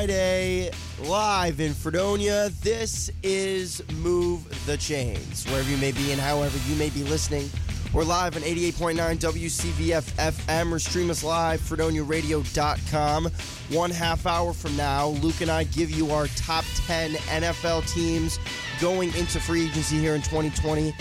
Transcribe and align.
Friday, 0.00 0.70
live 1.02 1.60
in 1.60 1.74
Fredonia. 1.74 2.48
This 2.62 3.10
is 3.22 3.82
Move 3.98 4.48
the 4.64 4.78
Chains. 4.78 5.44
Wherever 5.50 5.70
you 5.70 5.76
may 5.76 5.92
be 5.92 6.10
and 6.10 6.18
however 6.18 6.56
you 6.70 6.76
may 6.76 6.88
be 6.88 7.04
listening, 7.04 7.50
we're 7.92 8.04
live 8.04 8.34
on 8.34 8.40
88.9 8.40 8.96
WCVF 8.96 10.32
FM 10.32 10.72
or 10.72 10.78
stream 10.78 11.10
us 11.10 11.22
live, 11.22 11.60
FredoniaRadio.com. 11.60 13.26
One 13.68 13.90
half 13.90 14.24
hour 14.24 14.54
from 14.54 14.74
now, 14.74 15.08
Luke 15.08 15.42
and 15.42 15.50
I 15.50 15.64
give 15.64 15.90
you 15.90 16.12
our 16.12 16.28
top 16.28 16.64
10 16.86 17.10
NFL 17.10 17.86
teams 17.92 18.38
going 18.80 19.14
into 19.16 19.38
free 19.38 19.66
agency 19.66 19.98
here 19.98 20.14
in 20.14 20.22
2020. 20.22 20.94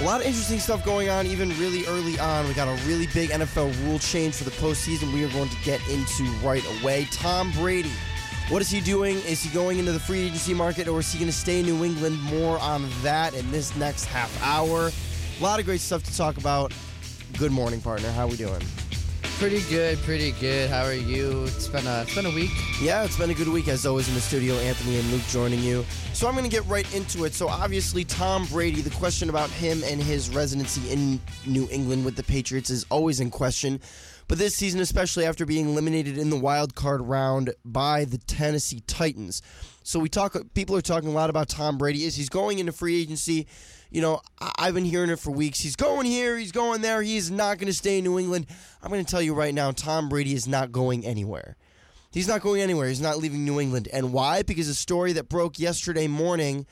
A 0.00 0.04
lot 0.04 0.20
of 0.20 0.28
interesting 0.28 0.60
stuff 0.60 0.84
going 0.84 1.08
on, 1.08 1.26
even 1.26 1.48
really 1.58 1.84
early 1.86 2.20
on. 2.20 2.46
We 2.46 2.54
got 2.54 2.68
a 2.68 2.86
really 2.86 3.08
big 3.08 3.30
NFL 3.30 3.74
rule 3.84 3.98
change 3.98 4.36
for 4.36 4.44
the 4.44 4.52
postseason 4.52 5.12
we 5.12 5.24
are 5.24 5.28
going 5.30 5.48
to 5.48 5.56
get 5.64 5.80
into 5.88 6.22
right 6.40 6.62
away. 6.80 7.08
Tom 7.10 7.50
Brady, 7.50 7.90
what 8.48 8.62
is 8.62 8.70
he 8.70 8.80
doing? 8.80 9.16
Is 9.16 9.42
he 9.42 9.52
going 9.52 9.80
into 9.80 9.90
the 9.90 9.98
free 9.98 10.20
agency 10.20 10.54
market 10.54 10.86
or 10.86 11.00
is 11.00 11.12
he 11.12 11.18
going 11.18 11.30
to 11.32 11.36
stay 11.36 11.58
in 11.58 11.66
New 11.66 11.84
England? 11.84 12.22
More 12.22 12.60
on 12.60 12.88
that 13.02 13.34
in 13.34 13.50
this 13.50 13.74
next 13.74 14.04
half 14.04 14.40
hour. 14.40 14.92
A 15.40 15.42
lot 15.42 15.58
of 15.58 15.66
great 15.66 15.80
stuff 15.80 16.04
to 16.04 16.16
talk 16.16 16.36
about. 16.36 16.72
Good 17.36 17.50
morning, 17.50 17.80
partner. 17.80 18.12
How 18.12 18.28
we 18.28 18.36
doing? 18.36 18.62
Pretty 19.38 19.62
good, 19.70 19.98
pretty 19.98 20.32
good. 20.32 20.68
How 20.68 20.82
are 20.82 20.92
you? 20.92 21.44
It's 21.44 21.68
been 21.68 21.86
a 21.86 22.02
it's 22.02 22.12
been 22.12 22.26
a 22.26 22.30
week. 22.30 22.50
Yeah, 22.82 23.04
it's 23.04 23.16
been 23.16 23.30
a 23.30 23.34
good 23.34 23.46
week 23.46 23.68
as 23.68 23.86
always 23.86 24.08
in 24.08 24.16
the 24.16 24.20
studio. 24.20 24.56
Anthony 24.56 24.98
and 24.98 25.08
Luke 25.12 25.22
joining 25.28 25.60
you. 25.60 25.84
So 26.12 26.26
I'm 26.26 26.34
going 26.34 26.44
to 26.44 26.50
get 26.50 26.66
right 26.66 26.92
into 26.92 27.22
it. 27.22 27.34
So 27.34 27.46
obviously, 27.46 28.02
Tom 28.02 28.46
Brady. 28.46 28.80
The 28.80 28.90
question 28.90 29.30
about 29.30 29.48
him 29.50 29.80
and 29.84 30.02
his 30.02 30.28
residency 30.30 30.90
in 30.90 31.20
New 31.46 31.68
England 31.70 32.04
with 32.04 32.16
the 32.16 32.24
Patriots 32.24 32.68
is 32.68 32.84
always 32.90 33.20
in 33.20 33.30
question. 33.30 33.80
But 34.26 34.38
this 34.38 34.56
season, 34.56 34.80
especially 34.80 35.24
after 35.24 35.46
being 35.46 35.68
eliminated 35.68 36.18
in 36.18 36.30
the 36.30 36.36
wild 36.36 36.74
card 36.74 37.00
round 37.00 37.54
by 37.64 38.06
the 38.06 38.18
Tennessee 38.18 38.82
Titans. 38.88 39.40
So 39.84 40.00
we 40.00 40.08
talk. 40.08 40.36
People 40.54 40.74
are 40.74 40.82
talking 40.82 41.10
a 41.10 41.12
lot 41.12 41.30
about 41.30 41.48
Tom 41.48 41.78
Brady. 41.78 42.02
Is 42.02 42.16
he's 42.16 42.28
going 42.28 42.58
into 42.58 42.72
free 42.72 43.00
agency? 43.00 43.46
You 43.90 44.02
know, 44.02 44.20
I- 44.40 44.52
I've 44.58 44.74
been 44.74 44.84
hearing 44.84 45.10
it 45.10 45.18
for 45.18 45.30
weeks. 45.30 45.60
He's 45.60 45.76
going 45.76 46.06
here. 46.06 46.36
He's 46.36 46.52
going 46.52 46.82
there. 46.82 47.02
He's 47.02 47.30
not 47.30 47.58
going 47.58 47.68
to 47.68 47.72
stay 47.74 47.98
in 47.98 48.04
New 48.04 48.18
England. 48.18 48.46
I'm 48.82 48.90
going 48.90 49.04
to 49.04 49.10
tell 49.10 49.22
you 49.22 49.34
right 49.34 49.54
now, 49.54 49.70
Tom 49.70 50.08
Brady 50.08 50.34
is 50.34 50.46
not 50.46 50.72
going 50.72 51.04
anywhere. 51.06 51.56
He's 52.10 52.28
not 52.28 52.40
going 52.40 52.60
anywhere. 52.60 52.88
He's 52.88 53.00
not 53.00 53.18
leaving 53.18 53.44
New 53.44 53.60
England. 53.60 53.88
And 53.92 54.12
why? 54.12 54.42
Because 54.42 54.68
a 54.68 54.74
story 54.74 55.12
that 55.14 55.28
broke 55.28 55.58
yesterday 55.58 56.06
morning. 56.06 56.66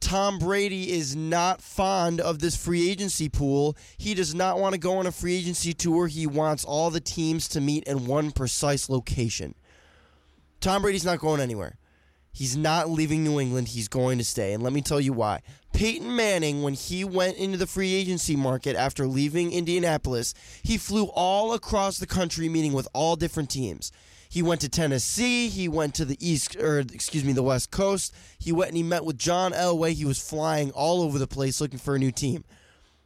Tom 0.00 0.38
Brady 0.38 0.90
is 0.90 1.14
not 1.14 1.62
fond 1.62 2.20
of 2.20 2.40
this 2.40 2.56
free 2.56 2.90
agency 2.90 3.28
pool. 3.28 3.76
He 3.96 4.14
does 4.14 4.34
not 4.34 4.58
want 4.58 4.72
to 4.74 4.78
go 4.78 4.98
on 4.98 5.06
a 5.06 5.12
free 5.12 5.36
agency 5.36 5.72
tour. 5.72 6.08
He 6.08 6.26
wants 6.26 6.64
all 6.64 6.90
the 6.90 7.00
teams 7.00 7.46
to 7.48 7.60
meet 7.60 7.84
in 7.84 8.06
one 8.06 8.32
precise 8.32 8.88
location. 8.88 9.54
Tom 10.60 10.82
Brady's 10.82 11.04
not 11.04 11.20
going 11.20 11.40
anywhere. 11.40 11.76
He's 12.32 12.56
not 12.56 12.88
leaving 12.88 13.22
New 13.22 13.38
England. 13.38 13.68
He's 13.68 13.88
going 13.88 14.18
to 14.18 14.24
stay. 14.24 14.52
And 14.54 14.62
let 14.62 14.72
me 14.72 14.80
tell 14.80 15.00
you 15.00 15.12
why. 15.12 15.42
Peyton 15.74 16.14
Manning, 16.14 16.62
when 16.62 16.74
he 16.74 17.04
went 17.04 17.36
into 17.36 17.58
the 17.58 17.66
free 17.66 17.94
agency 17.94 18.36
market 18.36 18.74
after 18.74 19.06
leaving 19.06 19.52
Indianapolis, 19.52 20.34
he 20.62 20.78
flew 20.78 21.04
all 21.14 21.52
across 21.52 21.98
the 21.98 22.06
country 22.06 22.48
meeting 22.48 22.72
with 22.72 22.88
all 22.94 23.16
different 23.16 23.50
teams. 23.50 23.92
He 24.28 24.40
went 24.42 24.62
to 24.62 24.68
Tennessee. 24.70 25.48
He 25.48 25.68
went 25.68 25.94
to 25.96 26.06
the 26.06 26.16
East, 26.26 26.56
or 26.56 26.78
excuse 26.78 27.22
me, 27.22 27.34
the 27.34 27.42
West 27.42 27.70
Coast. 27.70 28.14
He 28.38 28.50
went 28.50 28.68
and 28.68 28.78
he 28.78 28.82
met 28.82 29.04
with 29.04 29.18
John 29.18 29.52
Elway. 29.52 29.92
He 29.92 30.06
was 30.06 30.18
flying 30.18 30.70
all 30.70 31.02
over 31.02 31.18
the 31.18 31.26
place 31.26 31.60
looking 31.60 31.78
for 31.78 31.94
a 31.94 31.98
new 31.98 32.10
team. 32.10 32.44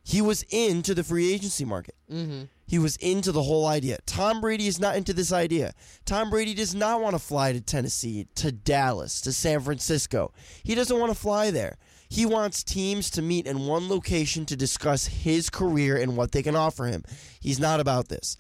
He 0.05 0.23
was 0.23 0.45
into 0.51 0.95
the 0.95 1.03
free 1.03 1.33
agency 1.33 1.65
market. 1.65 1.97
Mm-hmm. 2.09 2.45
He 2.67 2.79
was 2.81 2.97
into 2.97 3.31
the 3.31 3.45
whole 3.45 3.67
idea. 3.67 3.99
Tom 4.07 4.41
Brady 4.41 4.67
is 4.67 4.81
not 4.81 4.97
into 4.97 5.13
this 5.13 5.33
idea. 5.33 5.73
Tom 6.05 6.31
Brady 6.31 6.53
does 6.53 6.75
not 6.75 7.01
want 7.01 7.15
to 7.15 7.21
fly 7.21 7.53
to 7.53 7.61
Tennessee, 7.61 8.27
to 8.35 8.51
Dallas, 8.51 9.21
to 9.21 9.33
San 9.33 9.61
Francisco. 9.61 10.33
He 10.65 10.75
doesn't 10.75 10.99
want 10.99 11.13
to 11.13 11.19
fly 11.19 11.53
there. 11.53 11.77
He 12.09 12.27
wants 12.27 12.65
teams 12.65 13.11
to 13.11 13.23
meet 13.23 13.47
in 13.47 13.67
one 13.67 13.89
location 13.89 14.47
to 14.47 14.57
discuss 14.57 15.07
his 15.07 15.49
career 15.49 15.97
and 15.97 16.17
what 16.17 16.33
they 16.33 16.43
can 16.43 16.57
offer 16.57 16.87
him. 16.87 17.03
He's 17.41 17.61
not 17.61 17.81
about 17.81 18.09
this. 18.09 18.37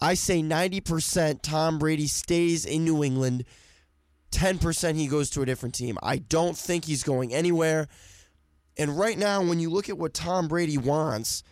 I 0.00 0.14
say 0.14 0.42
90% 0.42 1.42
Tom 1.42 1.78
Brady 1.78 2.08
stays 2.08 2.64
in 2.64 2.84
New 2.84 3.04
England. 3.04 3.44
10% 4.32 4.96
he 4.96 5.06
goes 5.06 5.30
to 5.30 5.42
a 5.42 5.46
different 5.46 5.74
team. 5.74 5.98
I 6.02 6.16
don't 6.16 6.56
think 6.56 6.84
he's 6.84 7.04
going 7.04 7.32
anywhere. 7.32 7.86
And 8.76 8.98
right 8.98 9.18
now, 9.18 9.42
when 9.42 9.60
you 9.60 9.70
look 9.70 9.88
at 9.88 9.98
what 9.98 10.14
Tom 10.14 10.48
Brady 10.48 10.78
wants, 10.78 11.42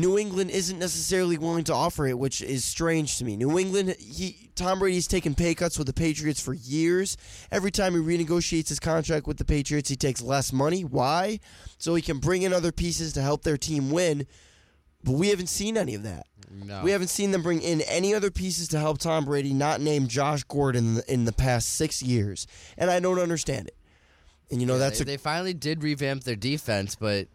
New 0.00 0.18
England 0.18 0.50
isn't 0.50 0.78
necessarily 0.78 1.38
willing 1.38 1.64
to 1.64 1.74
offer 1.74 2.06
it, 2.06 2.18
which 2.18 2.40
is 2.40 2.64
strange 2.64 3.18
to 3.18 3.24
me. 3.24 3.36
New 3.36 3.58
England, 3.58 3.96
he 3.98 4.50
Tom 4.54 4.78
Brady's 4.78 5.06
taken 5.06 5.34
pay 5.34 5.54
cuts 5.54 5.78
with 5.78 5.86
the 5.86 5.92
Patriots 5.92 6.40
for 6.40 6.54
years. 6.54 7.16
Every 7.50 7.70
time 7.70 7.94
he 7.94 8.00
renegotiates 8.00 8.68
his 8.68 8.80
contract 8.80 9.26
with 9.26 9.38
the 9.38 9.44
Patriots, 9.44 9.88
he 9.88 9.96
takes 9.96 10.20
less 10.20 10.52
money. 10.52 10.82
Why? 10.82 11.40
So 11.78 11.94
he 11.94 12.02
can 12.02 12.18
bring 12.18 12.42
in 12.42 12.52
other 12.52 12.72
pieces 12.72 13.12
to 13.14 13.22
help 13.22 13.42
their 13.42 13.56
team 13.56 13.90
win. 13.90 14.26
But 15.04 15.12
we 15.12 15.28
haven't 15.28 15.48
seen 15.48 15.76
any 15.76 15.94
of 15.94 16.02
that. 16.02 16.26
No. 16.50 16.82
We 16.82 16.90
haven't 16.90 17.08
seen 17.08 17.30
them 17.30 17.42
bring 17.42 17.60
in 17.60 17.82
any 17.82 18.14
other 18.14 18.30
pieces 18.30 18.68
to 18.68 18.78
help 18.78 18.98
Tom 18.98 19.24
Brady, 19.24 19.52
not 19.52 19.80
named 19.80 20.08
Josh 20.08 20.42
Gordon 20.44 20.86
in 20.86 20.94
the, 20.94 21.12
in 21.12 21.24
the 21.24 21.32
past 21.32 21.68
six 21.68 22.02
years, 22.02 22.46
and 22.76 22.90
I 22.90 23.00
don't 23.00 23.18
understand 23.18 23.68
it. 23.68 23.76
And 24.50 24.60
you 24.60 24.66
know 24.66 24.78
that's 24.78 24.98
they, 24.98 25.02
a 25.02 25.06
they 25.06 25.16
finally 25.18 25.52
did 25.52 25.82
revamp 25.82 26.24
their 26.24 26.36
defense, 26.36 26.94
but 26.94 27.28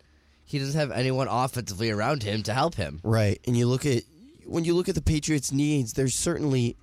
he 0.53 0.59
doesn't 0.59 0.79
have 0.79 0.91
anyone 0.91 1.27
offensively 1.27 1.89
around 1.89 2.21
him 2.21 2.43
to 2.43 2.53
help 2.53 2.75
him. 2.75 2.99
Right, 3.03 3.39
and 3.47 3.57
you 3.57 3.65
look 3.65 3.87
at 3.87 4.03
when 4.45 4.63
you 4.65 4.75
look 4.75 4.87
at 4.87 4.93
the 4.93 5.01
Patriots' 5.01 5.51
needs. 5.51 5.93
There's 5.93 6.13
certainly 6.13 6.77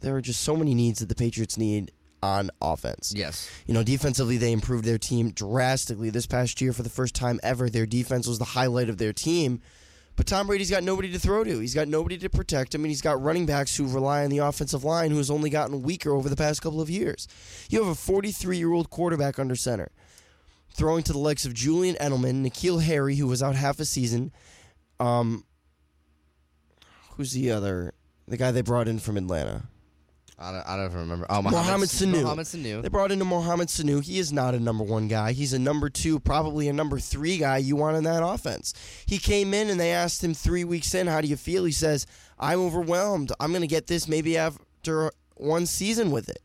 there 0.00 0.16
are 0.16 0.22
just 0.22 0.40
so 0.40 0.56
many 0.56 0.74
needs 0.74 1.00
that 1.00 1.10
the 1.10 1.14
Patriots 1.14 1.58
need 1.58 1.92
on 2.22 2.50
offense. 2.62 3.12
Yes. 3.14 3.50
You 3.66 3.74
know, 3.74 3.82
defensively 3.82 4.38
they 4.38 4.50
improved 4.50 4.86
their 4.86 4.96
team 4.96 5.30
drastically 5.30 6.08
this 6.08 6.26
past 6.26 6.58
year 6.62 6.72
for 6.72 6.82
the 6.82 6.88
first 6.88 7.14
time 7.14 7.38
ever. 7.42 7.68
Their 7.68 7.84
defense 7.84 8.26
was 8.26 8.38
the 8.38 8.46
highlight 8.46 8.88
of 8.88 8.96
their 8.96 9.12
team. 9.12 9.60
But 10.16 10.26
Tom 10.26 10.46
Brady's 10.46 10.70
got 10.70 10.84
nobody 10.84 11.12
to 11.12 11.18
throw 11.18 11.44
to. 11.44 11.58
He's 11.58 11.74
got 11.74 11.88
nobody 11.88 12.16
to 12.18 12.30
protect 12.30 12.74
him, 12.74 12.82
and 12.82 12.90
he's 12.90 13.02
got 13.02 13.20
running 13.20 13.44
backs 13.44 13.76
who 13.76 13.86
rely 13.86 14.24
on 14.24 14.30
the 14.30 14.38
offensive 14.38 14.84
line, 14.84 15.10
who 15.10 15.18
has 15.18 15.30
only 15.30 15.50
gotten 15.50 15.82
weaker 15.82 16.12
over 16.12 16.30
the 16.30 16.36
past 16.36 16.62
couple 16.62 16.80
of 16.80 16.88
years. 16.88 17.28
You 17.68 17.82
have 17.82 17.90
a 17.92 17.94
43 17.94 18.56
year 18.56 18.72
old 18.72 18.88
quarterback 18.88 19.38
under 19.38 19.56
center, 19.56 19.90
throwing 20.74 21.02
to 21.04 21.12
the 21.12 21.18
likes 21.18 21.46
of 21.46 21.54
Julian 21.54 21.96
Edelman, 21.96 22.44
N'Keal 22.44 22.82
Harry, 22.82 23.16
who 23.16 23.26
was 23.26 23.42
out 23.42 23.54
half 23.54 23.80
a 23.80 23.84
season. 23.84 24.32
Um, 25.00 25.44
who's 27.16 27.32
the 27.32 27.52
other? 27.52 27.94
The 28.26 28.36
guy 28.36 28.50
they 28.50 28.62
brought 28.62 28.88
in 28.88 28.98
from 28.98 29.16
Atlanta. 29.16 29.62
I 30.36 30.50
don't, 30.50 30.68
I 30.68 30.76
don't 30.76 30.92
remember. 30.92 31.26
Oh, 31.30 31.42
Mohamed 31.42 31.88
Sanu. 31.88 32.22
Mohamed 32.22 32.46
Sanu. 32.46 32.82
They 32.82 32.88
brought 32.88 33.12
into 33.12 33.24
Mohamed 33.24 33.68
Sanu. 33.68 34.02
He 34.02 34.18
is 34.18 34.32
not 34.32 34.54
a 34.54 34.58
number 34.58 34.82
one 34.82 35.06
guy. 35.06 35.32
He's 35.32 35.52
a 35.52 35.58
number 35.60 35.88
two, 35.88 36.18
probably 36.18 36.68
a 36.68 36.72
number 36.72 36.98
three 36.98 37.38
guy 37.38 37.58
you 37.58 37.76
want 37.76 37.96
in 37.96 38.04
that 38.04 38.24
offense. 38.24 38.74
He 39.06 39.18
came 39.18 39.54
in 39.54 39.70
and 39.70 39.78
they 39.78 39.92
asked 39.92 40.24
him 40.24 40.34
three 40.34 40.64
weeks 40.64 40.92
in, 40.92 41.06
How 41.06 41.20
do 41.20 41.28
you 41.28 41.36
feel? 41.36 41.64
He 41.64 41.72
says, 41.72 42.06
I'm 42.36 42.58
overwhelmed. 42.58 43.30
I'm 43.38 43.50
going 43.50 43.60
to 43.60 43.68
get 43.68 43.86
this 43.86 44.08
maybe 44.08 44.36
after 44.36 45.12
one 45.36 45.66
season 45.66 46.10
with 46.10 46.28
it. 46.28 46.42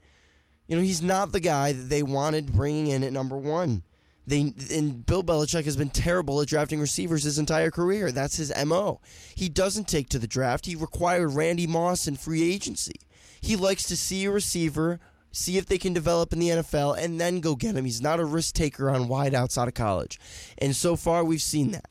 You 0.67 0.75
know, 0.75 0.83
he's 0.83 1.01
not 1.01 1.31
the 1.31 1.39
guy 1.39 1.71
that 1.71 1.89
they 1.89 2.03
wanted 2.03 2.53
bringing 2.53 2.87
in 2.87 3.03
at 3.03 3.11
number 3.11 3.37
one. 3.37 3.81
They 4.29 4.53
and 4.71 5.05
Bill 5.05 5.23
Belichick 5.23 5.65
has 5.65 5.75
been 5.75 5.89
terrible 5.89 6.39
at 6.39 6.47
drafting 6.47 6.79
receivers 6.79 7.23
his 7.23 7.39
entire 7.39 7.71
career. 7.71 8.11
That's 8.11 8.37
his 8.37 8.53
mo. 8.65 9.01
He 9.33 9.49
doesn't 9.49 9.87
take 9.87 10.07
to 10.09 10.19
the 10.19 10.27
draft. 10.27 10.67
He 10.67 10.75
required 10.75 11.33
Randy 11.33 11.65
Moss 11.65 12.07
in 12.07 12.15
free 12.15 12.53
agency. 12.53 12.93
He 13.41 13.55
likes 13.55 13.83
to 13.85 13.97
see 13.97 14.25
a 14.25 14.31
receiver, 14.31 14.99
see 15.31 15.57
if 15.57 15.65
they 15.65 15.79
can 15.79 15.93
develop 15.93 16.31
in 16.31 16.39
the 16.39 16.49
NFL, 16.49 16.97
and 16.97 17.19
then 17.19 17.39
go 17.39 17.55
get 17.55 17.75
him. 17.75 17.85
He's 17.85 18.01
not 18.01 18.19
a 18.19 18.25
risk 18.25 18.53
taker 18.53 18.89
on 18.91 19.07
wideouts 19.07 19.57
out 19.57 19.67
of 19.67 19.73
college, 19.73 20.19
and 20.59 20.75
so 20.75 20.95
far 20.95 21.23
we've 21.23 21.41
seen 21.41 21.71
that. 21.71 21.89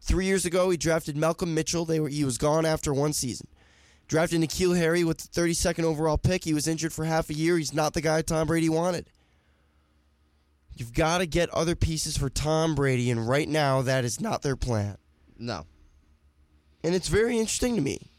Three 0.00 0.26
years 0.26 0.44
ago, 0.44 0.70
he 0.70 0.76
drafted 0.76 1.16
Malcolm 1.16 1.52
Mitchell. 1.52 1.84
They 1.84 1.98
were 1.98 2.08
he 2.08 2.24
was 2.24 2.38
gone 2.38 2.64
after 2.64 2.94
one 2.94 3.12
season. 3.12 3.48
Drafted 4.06 4.40
N'Keal 4.40 4.76
Harry 4.76 5.02
with 5.02 5.18
the 5.18 5.40
32nd 5.40 5.84
overall 5.84 6.18
pick. 6.18 6.44
He 6.44 6.54
was 6.54 6.68
injured 6.68 6.92
for 6.92 7.06
half 7.06 7.30
a 7.30 7.34
year. 7.34 7.56
He's 7.58 7.74
not 7.74 7.94
the 7.94 8.00
guy 8.00 8.22
Tom 8.22 8.46
Brady 8.46 8.68
wanted. 8.68 9.06
You've 10.74 10.94
got 10.94 11.18
to 11.18 11.26
get 11.26 11.50
other 11.50 11.74
pieces 11.74 12.16
for 12.16 12.30
Tom 12.30 12.74
Brady, 12.74 13.10
and 13.10 13.28
right 13.28 13.48
now 13.48 13.82
that 13.82 14.04
is 14.04 14.20
not 14.20 14.42
their 14.42 14.56
plan. 14.56 14.96
No. 15.38 15.66
And 16.82 16.94
it's 16.94 17.08
very 17.08 17.38
interesting 17.38 17.76
to 17.76 17.82
me. 17.82 18.10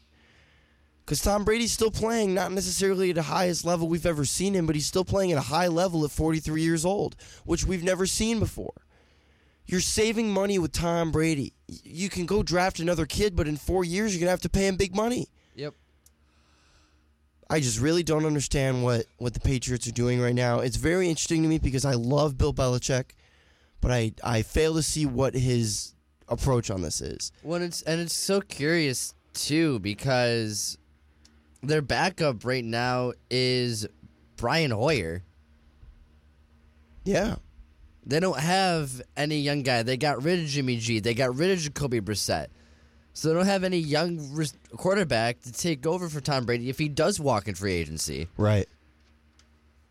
Because 1.04 1.20
Tom 1.20 1.44
Brady's 1.44 1.72
still 1.72 1.90
playing, 1.90 2.32
not 2.32 2.50
necessarily 2.52 3.10
at 3.10 3.16
the 3.16 3.22
highest 3.22 3.64
level 3.64 3.88
we've 3.88 4.06
ever 4.06 4.24
seen 4.24 4.54
him, 4.54 4.66
but 4.66 4.74
he's 4.74 4.86
still 4.86 5.04
playing 5.04 5.32
at 5.32 5.38
a 5.38 5.42
high 5.42 5.66
level 5.66 6.04
at 6.04 6.10
43 6.10 6.62
years 6.62 6.84
old, 6.84 7.14
which 7.44 7.66
we've 7.66 7.84
never 7.84 8.06
seen 8.06 8.38
before. 8.38 8.72
You're 9.66 9.80
saving 9.80 10.30
money 10.30 10.58
with 10.58 10.72
Tom 10.72 11.12
Brady. 11.12 11.52
You 11.66 12.08
can 12.08 12.24
go 12.24 12.42
draft 12.42 12.80
another 12.80 13.04
kid, 13.04 13.36
but 13.36 13.48
in 13.48 13.56
four 13.56 13.84
years, 13.84 14.14
you're 14.14 14.20
going 14.20 14.28
to 14.28 14.32
have 14.32 14.40
to 14.42 14.48
pay 14.48 14.66
him 14.66 14.76
big 14.76 14.94
money. 14.94 15.28
I 17.50 17.60
just 17.60 17.80
really 17.80 18.02
don't 18.02 18.24
understand 18.24 18.82
what, 18.82 19.06
what 19.18 19.34
the 19.34 19.40
Patriots 19.40 19.86
are 19.86 19.92
doing 19.92 20.20
right 20.20 20.34
now. 20.34 20.60
It's 20.60 20.76
very 20.76 21.08
interesting 21.08 21.42
to 21.42 21.48
me 21.48 21.58
because 21.58 21.84
I 21.84 21.92
love 21.92 22.38
Bill 22.38 22.54
Belichick, 22.54 23.10
but 23.80 23.90
I, 23.90 24.12
I 24.22 24.42
fail 24.42 24.74
to 24.74 24.82
see 24.82 25.06
what 25.06 25.34
his 25.34 25.94
approach 26.28 26.70
on 26.70 26.82
this 26.82 27.00
is. 27.00 27.32
When 27.42 27.62
it's 27.62 27.82
and 27.82 28.00
it's 28.00 28.14
so 28.14 28.40
curious 28.40 29.14
too 29.34 29.78
because 29.80 30.78
their 31.62 31.82
backup 31.82 32.44
right 32.44 32.64
now 32.64 33.12
is 33.30 33.86
Brian 34.36 34.70
Hoyer. 34.70 35.22
Yeah. 37.04 37.36
They 38.06 38.20
don't 38.20 38.38
have 38.38 39.00
any 39.16 39.38
young 39.38 39.62
guy. 39.62 39.82
They 39.82 39.96
got 39.96 40.22
rid 40.22 40.40
of 40.40 40.46
Jimmy 40.46 40.76
G. 40.76 41.00
They 41.00 41.14
got 41.14 41.34
rid 41.34 41.50
of 41.50 41.58
Jacoby 41.58 42.00
Brissett. 42.00 42.48
So 43.14 43.28
they 43.28 43.34
don't 43.34 43.46
have 43.46 43.62
any 43.62 43.78
young 43.78 44.32
res- 44.32 44.58
quarterback 44.76 45.40
to 45.42 45.52
take 45.52 45.86
over 45.86 46.08
for 46.08 46.20
Tom 46.20 46.44
Brady 46.44 46.68
if 46.68 46.78
he 46.78 46.88
does 46.88 47.20
walk 47.20 47.46
in 47.46 47.54
free 47.54 47.72
agency. 47.72 48.26
Right. 48.36 48.68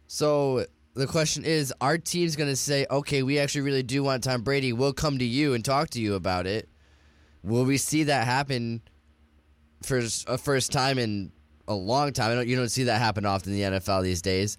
So 0.08 0.66
the 0.94 1.08
question 1.08 1.46
is, 1.46 1.74
our 1.80 1.98
team's 1.98 2.36
going 2.36 2.50
to 2.50 2.56
say, 2.56 2.86
okay, 2.92 3.24
we 3.24 3.40
actually 3.40 3.62
really 3.62 3.82
do 3.82 4.04
want 4.04 4.26
Tom 4.26 4.42
Brady. 4.42 4.74
We'll 4.74 4.94
come 4.94 5.18
to 5.20 5.26
you 5.26 5.54
and 5.54 5.64
talk 5.64 5.90
to 5.92 6.02
you 6.02 6.16
about 6.16 6.46
it. 6.46 6.68
Will 7.44 7.64
we 7.64 7.78
see 7.78 8.04
that 8.04 8.26
happen 8.26 8.82
for 9.82 10.02
a 10.28 10.38
first 10.38 10.74
time 10.74 11.00
in 11.00 11.32
a 11.68 11.74
long 11.74 12.12
time? 12.12 12.32
I 12.32 12.36
don't, 12.36 12.48
you 12.48 12.58
don't 12.58 12.70
see 12.70 12.84
that 12.84 13.00
happen 13.00 13.26
often 13.26 13.54
in 13.54 13.60
the 13.60 13.80
NFL 13.80 14.04
these 14.04 14.22
days. 14.22 14.58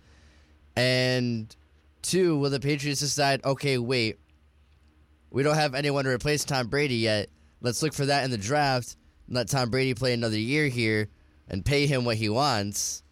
And 0.75 1.55
two, 2.01 2.39
will 2.39 2.51
the 2.51 2.61
Patriots 2.61 3.01
decide, 3.01 3.45
okay, 3.45 3.77
wait, 3.77 4.19
we 5.31 5.43
don't 5.43 5.55
have 5.55 5.75
anyone 5.75 6.05
to 6.05 6.11
replace 6.11 6.45
Tom 6.45 6.69
Brady 6.69 6.97
yet. 6.97 7.29
Let's 7.65 7.83
look 7.83 7.95
for 7.95 8.05
that 8.05 8.25
in 8.25 8.31
the 8.31 8.37
draft. 8.37 8.95
Let 9.27 9.49
Tom 9.49 9.71
Brady 9.71 9.95
play 9.95 10.13
another 10.13 10.39
year 10.39 10.69
here 10.69 11.09
and 11.49 11.65
pay 11.65 11.87
him 11.87 12.05
what 12.05 12.17
he 12.17 12.29
wants 12.29 13.03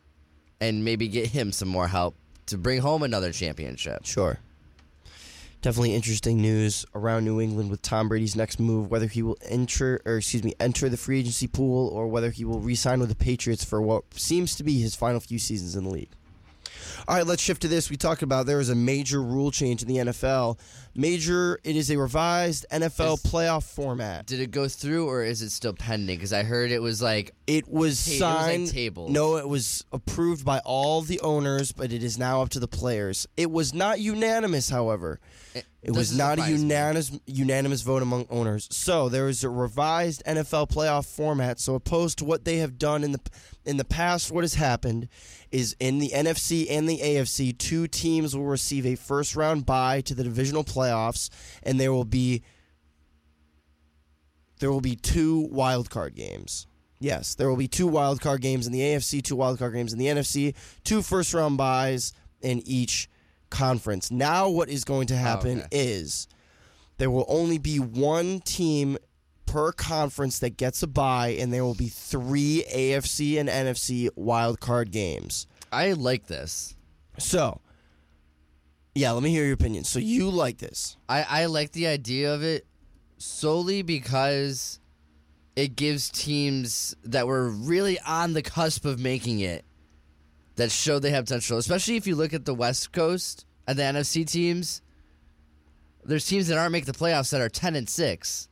and 0.61 0.85
maybe 0.85 1.09
get 1.09 1.29
him 1.29 1.53
some 1.53 1.69
more 1.69 1.89
help 1.89 2.17
to 2.47 2.59
bring 2.59 2.83
home 2.83 3.03
another 3.03 3.33
championship. 3.33 4.05
Sure. 4.05 4.39
Definitely 5.63 5.95
interesting 5.95 6.43
news 6.43 6.85
around 6.95 7.25
New 7.25 7.41
England 7.41 7.71
with 7.71 7.81
Tom 7.81 8.11
Brady's 8.11 8.37
next 8.37 8.61
move, 8.61 8.91
whether 8.91 9.07
he 9.07 9.23
will 9.23 9.39
enter 9.49 10.03
or 10.05 10.19
excuse 10.19 10.45
me, 10.45 10.53
enter 10.61 10.91
the 10.91 10.99
free 10.99 11.21
agency 11.21 11.47
pool 11.47 11.89
or 11.89 12.07
whether 12.09 12.31
he 12.31 12.45
will 12.45 12.61
re-sign 12.61 13.01
with 13.01 13.09
the 13.09 13.15
Patriots 13.15 13.65
for 13.65 13.81
what 13.81 14.05
seems 14.13 14.55
to 14.57 14.65
be 14.65 14.81
his 14.81 14.95
final 14.95 15.21
few 15.21 15.39
seasons 15.39 15.77
in 15.77 15.85
the 15.85 15.91
league. 15.91 16.11
All 17.09 17.17
right, 17.17 17.27
let's 17.27 17.43
shift 17.43 17.63
to 17.63 17.69
this. 17.69 17.91
We 17.91 17.97
talked 17.97 18.23
about 18.23 18.47
there 18.47 18.59
was 18.59 18.69
a 18.69 18.75
major 18.75 19.23
rule 19.23 19.51
change 19.51 19.83
in 19.83 19.89
the 19.89 19.97
NFL. 19.97 20.59
Major, 20.95 21.59
it 21.65 21.75
is 21.77 21.91
a 21.91 21.97
revised 21.99 22.67
NFL 22.71 23.15
Is- 23.15 23.23
playoff 23.23 23.65
format. 23.65 24.27
Did 24.27 24.41
it 24.41 24.51
go 24.51 24.69
through 24.69 25.09
or 25.09 25.23
is 25.23 25.41
it 25.43 25.51
still 25.51 25.73
pending? 25.73 26.17
Because 26.19 26.33
I 26.33 26.43
heard 26.43 26.71
it 26.71 26.81
was 26.83 27.01
like 27.01 27.35
It 27.47 27.67
was 27.69 28.05
Ta- 28.05 28.11
it 28.11 28.15
was 28.15 28.21
like 28.21 28.69
signed. 28.75 29.11
No, 29.11 29.37
it 29.37 29.49
was 29.49 29.85
approved 29.93 30.45
by 30.45 30.59
all 30.65 31.01
the 31.03 31.21
owners, 31.21 31.73
but 31.73 31.93
it 31.93 32.03
is 32.03 32.19
now 32.19 32.43
up 32.43 32.51
to 32.51 32.61
the 32.61 32.69
players. 32.69 33.27
It 33.37 33.51
was 33.51 33.73
not 33.73 34.01
unanimous, 34.01 34.69
however. 34.69 35.19
it, 35.55 35.65
It 35.83 35.91
was 35.93 36.11
doesn't 36.11 36.21
a 36.21 36.31
surprise 36.43 36.49
me. 36.49 36.63
unanimous 36.63 37.11
unanimous 37.27 37.83
vote 37.83 38.03
among 38.03 38.27
owners. 38.31 38.69
So 38.71 39.09
there 39.09 39.29
is 39.29 39.43
a 39.45 39.49
revised 39.49 40.23
NFL 40.27 40.69
playoff 40.71 41.07
format. 41.07 41.59
So 41.59 41.75
opposed 41.75 42.19
to 42.19 42.25
what 42.25 42.45
they 42.45 42.59
have 42.59 42.79
done 42.79 43.03
in 43.03 43.13
the 43.13 43.21
in 43.65 43.77
the 43.77 43.85
past, 43.85 44.33
what 44.33 44.43
has 44.43 44.55
happened 44.55 45.09
is 45.53 45.77
in 45.79 45.99
the 46.01 46.11
NFC 46.13 46.67
and 46.69 46.89
the 46.89 46.99
AFC, 46.99 47.57
two 47.57 47.87
teams 47.87 48.35
will 48.35 48.47
receive 48.47 48.85
a 48.87 48.97
first 48.97 49.37
round 49.37 49.65
bye 49.67 50.01
to 50.01 50.15
the 50.15 50.25
divisional 50.25 50.65
playoffs, 50.83 51.31
and 51.63 51.81
there 51.81 51.93
will 51.93 52.05
be 52.05 52.43
there 54.61 54.71
will 54.71 54.81
be 54.81 54.97
two 54.97 55.49
wild 55.51 55.91
card 55.91 56.15
games. 56.15 56.67
Yes, 57.01 57.35
there 57.35 57.49
will 57.49 57.57
be 57.57 57.67
two 57.67 57.89
wild 57.89 58.21
card 58.21 58.41
games 58.43 58.67
in 58.67 58.73
the 58.73 58.81
AFC, 58.81 59.23
two 59.23 59.35
wild 59.35 59.59
card 59.59 59.75
games 59.75 59.93
in 59.93 59.99
the 59.99 60.07
NFC, 60.07 60.55
two 60.85 61.03
first 61.03 61.35
round 61.35 61.57
byes 61.57 62.13
in 62.41 62.63
each 62.65 63.09
conference. 63.51 64.11
Now, 64.13 64.49
what 64.49 64.69
is 64.69 64.85
going 64.85 65.09
to 65.09 65.15
oh, 65.15 65.19
happen 65.19 65.59
okay. 65.63 65.69
is 65.73 66.29
there 66.99 67.11
will 67.11 67.27
only 67.29 67.59
be 67.59 67.79
one 67.79 68.39
team 68.41 68.99
per 69.47 69.73
conference 69.73 70.39
that 70.39 70.57
gets 70.57 70.83
a 70.83 70.87
bye, 70.87 71.31
and 71.31 71.53
there 71.53 71.65
will 71.65 71.75
be 71.75 71.89
three 71.89 72.65
AFC 72.73 73.39
and 73.39 73.49
NFC 73.49 74.09
wild 74.15 74.61
card 74.61 74.93
games. 74.93 75.47
I 75.73 75.93
like 75.93 76.27
this. 76.27 76.77
So, 77.19 77.61
yeah, 78.95 79.13
let 79.13 79.23
me 79.23 79.31
hear 79.31 79.45
your 79.45 79.55
opinion. 79.55 79.85
So, 79.85 79.99
you 79.99 80.31
like 80.31 80.59
this? 80.59 80.97
I, 81.09 81.23
I 81.29 81.47
like 81.47 81.73
the 81.73 81.87
idea 81.87 82.35
of 82.35 82.43
it 82.43 82.67
solely 83.17 83.83
because 83.83 84.81
it 85.57 85.77
gives 85.77 86.11
teams 86.11 86.95
that 87.05 87.27
were 87.27 87.49
really 87.49 87.99
on 88.01 88.33
the 88.33 88.43
cusp 88.43 88.85
of 88.85 88.99
making 88.99 89.41
it 89.41 89.65
that 90.57 90.71
show 90.71 90.99
they 90.99 91.11
have 91.11 91.25
potential. 91.25 91.59
Especially 91.59 91.97
if 91.97 92.07
you 92.07 92.15
look 92.17 92.35
at 92.35 92.45
the 92.45 92.55
West 92.55 92.93
Coast 92.93 93.47
and 93.67 93.79
the 93.79 93.83
NFC 93.83 94.27
teams, 94.27 94.83
there's 96.05 96.27
teams 96.27 96.49
that 96.49 96.59
aren't 96.59 96.73
making 96.73 96.93
the 96.93 96.99
playoffs 96.99 97.31
that 97.31 97.41
are 97.41 97.49
ten 97.49 97.77
and 97.77 97.89
six. 97.89 98.49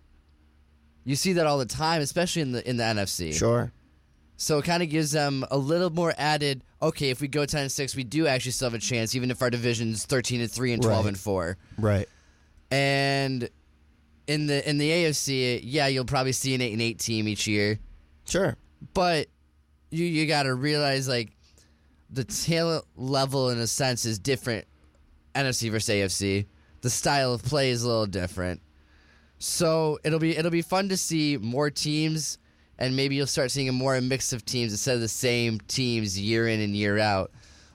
You 1.05 1.17
see 1.17 1.35
that 1.35 1.47
all 1.47 1.59
the 1.59 1.67
time, 1.67 2.03
especially 2.03 2.43
in 2.43 2.53
the 2.53 2.69
in 2.69 2.77
the 2.77 2.85
NFC. 2.85 3.35
Sure. 3.35 3.73
So 4.43 4.57
it 4.57 4.65
kind 4.65 4.83
of 4.83 4.89
gives 4.89 5.11
them 5.13 5.45
a 5.51 5.59
little 5.59 5.91
more 5.91 6.15
added. 6.17 6.65
Okay, 6.81 7.11
if 7.11 7.21
we 7.21 7.29
go 7.29 7.45
ten 7.45 7.61
and 7.61 7.71
six, 7.71 7.95
we 7.95 8.05
do 8.05 8.27
actually 8.27 8.53
still 8.53 8.71
have 8.71 8.75
a 8.75 8.79
chance, 8.79 9.15
even 9.15 9.31
if 9.31 9.43
our 9.43 9.51
division's 9.51 10.07
thirteen 10.07 10.41
and 10.41 10.51
three 10.51 10.73
and 10.73 10.83
twelve 10.83 11.05
Right. 11.05 11.09
and 11.09 11.19
four. 11.21 11.59
Right. 11.77 12.09
And 12.71 13.51
in 14.27 14.47
the 14.47 14.67
in 14.69 14.79
the 14.79 14.89
AFC, 14.91 15.61
yeah, 15.63 15.89
you'll 15.89 16.07
probably 16.07 16.33
see 16.33 16.55
an 16.55 16.63
eight 16.63 16.73
and 16.73 16.81
eight 16.81 16.99
team 16.99 17.29
each 17.29 17.47
year, 17.47 17.79
Sure. 18.27 18.57
but 18.95 19.29
you 19.91 20.07
you 20.07 20.27
got 20.27 20.45
to 20.45 20.55
realize 20.55 21.07
like 21.07 21.33
the 22.09 22.25
talent 22.25 22.87
level 22.97 23.51
in 23.51 23.59
a 23.59 23.67
sense 23.67 24.07
is 24.07 24.19
different. 24.19 24.65
NFC 25.35 25.71
versus 25.71 25.95
AFC, 25.95 26.47
the 26.81 26.89
style 26.91 27.35
of 27.35 27.43
play 27.43 27.71
is 27.71 27.83
a 27.83 27.89
little 27.89 28.07
different. 28.07 28.63
So 29.39 29.99
it'll 30.03 30.19
be 30.19 30.35
it'll 30.35 30.51
be 30.51 30.63
fun 30.63 30.89
to 30.89 30.97
see 30.97 31.37
more 31.37 31.71
teams, 31.71 32.39
and 32.81 32.97
maybe 32.97 33.15
you'll 33.15 33.27
start 33.27 33.51
seeing 33.51 33.69
a 33.69 33.73
more 33.73 33.95
a 33.95 34.01
mix 34.01 34.33
of 34.33 34.45
teams 34.45 34.73
instead 34.73 34.97
of 34.97 35.01
the 35.01 35.09
same 35.09 35.61
teams 35.69 36.19
year 36.19 36.49
in 36.49 36.61
and 36.61 36.75
year 36.75 36.99
out. 36.99 37.31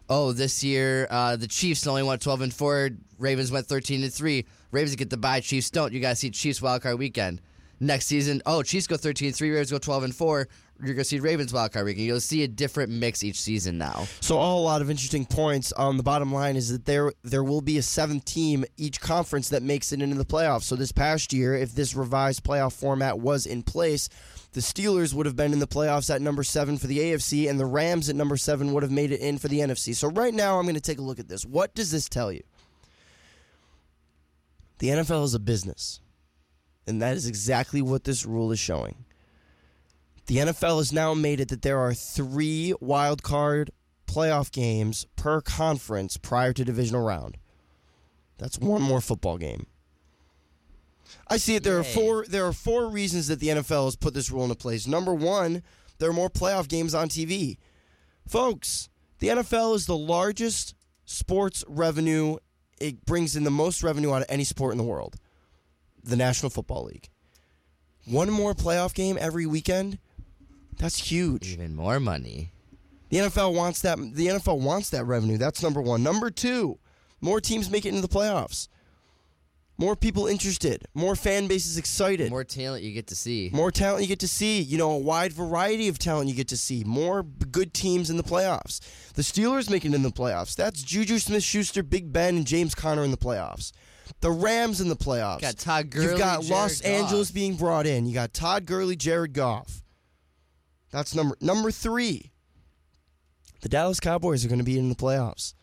Oh, 0.09 0.33
this 0.33 0.63
year 0.63 1.07
uh, 1.09 1.35
the 1.35 1.47
Chiefs 1.47 1.87
only 1.87 2.03
went 2.03 2.21
twelve 2.21 2.41
and 2.41 2.53
four. 2.53 2.89
Ravens 3.17 3.51
went 3.51 3.67
thirteen 3.67 4.03
and 4.03 4.13
three. 4.13 4.45
Ravens 4.71 4.95
get 4.95 5.09
the 5.09 5.17
bye. 5.17 5.39
Chiefs 5.39 5.69
don't. 5.69 5.93
You 5.93 5.99
guys 5.99 6.19
see 6.19 6.29
Chiefs 6.29 6.59
wildcard 6.59 6.97
weekend. 6.97 7.41
Next 7.79 8.05
season, 8.05 8.41
oh 8.45 8.63
Chiefs 8.63 8.87
go 8.87 8.97
thirteen 8.97 9.27
and 9.27 9.35
three. 9.35 9.51
Ravens 9.51 9.71
go 9.71 9.77
twelve 9.77 10.03
and 10.03 10.15
four. 10.15 10.47
You're 10.83 10.93
gonna 10.93 11.05
see 11.05 11.19
Ravens 11.19 11.53
wildcard 11.53 11.85
weekend. 11.85 12.05
You'll 12.05 12.19
see 12.19 12.43
a 12.43 12.47
different 12.47 12.91
mix 12.91 13.23
each 13.23 13.39
season 13.39 13.77
now. 13.77 14.07
So 14.19 14.35
a 14.35 14.39
lot 14.39 14.81
of 14.81 14.89
interesting 14.89 15.25
points. 15.25 15.71
Um, 15.77 15.97
the 15.97 16.03
bottom 16.03 16.33
line 16.33 16.55
is 16.57 16.69
that 16.71 16.85
there 16.85 17.13
there 17.23 17.43
will 17.43 17.61
be 17.61 17.77
a 17.77 17.81
seventh 17.81 18.25
team 18.25 18.65
each 18.77 18.99
conference 18.99 19.49
that 19.49 19.63
makes 19.63 19.91
it 19.93 20.01
into 20.01 20.17
the 20.17 20.25
playoffs. 20.25 20.63
So 20.63 20.75
this 20.75 20.91
past 20.91 21.31
year, 21.33 21.55
if 21.55 21.73
this 21.73 21.95
revised 21.95 22.43
playoff 22.43 22.73
format 22.73 23.19
was 23.19 23.45
in 23.45 23.63
place, 23.63 24.09
the 24.55 24.61
Steelers 24.61 25.13
would 25.13 25.25
have 25.25 25.35
been 25.35 25.51
in 25.51 25.59
the 25.59 25.67
playoffs 25.67 26.09
at 26.09 26.21
number 26.21 26.41
seven 26.41 26.77
for 26.77 26.87
the 26.87 26.99
AFC, 26.99 27.49
and 27.49 27.59
the 27.59 27.65
Rams 27.65 28.07
at 28.07 28.15
number 28.15 28.37
seven 28.37 28.71
would 28.71 28.83
have 28.83 28.91
made 28.91 29.11
it 29.11 29.19
in 29.19 29.37
for 29.37 29.49
the 29.49 29.59
NFC. 29.59 29.93
So 29.93 30.07
right 30.07 30.33
now, 30.33 30.57
I'm 30.57 30.63
going 30.63 30.75
to 30.75 30.81
take 30.81 30.97
a 30.97 31.01
look 31.01 31.19
at 31.19 31.27
this. 31.27 31.43
What 31.45 31.75
does 31.75 31.91
this 31.91 32.07
tell 32.07 32.31
you? 32.31 32.41
The 34.79 34.87
NFL 34.87 35.25
is 35.25 35.33
a 35.33 35.39
business, 35.39 35.99
and 36.87 37.01
that 37.01 37.17
is 37.17 37.27
exactly 37.27 37.81
what 37.81 38.05
this 38.05 38.25
rule 38.25 38.53
is 38.53 38.59
showing. 38.59 39.03
The 40.27 40.37
NFL 40.37 40.77
has 40.77 40.93
now 40.93 41.13
made 41.13 41.41
it 41.41 41.49
that 41.49 41.61
there 41.61 41.79
are 41.79 41.93
three 41.93 42.73
wild 42.79 43.23
card 43.23 43.71
playoff 44.07 44.53
games 44.53 45.05
per 45.17 45.41
conference 45.41 46.15
prior 46.15 46.53
to 46.53 46.63
divisional 46.63 47.05
round. 47.05 47.35
That's 48.37 48.57
one 48.57 48.81
more 48.81 49.01
football 49.01 49.37
game. 49.37 49.67
I 51.27 51.37
see 51.37 51.55
it. 51.55 51.63
There 51.63 51.79
are 51.79 51.83
four. 51.83 52.25
There 52.27 52.45
are 52.45 52.53
four 52.53 52.89
reasons 52.89 53.27
that 53.27 53.39
the 53.39 53.47
NFL 53.47 53.85
has 53.85 53.95
put 53.95 54.13
this 54.13 54.31
rule 54.31 54.43
into 54.43 54.55
place. 54.55 54.87
Number 54.87 55.13
one, 55.13 55.63
there 55.97 56.09
are 56.09 56.13
more 56.13 56.29
playoff 56.29 56.67
games 56.67 56.93
on 56.93 57.09
TV. 57.09 57.57
Folks, 58.27 58.89
the 59.19 59.27
NFL 59.27 59.75
is 59.75 59.85
the 59.85 59.97
largest 59.97 60.75
sports 61.05 61.63
revenue. 61.67 62.37
It 62.79 63.05
brings 63.05 63.35
in 63.35 63.43
the 63.43 63.51
most 63.51 63.83
revenue 63.83 64.13
out 64.13 64.21
of 64.21 64.27
any 64.29 64.43
sport 64.43 64.73
in 64.73 64.77
the 64.77 64.83
world. 64.83 65.15
The 66.03 66.15
National 66.15 66.49
Football 66.49 66.85
League. 66.85 67.09
One 68.05 68.29
more 68.29 68.53
playoff 68.53 68.93
game 68.93 69.17
every 69.19 69.45
weekend. 69.45 69.97
That's 70.77 70.97
huge. 70.97 71.53
Even 71.53 71.75
more 71.75 71.99
money. 71.99 72.51
The 73.09 73.17
NFL 73.17 73.55
wants 73.55 73.81
that. 73.81 73.97
The 73.97 74.27
NFL 74.27 74.59
wants 74.59 74.89
that 74.89 75.05
revenue. 75.05 75.37
That's 75.37 75.63
number 75.63 75.81
one. 75.81 76.03
Number 76.03 76.29
two, 76.29 76.77
more 77.21 77.39
teams 77.39 77.69
make 77.69 77.85
it 77.85 77.89
into 77.89 78.01
the 78.01 78.07
playoffs. 78.07 78.67
More 79.77 79.95
people 79.97 80.25
interested. 80.25 80.85
More 80.93 81.15
fan 81.15 81.47
bases 81.47 81.77
excited. 81.77 82.29
More 82.29 82.45
talent 82.45 82.83
you 82.83 82.93
get 82.93 83.07
to 83.07 83.15
see. 83.15 83.49
More 83.51 83.71
talent 83.71 84.03
you 84.03 84.07
get 84.07 84.19
to 84.19 84.27
see. 84.27 84.61
You 84.61 84.77
know, 84.77 84.91
a 84.91 84.97
wide 84.97 85.33
variety 85.33 85.89
of 85.89 85.99
talent 85.99 86.29
you 86.29 86.35
get 86.35 86.47
to 86.49 86.57
see. 86.57 86.83
More 86.85 87.23
good 87.23 87.73
teams 87.73 88.09
in 88.09 88.15
the 88.15 88.23
playoffs. 88.23 88.79
The 89.15 89.21
Steelers 89.21 89.69
making 89.69 89.91
it 89.91 89.95
in 89.95 90.03
the 90.03 90.11
playoffs. 90.11 90.55
That's 90.55 90.81
Juju 90.81 91.19
Smith-Schuster, 91.19 91.83
Big 91.83 92.13
Ben, 92.13 92.37
and 92.37 92.47
James 92.47 92.73
Conner 92.73 93.03
in 93.03 93.11
the 93.11 93.17
playoffs. 93.17 93.73
The 94.21 94.31
Rams 94.31 94.79
in 94.79 94.87
the 94.87 94.95
playoffs. 94.95 95.41
Got 95.41 95.57
Todd 95.57 95.89
Gurley, 95.89 96.07
You've 96.07 96.19
got 96.19 96.45
Los 96.45 96.79
Goff. 96.79 96.89
Angeles 96.89 97.31
being 97.31 97.55
brought 97.55 97.85
in. 97.85 98.05
You 98.05 98.13
got 98.13 98.33
Todd 98.33 98.65
Gurley, 98.65 98.95
Jared 98.95 99.33
Goff. 99.33 99.83
That's 100.91 101.13
number 101.13 101.35
number 101.41 101.71
three. 101.71 102.31
The 103.61 103.67
Dallas 103.69 103.99
Cowboys 103.99 104.45
are 104.45 104.47
going 104.47 104.59
to 104.59 104.63
be 104.65 104.77
in 104.77 104.89
the 104.89 104.95
playoffs. 104.95 105.53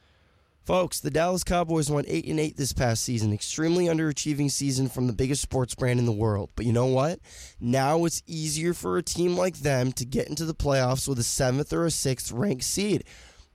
Folks, 0.64 1.00
the 1.00 1.10
Dallas 1.10 1.42
Cowboys 1.42 1.90
went 1.90 2.06
8 2.08 2.24
and 2.26 2.38
8 2.38 2.56
this 2.56 2.72
past 2.72 3.02
season. 3.02 3.32
Extremely 3.32 3.86
underachieving 3.86 4.48
season 4.48 4.88
from 4.88 5.08
the 5.08 5.12
biggest 5.12 5.42
sports 5.42 5.74
brand 5.74 5.98
in 5.98 6.06
the 6.06 6.12
world. 6.12 6.50
But 6.54 6.66
you 6.66 6.72
know 6.72 6.86
what? 6.86 7.18
Now 7.60 8.04
it's 8.04 8.22
easier 8.28 8.72
for 8.72 8.96
a 8.96 9.02
team 9.02 9.36
like 9.36 9.56
them 9.56 9.90
to 9.92 10.04
get 10.04 10.28
into 10.28 10.44
the 10.44 10.54
playoffs 10.54 11.08
with 11.08 11.18
a 11.18 11.22
7th 11.22 11.72
or 11.72 11.84
a 11.84 11.88
6th 11.88 12.32
ranked 12.32 12.62
seed. 12.62 13.02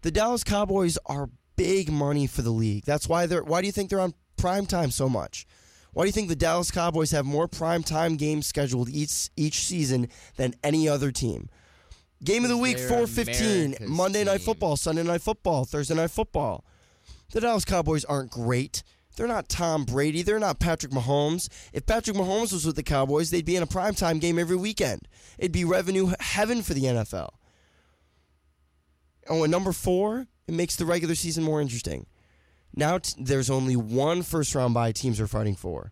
The 0.02 0.12
Dallas 0.12 0.44
Cowboys 0.44 0.98
are 1.06 1.30
big 1.56 1.90
money 1.90 2.28
for 2.28 2.42
the 2.42 2.52
league. 2.52 2.84
That's 2.84 3.08
why 3.08 3.26
they're 3.26 3.44
why 3.44 3.62
do 3.62 3.68
you 3.68 3.74
think 3.74 3.90
they're 3.90 4.02
on 4.02 4.14
prime 4.36 4.66
time 4.66 4.92
so 4.92 5.08
much? 5.08 5.46
Why 5.94 6.04
do 6.04 6.08
you 6.08 6.14
think 6.14 6.28
the 6.28 6.36
Dallas 6.36 6.72
Cowboys 6.72 7.12
have 7.12 7.26
more 7.26 7.48
prime 7.48 7.84
time 7.84 8.18
games 8.18 8.48
scheduled 8.48 8.90
each 8.90 9.30
each 9.38 9.62
season 9.62 10.10
than 10.36 10.56
any 10.62 10.90
other 10.90 11.12
team? 11.12 11.50
Game 12.24 12.44
of 12.44 12.50
the 12.50 12.58
week 12.58 12.78
They're 12.78 12.90
415, 12.90 13.46
America's 13.46 13.90
Monday 13.90 14.24
night 14.24 14.42
football, 14.42 14.76
Sunday 14.76 15.04
night 15.04 15.22
football, 15.22 15.66
Thursday 15.66 15.96
night 15.96 16.12
football. 16.12 16.66
The 17.32 17.42
Dallas 17.42 17.66
Cowboys 17.66 18.06
aren't 18.06 18.32
great. 18.32 18.84
They're 19.16 19.28
not 19.28 19.50
Tom 19.50 19.84
Brady. 19.84 20.22
They're 20.22 20.40
not 20.40 20.60
Patrick 20.60 20.92
Mahomes. 20.92 21.50
If 21.74 21.86
Patrick 21.86 22.16
Mahomes 22.16 22.54
was 22.54 22.66
with 22.66 22.76
the 22.76 22.84
Cowboys, 22.84 23.32
they'd 23.32 23.46
be 23.46 23.56
in 23.56 23.64
a 23.64 23.68
primetime 23.68 24.22
game 24.22 24.38
every 24.38 24.56
weekend. 24.56 25.08
It'd 25.40 25.52
be 25.52 25.66
revenue 25.66 26.14
heaven 26.20 26.62
for 26.62 26.74
the 26.74 26.84
NFL. 26.84 27.30
Oh, 29.30 29.44
and 29.44 29.52
number 29.52 29.72
four, 29.72 30.28
it 30.48 30.54
makes 30.54 30.76
the 30.76 30.86
regular 30.86 31.16
season 31.16 31.44
more 31.44 31.60
interesting. 31.62 32.06
Now 32.76 33.00
t- 33.00 33.14
there's 33.20 33.50
only 33.50 33.76
one 33.76 34.22
first 34.22 34.54
round 34.56 34.74
bye 34.74 34.92
teams 34.92 35.20
are 35.20 35.28
fighting 35.28 35.56
for. 35.56 35.92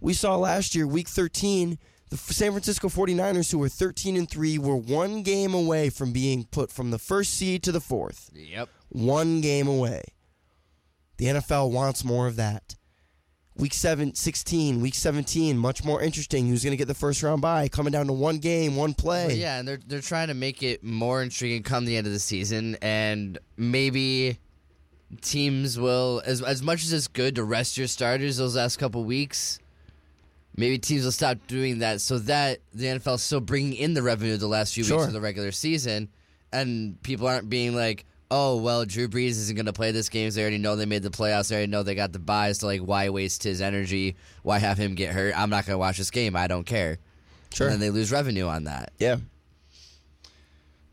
We 0.00 0.12
saw 0.14 0.36
last 0.36 0.74
year, 0.74 0.86
week 0.86 1.08
13, 1.08 1.78
the 2.10 2.16
San 2.16 2.52
Francisco 2.52 2.88
49ers, 2.88 3.50
who 3.52 3.58
were 3.58 3.68
13 3.68 4.16
and 4.16 4.28
3, 4.30 4.58
were 4.58 4.76
one 4.76 5.22
game 5.22 5.54
away 5.54 5.90
from 5.90 6.12
being 6.12 6.44
put 6.44 6.70
from 6.70 6.90
the 6.90 6.98
first 6.98 7.34
seed 7.34 7.62
to 7.64 7.72
the 7.72 7.80
fourth 7.80 8.30
Yep. 8.34 8.68
one 8.90 9.40
game 9.40 9.66
away. 9.66 10.02
The 11.20 11.26
NFL 11.26 11.70
wants 11.70 12.02
more 12.02 12.26
of 12.26 12.36
that. 12.36 12.76
Week 13.54 13.74
7, 13.74 14.14
16, 14.14 14.80
week 14.80 14.94
17, 14.94 15.58
much 15.58 15.84
more 15.84 16.00
interesting. 16.00 16.48
Who's 16.48 16.64
going 16.64 16.70
to 16.70 16.78
get 16.78 16.88
the 16.88 16.94
first 16.94 17.22
round 17.22 17.42
bye? 17.42 17.68
Coming 17.68 17.92
down 17.92 18.06
to 18.06 18.14
one 18.14 18.38
game, 18.38 18.74
one 18.74 18.94
play. 18.94 19.26
Well, 19.26 19.36
yeah, 19.36 19.58
and 19.58 19.68
they're 19.68 19.78
they're 19.86 20.00
trying 20.00 20.28
to 20.28 20.34
make 20.34 20.62
it 20.62 20.82
more 20.82 21.22
intriguing 21.22 21.62
come 21.62 21.84
the 21.84 21.94
end 21.98 22.06
of 22.06 22.14
the 22.14 22.18
season, 22.18 22.78
and 22.80 23.38
maybe 23.58 24.38
teams 25.20 25.78
will 25.78 26.22
as 26.24 26.40
as 26.40 26.62
much 26.62 26.84
as 26.84 26.92
it's 26.94 27.06
good 27.06 27.34
to 27.34 27.44
rest 27.44 27.76
your 27.76 27.86
starters 27.86 28.38
those 28.38 28.56
last 28.56 28.78
couple 28.78 29.04
weeks. 29.04 29.58
Maybe 30.56 30.78
teams 30.78 31.04
will 31.04 31.12
stop 31.12 31.36
doing 31.46 31.80
that 31.80 32.00
so 32.00 32.18
that 32.20 32.60
the 32.72 32.86
NFL 32.86 33.16
is 33.16 33.22
still 33.22 33.40
bringing 33.42 33.74
in 33.74 33.92
the 33.92 34.02
revenue 34.02 34.38
the 34.38 34.46
last 34.46 34.72
few 34.72 34.84
Sure. 34.84 34.96
weeks 35.00 35.08
of 35.08 35.12
the 35.12 35.20
regular 35.20 35.52
season, 35.52 36.08
and 36.50 37.02
people 37.02 37.26
aren't 37.26 37.50
being 37.50 37.76
like, 37.76 38.06
"Oh, 38.30 38.56
well, 38.56 38.84
Drew 38.84 39.08
Brees 39.08 39.30
isn't 39.30 39.56
going 39.56 39.66
to 39.66 39.72
play 39.72 39.92
this 39.92 40.08
game. 40.08 40.30
So 40.30 40.36
they 40.36 40.42
already 40.42 40.58
know 40.58 40.76
they 40.76 40.86
made 40.86 41.02
the 41.02 41.10
playoffs. 41.10 41.48
They 41.48 41.56
already 41.56 41.70
know 41.70 41.82
they 41.82 41.94
got 41.94 42.12
the 42.12 42.18
byes. 42.18 42.58
So 42.58 42.66
like, 42.66 42.80
why 42.80 43.08
waste 43.08 43.42
his 43.42 43.60
energy? 43.60 44.16
Why 44.42 44.58
have 44.58 44.78
him 44.78 44.94
get 44.94 45.12
hurt? 45.12 45.38
I'm 45.38 45.50
not 45.50 45.66
going 45.66 45.74
to 45.74 45.78
watch 45.78 45.98
this 45.98 46.10
game. 46.10 46.36
I 46.36 46.46
don't 46.46 46.64
care." 46.64 46.98
Sure. 47.52 47.66
And 47.66 47.74
then 47.74 47.80
they 47.80 47.90
lose 47.90 48.12
revenue 48.12 48.46
on 48.46 48.64
that. 48.64 48.92
Yeah. 48.98 49.16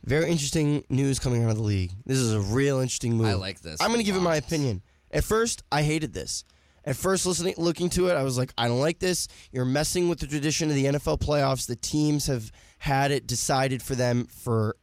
Very 0.04 0.30
interesting 0.30 0.86
news 0.90 1.20
coming 1.20 1.44
out 1.44 1.52
of 1.52 1.58
the 1.58 1.64
league. 1.64 1.92
This 2.06 2.18
is 2.18 2.34
a 2.34 2.40
real 2.40 2.80
interesting 2.80 3.16
move. 3.18 3.28
I 3.28 3.34
like 3.34 3.60
this 3.62 3.82
I'm 3.82 3.90
going 3.90 4.00
to 4.00 4.06
give 4.06 4.16
it 4.16 4.22
my 4.22 4.38
opinion. 4.38 4.82
At 5.12 5.24
first, 5.24 5.64
I 5.72 5.84
hated 5.84 6.14
this. 6.14 6.46
At 6.86 6.96
first, 6.96 7.26
listening, 7.26 7.56
looking 7.58 7.90
to 7.92 8.08
it, 8.08 8.14
I 8.14 8.24
was 8.24 8.38
like, 8.38 8.54
I 8.58 8.70
don't 8.70 8.80
like 8.80 9.00
this. 9.00 9.28
You're 9.52 9.66
messing 9.66 10.08
with 10.08 10.20
the 10.20 10.28
tradition 10.28 10.70
of 10.70 10.76
the 10.76 10.86
NFL 10.86 11.20
playoffs. 11.20 11.68
The 11.68 11.76
teams 11.76 12.28
have 12.28 12.50
had 12.80 13.12
it 13.12 13.28
decided 13.28 13.84
for 13.84 13.96
them 13.96 14.26
for 14.28 14.78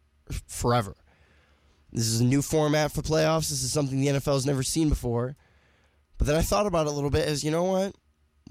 forever. 0.46 0.94
This 1.94 2.06
is 2.08 2.20
a 2.20 2.24
new 2.24 2.42
format 2.42 2.90
for 2.92 3.02
playoffs. 3.02 3.48
This 3.50 3.62
is 3.62 3.72
something 3.72 4.00
the 4.00 4.08
NFL 4.08 4.34
has 4.34 4.44
never 4.46 4.62
seen 4.64 4.88
before. 4.88 5.36
But 6.18 6.26
then 6.26 6.36
I 6.36 6.42
thought 6.42 6.66
about 6.66 6.86
it 6.86 6.90
a 6.90 6.92
little 6.92 7.10
bit 7.10 7.26
as 7.26 7.44
you 7.44 7.50
know 7.50 7.64
what? 7.64 7.94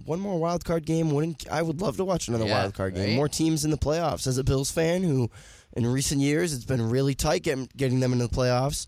One 0.05 0.19
more 0.19 0.39
wild 0.39 0.65
card 0.65 0.85
game 0.85 1.11
wouldn't 1.11 1.47
I 1.51 1.61
would 1.61 1.81
love 1.81 1.97
to 1.97 2.05
watch 2.05 2.27
another 2.27 2.45
Yeah, 2.45 2.59
wild 2.61 2.73
card 2.73 2.95
game. 2.95 3.09
right? 3.09 3.15
More 3.15 3.29
teams 3.29 3.63
in 3.65 3.71
the 3.71 3.77
playoffs. 3.77 4.25
As 4.27 4.37
a 4.37 4.43
Bills 4.43 4.71
fan 4.71 5.03
who 5.03 5.29
in 5.75 5.85
recent 5.85 6.19
years 6.21 6.53
it's 6.53 6.65
been 6.65 6.89
really 6.89 7.13
tight 7.15 7.43
getting, 7.43 7.69
getting 7.75 7.99
them 7.99 8.13
into 8.13 8.27
the 8.27 8.33
playoffs. 8.35 8.87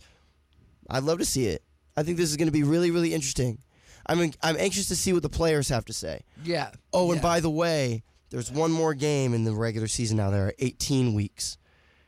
I'd 0.90 1.04
love 1.04 1.20
to 1.20 1.26
see 1.26 1.48
it. 1.48 1.62
I 1.98 2.04
think 2.04 2.18
this 2.18 2.30
is 2.32 2.38
going 2.38 2.48
to 2.48 2.52
be 2.54 2.64
really 2.64 2.92
really 2.92 3.14
interesting. 3.14 3.60
I'm 4.08 4.32
I'm 4.42 4.58
anxious 4.58 4.88
to 4.88 4.96
see 4.96 5.14
what 5.14 5.22
the 5.24 5.30
players 5.30 5.70
have 5.70 5.86
to 5.86 5.94
say. 5.94 6.22
Yeah. 6.44 6.72
Oh, 6.94 7.12
and 7.12 7.18
Yeah. 7.18 7.24
by 7.24 7.40
the 7.40 7.50
way, 7.50 8.04
there's 8.30 8.52
one 8.52 8.72
more 8.72 8.94
game 8.94 9.34
in 9.34 9.44
the 9.44 9.54
regular 9.54 9.88
season 9.88 10.18
now. 10.18 10.30
There 10.32 10.48
are 10.48 10.54
18 10.60 11.14
weeks. 11.14 11.58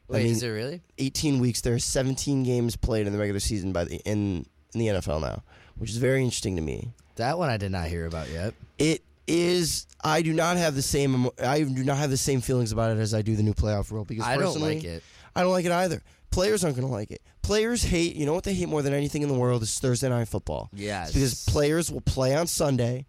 Wait, 0.08 0.20
I 0.20 0.24
mean, 0.24 0.32
is 0.32 0.44
it 0.44 0.50
really? 0.50 0.82
18 0.98 1.40
weeks. 1.40 1.62
There 1.62 1.74
are 1.74 1.80
17 1.80 2.44
games 2.44 2.76
played 2.76 3.08
in 3.08 3.14
the 3.14 3.20
regular 3.20 3.40
season 3.40 3.74
by 3.74 3.84
the 3.84 3.98
in 4.06 4.46
in 4.74 4.80
the 4.80 4.88
NFL 4.88 5.22
now, 5.22 5.44
which 5.78 5.90
is 5.90 5.98
very 5.98 6.24
interesting 6.24 6.56
to 6.56 6.62
me. 6.62 6.92
That 7.16 7.38
one 7.38 7.50
I 7.50 7.58
did 7.58 7.72
not 7.72 7.88
hear 7.88 8.06
about 8.06 8.30
yet. 8.30 8.54
It 8.78 9.04
is. 9.28 9.88
I 10.04 10.22
do 10.22 10.34
not 10.34 10.58
have 10.58 10.76
the 10.76 10.82
same. 10.82 11.30
I 11.44 11.64
do 11.64 11.84
not 11.84 11.98
have 11.98 12.10
the 12.10 12.18
same 12.18 12.42
feelings 12.42 12.72
about 12.72 12.92
it 12.92 13.00
as 13.00 13.14
I 13.14 13.22
do 13.22 13.36
the 13.36 13.44
new 13.44 13.54
playoff 13.54 13.92
rule 13.92 14.06
because 14.06 14.26
I 14.26 14.38
don't 14.38 14.62
like 14.62 14.84
it. 14.84 15.04
I 15.36 15.42
don't 15.42 15.52
like 15.52 15.66
it 15.66 15.72
either. 15.72 16.02
Players 16.30 16.64
aren't 16.64 16.76
going 16.76 16.88
to 16.88 16.94
like 16.94 17.12
it. 17.12 17.22
Players 17.42 17.84
hate. 17.84 18.16
You 18.16 18.26
know 18.26 18.34
what 18.34 18.44
they 18.44 18.54
hate 18.54 18.70
more 18.70 18.82
than 18.82 18.94
anything 18.94 19.22
in 19.22 19.30
the 19.30 19.36
world 19.36 19.62
is 19.62 19.80
Thursday 19.80 20.10
night 20.10 20.28
football. 20.28 20.70
Yes. 20.74 21.08
It's 21.10 21.14
because 21.14 21.46
players 21.46 21.92
will 21.92 22.02
play 22.02 22.36
on 22.36 22.48
Sunday, 22.48 23.06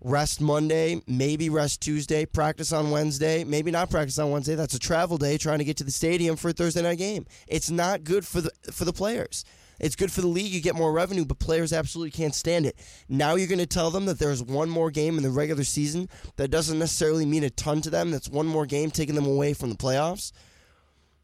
rest 0.00 0.40
Monday, 0.40 1.00
maybe 1.06 1.48
rest 1.50 1.80
Tuesday, 1.80 2.26
practice 2.26 2.72
on 2.72 2.90
Wednesday, 2.90 3.44
maybe 3.44 3.70
not 3.70 3.90
practice 3.90 4.18
on 4.18 4.30
Wednesday. 4.30 4.54
That's 4.54 4.74
a 4.74 4.78
travel 4.78 5.18
day 5.18 5.38
trying 5.38 5.58
to 5.58 5.64
get 5.64 5.76
to 5.78 5.84
the 5.84 5.90
stadium 5.90 6.36
for 6.36 6.50
a 6.50 6.52
Thursday 6.52 6.82
night 6.82 6.98
game. 6.98 7.26
It's 7.48 7.70
not 7.70 8.04
good 8.04 8.26
for 8.26 8.40
the 8.40 8.50
for 8.72 8.84
the 8.84 8.92
players. 8.92 9.44
It's 9.78 9.96
good 9.96 10.10
for 10.10 10.22
the 10.22 10.26
league. 10.26 10.52
You 10.52 10.60
get 10.60 10.74
more 10.74 10.92
revenue, 10.92 11.24
but 11.24 11.38
players 11.38 11.72
absolutely 11.72 12.10
can't 12.10 12.34
stand 12.34 12.64
it. 12.64 12.78
Now 13.08 13.34
you're 13.34 13.46
going 13.46 13.58
to 13.58 13.66
tell 13.66 13.90
them 13.90 14.06
that 14.06 14.18
there's 14.18 14.42
one 14.42 14.70
more 14.70 14.90
game 14.90 15.18
in 15.18 15.22
the 15.22 15.30
regular 15.30 15.64
season 15.64 16.08
that 16.36 16.48
doesn't 16.48 16.78
necessarily 16.78 17.26
mean 17.26 17.44
a 17.44 17.50
ton 17.50 17.82
to 17.82 17.90
them. 17.90 18.10
That's 18.10 18.28
one 18.28 18.46
more 18.46 18.64
game 18.64 18.90
taking 18.90 19.14
them 19.14 19.26
away 19.26 19.52
from 19.52 19.68
the 19.68 19.76
playoffs. 19.76 20.32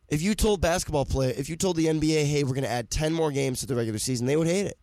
If 0.09 0.21
you 0.21 0.35
told 0.35 0.61
basketball 0.61 1.07
play, 1.07 1.31
if 1.31 1.49
you 1.49 1.57
told 1.57 1.77
the 1.77 1.87
NBA, 1.87 2.27
hey, 2.27 2.45
we're 2.45 2.51
going 2.51 2.65
to 2.65 2.71
add 2.71 2.91
10 2.91 3.15
more 3.15 3.31
games 3.31 3.61
to 3.61 3.67
the 3.67 3.75
regular 3.75 3.99
season, 3.99 4.27
they 4.27 4.37
would 4.37 4.47
hate 4.47 4.67
it. 4.67 4.79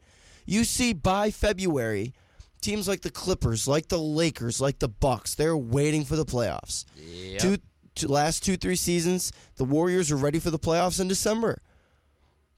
You 0.47 0.63
see 0.63 0.93
by 0.93 1.29
February, 1.29 2.15
teams 2.61 2.87
like 2.87 3.01
the 3.01 3.11
Clippers, 3.11 3.67
like 3.67 3.87
the 3.87 3.97
Lakers, 3.97 4.61
like 4.61 4.79
the 4.79 4.87
Bucks, 4.87 5.35
they're 5.35 5.57
waiting 5.57 6.05
for 6.05 6.15
the 6.15 6.25
playoffs. 6.25 6.85
Yep. 6.95 7.39
Two, 7.39 7.57
two 7.95 8.07
last 8.07 8.43
two 8.43 8.57
three 8.57 8.75
seasons, 8.75 9.31
the 9.55 9.63
Warriors 9.63 10.11
are 10.11 10.17
ready 10.17 10.39
for 10.39 10.51
the 10.51 10.59
playoffs 10.59 10.99
in 10.99 11.07
December. 11.07 11.61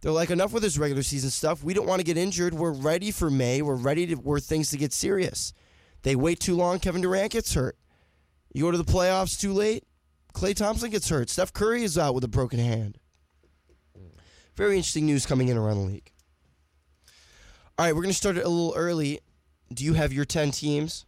They're 0.01 0.11
like 0.11 0.31
enough 0.31 0.51
with 0.51 0.63
this 0.63 0.77
regular 0.77 1.03
season 1.03 1.29
stuff. 1.29 1.63
We 1.63 1.75
don't 1.75 1.87
want 1.87 1.99
to 1.99 2.05
get 2.05 2.17
injured. 2.17 2.55
We're 2.55 2.71
ready 2.71 3.11
for 3.11 3.29
May. 3.29 3.61
We're 3.61 3.75
ready 3.75 4.07
to 4.07 4.15
where 4.15 4.39
things 4.39 4.71
to 4.71 4.77
get 4.77 4.93
serious. 4.93 5.53
They 6.01 6.15
wait 6.15 6.39
too 6.39 6.55
long. 6.55 6.79
Kevin 6.79 7.01
Durant 7.01 7.33
gets 7.33 7.53
hurt. 7.53 7.77
You 8.53 8.63
go 8.63 8.71
to 8.71 8.77
the 8.77 8.83
playoffs 8.83 9.39
too 9.39 9.53
late. 9.53 9.83
Klay 10.33 10.55
Thompson 10.55 10.89
gets 10.89 11.09
hurt. 11.09 11.29
Steph 11.29 11.53
Curry 11.53 11.83
is 11.83 11.97
out 11.97 12.15
with 12.15 12.23
a 12.23 12.27
broken 12.27 12.57
hand. 12.57 12.97
Very 14.55 14.75
interesting 14.75 15.05
news 15.05 15.25
coming 15.25 15.49
in 15.49 15.57
around 15.57 15.77
the 15.77 15.91
league. 15.91 16.11
All 17.77 17.85
right, 17.85 17.95
we're 17.95 18.01
going 18.01 18.11
to 18.11 18.17
start 18.17 18.37
it 18.37 18.45
a 18.45 18.49
little 18.49 18.73
early. 18.75 19.19
Do 19.73 19.83
you 19.85 19.93
have 19.93 20.13
your 20.13 20.25
10 20.25 20.51
teams? 20.51 21.05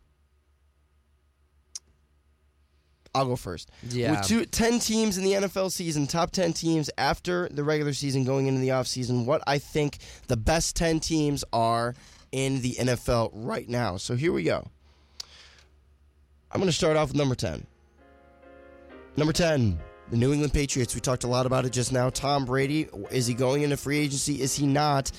I'll 3.15 3.25
go 3.25 3.35
first. 3.35 3.69
Yeah. 3.89 4.11
With 4.11 4.27
two, 4.27 4.45
10 4.45 4.79
teams 4.79 5.17
in 5.17 5.23
the 5.23 5.33
NFL 5.33 5.71
season, 5.71 6.07
top 6.07 6.31
10 6.31 6.53
teams 6.53 6.89
after 6.97 7.47
the 7.49 7.63
regular 7.63 7.93
season 7.93 8.23
going 8.23 8.47
into 8.47 8.59
the 8.59 8.69
offseason, 8.69 9.25
what 9.25 9.43
I 9.45 9.59
think 9.59 9.99
the 10.27 10.37
best 10.37 10.75
10 10.75 10.99
teams 10.99 11.43
are 11.53 11.93
in 12.31 12.61
the 12.61 12.73
NFL 12.73 13.31
right 13.33 13.69
now. 13.69 13.97
So 13.97 14.15
here 14.15 14.33
we 14.33 14.43
go. 14.43 14.67
I'm 16.51 16.59
going 16.59 16.69
to 16.69 16.75
start 16.75 16.97
off 16.97 17.09
with 17.09 17.17
number 17.17 17.35
10. 17.35 17.65
Number 19.15 19.33
10, 19.33 19.79
the 20.09 20.17
New 20.17 20.33
England 20.33 20.53
Patriots. 20.53 20.95
We 20.95 21.01
talked 21.01 21.23
a 21.23 21.27
lot 21.27 21.45
about 21.45 21.65
it 21.65 21.71
just 21.71 21.91
now. 21.91 22.09
Tom 22.09 22.45
Brady, 22.45 22.89
is 23.11 23.27
he 23.27 23.35
going 23.35 23.61
into 23.61 23.77
free 23.77 23.99
agency? 23.99 24.41
Is 24.41 24.55
he 24.55 24.65
not? 24.65 25.11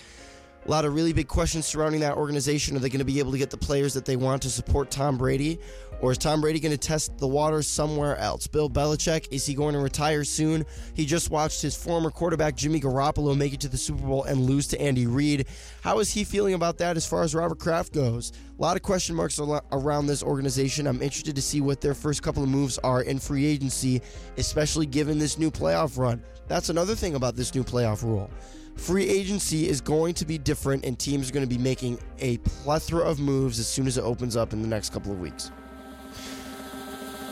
A 0.67 0.71
lot 0.71 0.87
of 0.87 0.95
really 0.95 1.13
big 1.13 1.29
questions 1.29 1.67
surrounding 1.67 2.01
that 2.01 2.17
organization. 2.17 2.75
Are 2.75 2.81
they 2.81 2.89
going 2.89 3.01
to 3.01 3.05
be 3.05 3.19
able 3.19 3.33
to 3.33 3.39
get 3.39 3.51
the 3.51 3.57
players 3.57 3.93
that 3.93 4.07
they 4.07 4.17
want 4.17 4.41
to 4.43 4.51
support 4.51 4.91
Tom 4.91 5.19
Brady? 5.19 5.59
Or 6.01 6.13
is 6.13 6.19
Tom 6.19 6.41
Brady 6.41 6.59
going 6.59 6.73
to 6.73 6.79
test 6.79 7.19
the 7.19 7.27
waters 7.27 7.67
somewhere 7.67 8.17
else? 8.17 8.47
Bill 8.47 8.71
Belichick, 8.71 9.29
is 9.31 9.45
he 9.45 9.55
going 9.55 9.75
to 9.75 9.81
retire 9.81 10.25
soon? 10.25 10.65
He 10.95 11.05
just 11.05 11.31
watched 11.31 11.61
his 11.61 11.77
former 11.77 12.11
quarterback 12.11 12.57
Jimmy 12.57 12.81
Garoppolo 12.81 13.37
make 13.37 13.53
it 13.53 13.61
to 13.61 13.69
the 13.69 13.77
Super 13.77 14.03
Bowl 14.03 14.25
and 14.25 14.41
lose 14.41 14.67
to 14.69 14.81
Andy 14.81 15.07
Reid. 15.07 15.47
How 15.83 15.99
is 15.99 16.11
he 16.11 16.25
feeling 16.25 16.55
about 16.55 16.79
that 16.79 16.97
as 16.97 17.07
far 17.07 17.23
as 17.23 17.35
Robert 17.35 17.59
Kraft 17.59 17.93
goes? 17.93 18.33
A 18.59 18.63
lot 18.63 18.77
of 18.77 18.83
question 18.83 19.15
marks 19.15 19.39
around 19.39 20.07
this 20.07 20.23
organization. 20.23 20.87
I'm 20.87 21.03
interested 21.03 21.37
to 21.37 21.43
see 21.43 21.61
what 21.61 21.83
their 21.83 21.95
first 21.95 22.23
couple 22.23 22.43
of 22.43 22.49
moves 22.49 22.79
are 22.79 23.03
in 23.03 23.19
free 23.19 23.45
agency, 23.45 24.01
especially 24.39 24.87
given 24.87 25.19
this 25.19 25.39
new 25.39 25.51
playoff 25.51 25.99
run. 25.99 26.23
That's 26.49 26.71
another 26.71 26.95
thing 26.95 27.15
about 27.15 27.37
this 27.37 27.55
new 27.55 27.65
playoff 27.65 28.03
rule. 28.03 28.31
Free 28.77 29.09
agency 29.09 29.69
is 29.69 29.81
going 29.81 30.15
to 30.15 30.27
be 30.27 30.37
different, 30.37 30.85
and 30.85 30.99
teams 30.99 31.31
are 31.31 31.33
going 31.33 31.49
to 31.49 31.55
be 31.55 31.63
making 31.63 31.99
a 32.19 32.39
plethora 32.39 33.03
of 33.05 33.19
moves 33.19 33.59
as 33.59 33.67
soon 33.67 33.87
as 33.87 33.97
it 33.97 34.03
opens 34.03 34.37
up 34.37 34.53
in 34.53 34.63
the 34.63 34.69
next 34.69 34.93
couple 34.93 35.13
of 35.13 35.21
weeks. 35.21 35.51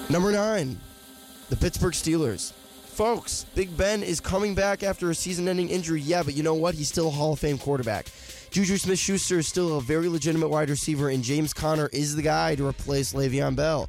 Number 0.09 0.33
nine, 0.33 0.79
the 1.51 1.57
Pittsburgh 1.57 1.95
Steelers. 1.95 2.53
Folks, 2.87 3.47
Big 3.55 3.75
Ben 3.77 4.03
is 4.03 4.21
coming 4.21 4.55
back 4.55 4.83
after 4.83 5.11
a 5.11 5.15
season 5.15 5.49
ending 5.49 5.71
injury. 5.71 6.01
Yeah, 6.01 6.23
but 6.23 6.35
you 6.35 6.43
know 6.43 6.55
what? 6.55 6.75
He's 6.75 6.89
still 6.89 7.09
a 7.09 7.11
Hall 7.11 7.33
of 7.33 7.39
Fame 7.39 7.57
quarterback. 7.57 8.07
Juju 8.51 8.77
Smith 8.77 8.99
Schuster 8.99 9.39
is 9.39 9.49
still 9.49 9.79
a 9.79 9.81
very 9.81 10.09
legitimate 10.09 10.49
wide 10.49 10.69
receiver, 10.69 11.09
and 11.09 11.25
James 11.25 11.55
Conner 11.55 11.89
is 11.93 12.15
the 12.15 12.23
guy 12.23 12.55
to 12.55 12.67
replace 12.67 13.15
Le'Veon 13.15 13.57
Bell. 13.57 13.89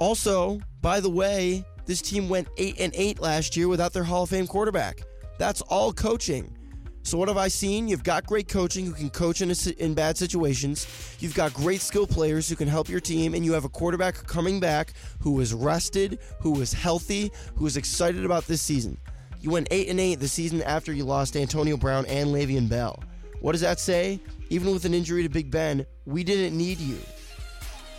Also, 0.00 0.60
by 0.82 0.98
the 0.98 1.08
way, 1.08 1.64
this 1.86 2.02
team 2.02 2.28
went 2.28 2.48
8 2.58 2.80
and 2.80 2.92
8 2.96 3.20
last 3.20 3.56
year 3.56 3.68
without 3.68 3.92
their 3.92 4.02
Hall 4.02 4.24
of 4.24 4.30
Fame 4.30 4.48
quarterback. 4.48 5.02
That's 5.38 5.60
all 5.62 5.92
coaching. 5.92 6.56
So 7.02 7.16
what 7.16 7.28
have 7.28 7.36
I 7.36 7.46
seen? 7.46 7.86
You've 7.86 8.02
got 8.02 8.26
great 8.26 8.48
coaching 8.48 8.84
who 8.84 8.92
can 8.92 9.10
coach 9.10 9.40
in, 9.40 9.50
a, 9.52 9.54
in 9.78 9.94
bad 9.94 10.18
situations. 10.18 10.88
You've 11.20 11.36
got 11.36 11.54
great 11.54 11.80
skill 11.80 12.04
players 12.04 12.48
who 12.48 12.56
can 12.56 12.66
help 12.66 12.88
your 12.88 12.98
team, 12.98 13.34
and 13.34 13.44
you 13.44 13.52
have 13.52 13.64
a 13.64 13.68
quarterback 13.68 14.16
coming 14.26 14.58
back 14.58 14.92
who 15.20 15.38
is 15.40 15.54
rested, 15.54 16.18
who 16.40 16.60
is 16.60 16.72
healthy, 16.72 17.30
who 17.54 17.64
is 17.64 17.76
excited 17.76 18.24
about 18.24 18.46
this 18.48 18.60
season. 18.60 18.98
You 19.40 19.50
went 19.50 19.68
eight 19.70 19.88
and 19.88 20.00
eight 20.00 20.16
the 20.16 20.26
season 20.26 20.62
after 20.62 20.92
you 20.92 21.04
lost 21.04 21.36
Antonio 21.36 21.76
Brown 21.76 22.06
and 22.06 22.30
Le'Veon 22.30 22.68
Bell. 22.68 23.00
What 23.40 23.52
does 23.52 23.60
that 23.60 23.78
say? 23.78 24.18
Even 24.50 24.72
with 24.72 24.84
an 24.84 24.92
injury 24.92 25.22
to 25.22 25.28
Big 25.28 25.48
Ben, 25.48 25.86
we 26.06 26.24
didn't 26.24 26.58
need 26.58 26.80
you. 26.80 26.98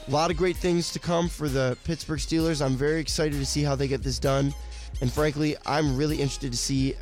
A 0.08 0.12
lot 0.12 0.32
of 0.32 0.38
great 0.38 0.58
things 0.58 0.92
to 0.92 1.00
come 1.00 1.30
for 1.30 1.48
the 1.48 1.78
Pittsburgh 1.86 2.20
Steelers. 2.20 2.66
I'm 2.66 2.76
very 2.76 3.00
excited 3.00 3.40
to 3.40 3.46
see 3.46 3.64
how 3.64 3.76
they 3.76 3.88
get 3.88 4.04
this 4.04 4.20
done. 4.20 4.54
And 5.00 5.10
frankly, 5.12 5.56
I'm 5.66 5.96
really 5.96 6.18
interested 6.18 6.52
to 6.52 6.58
see 6.58 6.96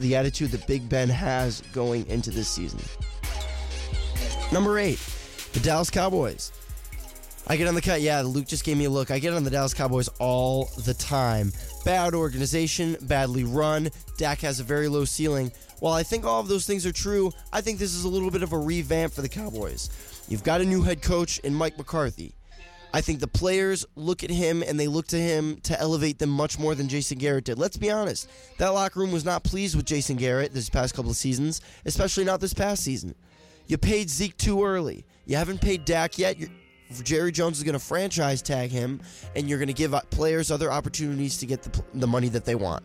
the 0.00 0.16
attitude 0.16 0.50
that 0.50 0.66
Big 0.66 0.88
Ben 0.88 1.08
has 1.08 1.60
going 1.72 2.06
into 2.08 2.30
this 2.30 2.48
season. 2.48 2.80
Number 4.52 4.78
eight, 4.78 4.98
the 5.52 5.60
Dallas 5.60 5.90
Cowboys. 5.90 6.52
I 7.46 7.56
get 7.56 7.66
on 7.66 7.74
the 7.74 7.82
cut. 7.82 8.00
Yeah, 8.00 8.20
Luke 8.20 8.46
just 8.46 8.64
gave 8.64 8.76
me 8.76 8.84
a 8.84 8.90
look. 8.90 9.10
I 9.10 9.18
get 9.18 9.32
on 9.32 9.44
the 9.44 9.50
Dallas 9.50 9.74
Cowboys 9.74 10.08
all 10.18 10.70
the 10.84 10.94
time. 10.94 11.52
Bad 11.84 12.14
organization, 12.14 12.96
badly 13.02 13.44
run. 13.44 13.88
Dak 14.18 14.40
has 14.40 14.60
a 14.60 14.64
very 14.64 14.88
low 14.88 15.04
ceiling. 15.04 15.50
While 15.80 15.94
I 15.94 16.02
think 16.02 16.24
all 16.24 16.40
of 16.40 16.48
those 16.48 16.66
things 16.66 16.84
are 16.84 16.92
true, 16.92 17.32
I 17.52 17.60
think 17.60 17.78
this 17.78 17.94
is 17.94 18.04
a 18.04 18.08
little 18.08 18.30
bit 18.30 18.42
of 18.42 18.52
a 18.52 18.58
revamp 18.58 19.12
for 19.12 19.22
the 19.22 19.28
Cowboys. 19.28 19.90
You've 20.28 20.44
got 20.44 20.60
a 20.60 20.64
new 20.64 20.82
head 20.82 21.02
coach 21.02 21.38
in 21.40 21.54
Mike 21.54 21.78
McCarthy. 21.78 22.34
I 22.92 23.00
think 23.00 23.20
the 23.20 23.28
players 23.28 23.86
look 23.94 24.24
at 24.24 24.30
him 24.30 24.62
and 24.62 24.78
they 24.78 24.88
look 24.88 25.06
to 25.08 25.18
him 25.18 25.60
to 25.62 25.78
elevate 25.80 26.18
them 26.18 26.30
much 26.30 26.58
more 26.58 26.74
than 26.74 26.88
Jason 26.88 27.18
Garrett 27.18 27.44
did. 27.44 27.58
Let's 27.58 27.76
be 27.76 27.90
honest. 27.90 28.28
That 28.58 28.70
locker 28.70 29.00
room 29.00 29.12
was 29.12 29.24
not 29.24 29.44
pleased 29.44 29.76
with 29.76 29.86
Jason 29.86 30.16
Garrett 30.16 30.52
this 30.52 30.68
past 30.68 30.94
couple 30.94 31.10
of 31.10 31.16
seasons, 31.16 31.60
especially 31.84 32.24
not 32.24 32.40
this 32.40 32.54
past 32.54 32.82
season. 32.82 33.14
You 33.66 33.78
paid 33.78 34.10
Zeke 34.10 34.36
too 34.36 34.64
early. 34.64 35.04
You 35.26 35.36
haven't 35.36 35.60
paid 35.60 35.84
Dak 35.84 36.18
yet. 36.18 36.38
You're, 36.38 36.50
Jerry 37.02 37.30
Jones 37.30 37.58
is 37.58 37.62
going 37.62 37.74
to 37.74 37.78
franchise 37.78 38.42
tag 38.42 38.70
him, 38.70 39.00
and 39.36 39.48
you're 39.48 39.58
going 39.58 39.68
to 39.68 39.72
give 39.72 39.94
players 40.10 40.50
other 40.50 40.72
opportunities 40.72 41.38
to 41.38 41.46
get 41.46 41.62
the, 41.62 41.84
the 41.94 42.06
money 42.06 42.28
that 42.30 42.44
they 42.44 42.56
want. 42.56 42.82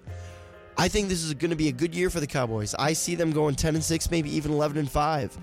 I 0.78 0.88
think 0.88 1.10
this 1.10 1.24
is 1.24 1.34
going 1.34 1.50
to 1.50 1.56
be 1.56 1.70
a 1.70 1.72
good 1.72 1.96
year 1.96 2.10
for 2.10 2.20
the 2.20 2.28
Cowboys. 2.28 2.76
I 2.78 2.94
see 2.94 3.16
them 3.16 3.32
going 3.32 3.56
10 3.56 3.76
and 3.76 3.84
6, 3.84 4.12
maybe 4.12 4.30
even 4.36 4.52
11 4.52 4.78
and 4.78 4.92
5. 4.92 5.38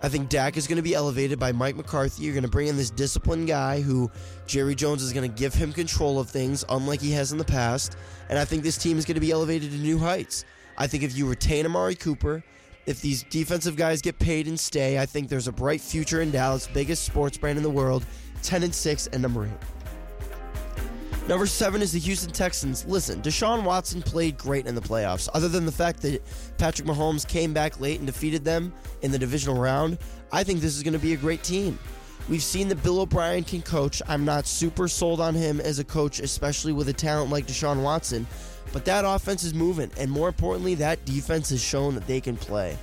I 0.00 0.08
think 0.08 0.28
Dak 0.28 0.56
is 0.56 0.68
going 0.68 0.76
to 0.76 0.82
be 0.82 0.94
elevated 0.94 1.40
by 1.40 1.50
Mike 1.50 1.74
McCarthy. 1.74 2.22
You're 2.22 2.34
going 2.34 2.44
to 2.44 2.50
bring 2.50 2.68
in 2.68 2.76
this 2.76 2.90
disciplined 2.90 3.48
guy 3.48 3.80
who 3.80 4.10
Jerry 4.46 4.76
Jones 4.76 5.02
is 5.02 5.12
going 5.12 5.28
to 5.28 5.36
give 5.36 5.54
him 5.54 5.72
control 5.72 6.20
of 6.20 6.30
things, 6.30 6.64
unlike 6.68 7.00
he 7.00 7.10
has 7.12 7.32
in 7.32 7.38
the 7.38 7.44
past. 7.44 7.96
And 8.28 8.38
I 8.38 8.44
think 8.44 8.62
this 8.62 8.78
team 8.78 8.96
is 8.96 9.04
going 9.04 9.16
to 9.16 9.20
be 9.20 9.32
elevated 9.32 9.72
to 9.72 9.76
new 9.76 9.98
heights. 9.98 10.44
I 10.76 10.86
think 10.86 11.02
if 11.02 11.16
you 11.16 11.28
retain 11.28 11.66
Amari 11.66 11.96
Cooper, 11.96 12.44
if 12.86 13.02
these 13.02 13.24
defensive 13.24 13.74
guys 13.74 14.00
get 14.00 14.18
paid 14.20 14.46
and 14.46 14.58
stay, 14.58 15.00
I 15.00 15.04
think 15.04 15.28
there's 15.28 15.48
a 15.48 15.52
bright 15.52 15.80
future 15.80 16.20
in 16.20 16.30
Dallas, 16.30 16.68
biggest 16.68 17.04
sports 17.04 17.36
brand 17.36 17.56
in 17.56 17.64
the 17.64 17.70
world, 17.70 18.06
10 18.44 18.62
and 18.62 18.74
6 18.74 19.08
and 19.08 19.20
number 19.20 19.46
8. 19.46 19.77
Number 21.28 21.46
seven 21.46 21.82
is 21.82 21.92
the 21.92 21.98
Houston 21.98 22.32
Texans. 22.32 22.86
Listen, 22.86 23.20
Deshaun 23.20 23.62
Watson 23.62 24.00
played 24.00 24.38
great 24.38 24.66
in 24.66 24.74
the 24.74 24.80
playoffs. 24.80 25.28
Other 25.34 25.46
than 25.46 25.66
the 25.66 25.72
fact 25.72 26.00
that 26.00 26.22
Patrick 26.56 26.88
Mahomes 26.88 27.28
came 27.28 27.52
back 27.52 27.78
late 27.80 27.98
and 27.98 28.06
defeated 28.06 28.46
them 28.46 28.72
in 29.02 29.10
the 29.10 29.18
divisional 29.18 29.60
round, 29.60 29.98
I 30.32 30.42
think 30.42 30.60
this 30.60 30.74
is 30.74 30.82
going 30.82 30.94
to 30.94 30.98
be 30.98 31.12
a 31.12 31.18
great 31.18 31.42
team. 31.42 31.78
We've 32.30 32.42
seen 32.42 32.66
that 32.68 32.82
Bill 32.82 33.00
O'Brien 33.00 33.44
can 33.44 33.60
coach. 33.60 34.00
I'm 34.08 34.24
not 34.24 34.46
super 34.46 34.88
sold 34.88 35.20
on 35.20 35.34
him 35.34 35.60
as 35.60 35.78
a 35.78 35.84
coach, 35.84 36.18
especially 36.18 36.72
with 36.72 36.88
a 36.88 36.94
talent 36.94 37.30
like 37.30 37.46
Deshaun 37.46 37.82
Watson. 37.82 38.26
But 38.72 38.86
that 38.86 39.04
offense 39.04 39.44
is 39.44 39.52
moving, 39.52 39.90
and 39.98 40.10
more 40.10 40.28
importantly, 40.28 40.76
that 40.76 41.04
defense 41.04 41.50
has 41.50 41.62
shown 41.62 41.94
that 41.94 42.06
they 42.06 42.22
can 42.22 42.38
play. 42.38 42.74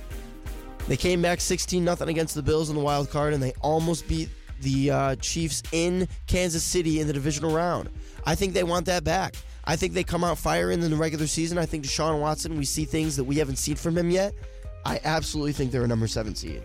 They 0.86 0.96
came 0.96 1.20
back 1.20 1.40
16 1.40 1.82
0 1.84 1.96
against 2.08 2.36
the 2.36 2.42
Bills 2.42 2.70
in 2.70 2.76
the 2.76 2.82
wild 2.82 3.10
card, 3.10 3.34
and 3.34 3.42
they 3.42 3.54
almost 3.60 4.06
beat 4.06 4.28
the 4.60 4.90
uh, 4.90 5.16
Chiefs 5.16 5.62
in 5.72 6.08
Kansas 6.26 6.62
City 6.62 7.00
in 7.00 7.06
the 7.06 7.12
divisional 7.12 7.52
round. 7.52 7.90
I 8.26 8.34
think 8.34 8.52
they 8.52 8.64
want 8.64 8.86
that 8.86 9.04
back. 9.04 9.34
I 9.64 9.76
think 9.76 9.94
they 9.94 10.04
come 10.04 10.24
out 10.24 10.38
firing 10.38 10.82
in 10.82 10.90
the 10.90 10.96
regular 10.96 11.26
season. 11.26 11.58
I 11.58 11.66
think 11.66 11.84
Deshaun 11.84 12.20
Watson, 12.20 12.56
we 12.56 12.64
see 12.64 12.84
things 12.84 13.16
that 13.16 13.24
we 13.24 13.36
haven't 13.36 13.56
seen 13.56 13.76
from 13.76 13.96
him 13.96 14.10
yet. 14.10 14.34
I 14.84 15.00
absolutely 15.04 15.52
think 15.52 15.72
they're 15.72 15.84
a 15.84 15.88
number 15.88 16.06
seven 16.06 16.34
seed. 16.34 16.62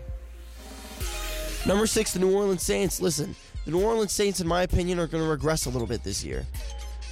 Number 1.66 1.86
six, 1.86 2.12
the 2.12 2.20
New 2.20 2.34
Orleans 2.34 2.62
Saints. 2.62 3.00
Listen, 3.00 3.34
the 3.64 3.70
New 3.70 3.84
Orleans 3.84 4.12
Saints, 4.12 4.40
in 4.40 4.46
my 4.46 4.62
opinion, 4.62 4.98
are 4.98 5.06
going 5.06 5.22
to 5.22 5.30
regress 5.30 5.66
a 5.66 5.70
little 5.70 5.86
bit 5.86 6.02
this 6.02 6.24
year. 6.24 6.46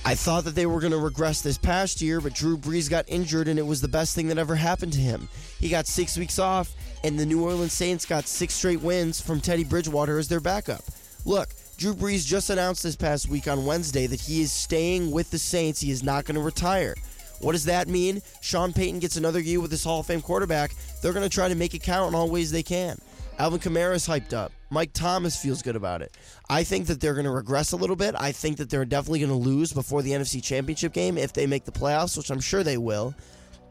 I 0.05 0.15
thought 0.15 0.45
that 0.45 0.55
they 0.55 0.67
were 0.67 0.81
going 0.81 0.93
to 0.93 0.99
regress 0.99 1.43
this 1.43 1.59
past 1.59 2.01
year, 2.01 2.21
but 2.21 2.35
Drew 2.35 2.57
Brees 2.57 2.89
got 2.89 3.05
injured, 3.07 3.49
and 3.49 3.59
it 3.59 3.67
was 3.67 3.81
the 3.81 3.89
best 3.89 4.15
thing 4.15 4.29
that 4.29 4.39
ever 4.39 4.57
happened 4.57 4.93
to 4.95 4.99
him. 4.99 5.29
He 5.59 5.69
got 5.69 5.87
six 5.87 6.17
weeks 6.17 6.39
off, 6.39 6.75
and 7.05 7.19
the 7.19 7.27
New 7.27 7.45
Orleans 7.45 7.73
Saints 7.73 8.07
got 8.07 8.27
six 8.27 8.55
straight 8.55 8.81
wins 8.81 9.21
from 9.21 9.41
Teddy 9.41 9.63
Bridgewater 9.63 10.19
as 10.19 10.27
their 10.27 10.41
backup. 10.41 10.83
Look, 11.27 11.51
Drew 11.81 11.95
Brees 11.95 12.27
just 12.27 12.51
announced 12.51 12.83
this 12.83 12.95
past 12.95 13.31
week 13.31 13.49
on 13.49 13.65
Wednesday 13.65 14.07
that 14.07 14.21
he 14.21 14.43
is 14.43 14.53
staying 14.53 15.11
with 15.11 15.31
the 15.31 15.39
Saints. 15.39 15.81
He 15.81 15.91
is 15.91 16.03
not 16.03 16.27
going 16.27 16.35
to 16.35 16.43
retire. 16.43 16.95
What 17.41 17.53
does 17.53 17.65
that 17.65 17.89
mean? 17.89 18.21
Sean 18.43 18.75
Payton 18.75 18.99
gets 19.01 19.17
another 19.17 19.41
year 19.41 19.63
with 19.63 19.71
this 19.71 19.83
Hall 19.83 20.01
of 20.01 20.07
Fame 20.07 20.21
quarterback. 20.21 20.75
They're 21.01 21.15
going 21.15 21.27
to 21.27 21.35
try 21.35 21.49
to 21.49 21.55
make 21.55 21.73
it 21.73 21.83
count 21.83 22.11
in 22.11 22.15
all 22.15 22.29
ways 22.29 22.53
they 22.53 22.63
can. 22.63 22.99
Alvin 23.39 23.61
Kamara 23.61 23.95
is 23.95 24.07
hyped 24.07 24.35
up. 24.35 24.53
Mike 24.69 24.93
Thomas 24.93 25.41
feels 25.41 25.63
good 25.63 25.75
about 25.75 26.03
it. 26.03 26.15
I 26.51 26.65
think 26.65 26.87
that 26.89 27.01
they're 27.01 27.15
going 27.15 27.25
to 27.25 27.31
regress 27.31 27.73
a 27.73 27.77
little 27.77 27.97
bit. 27.97 28.15
I 28.15 28.31
think 28.31 28.59
that 28.59 28.69
they're 28.69 28.85
definitely 28.85 29.21
going 29.21 29.31
to 29.31 29.49
lose 29.49 29.73
before 29.73 30.03
the 30.03 30.11
NFC 30.11 30.43
Championship 30.43 30.93
game 30.93 31.17
if 31.17 31.33
they 31.33 31.47
make 31.47 31.65
the 31.65 31.73
playoffs, 31.73 32.15
which 32.19 32.29
I'm 32.29 32.41
sure 32.41 32.63
they 32.63 32.77
will. 32.77 33.15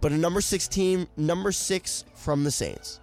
But 0.01 0.13
a 0.13 0.17
number 0.17 0.41
six 0.41 0.67
team, 0.67 1.07
number 1.15 1.51
six 1.51 2.05
from 2.15 2.43
the 2.43 2.49
Saints. 2.49 3.01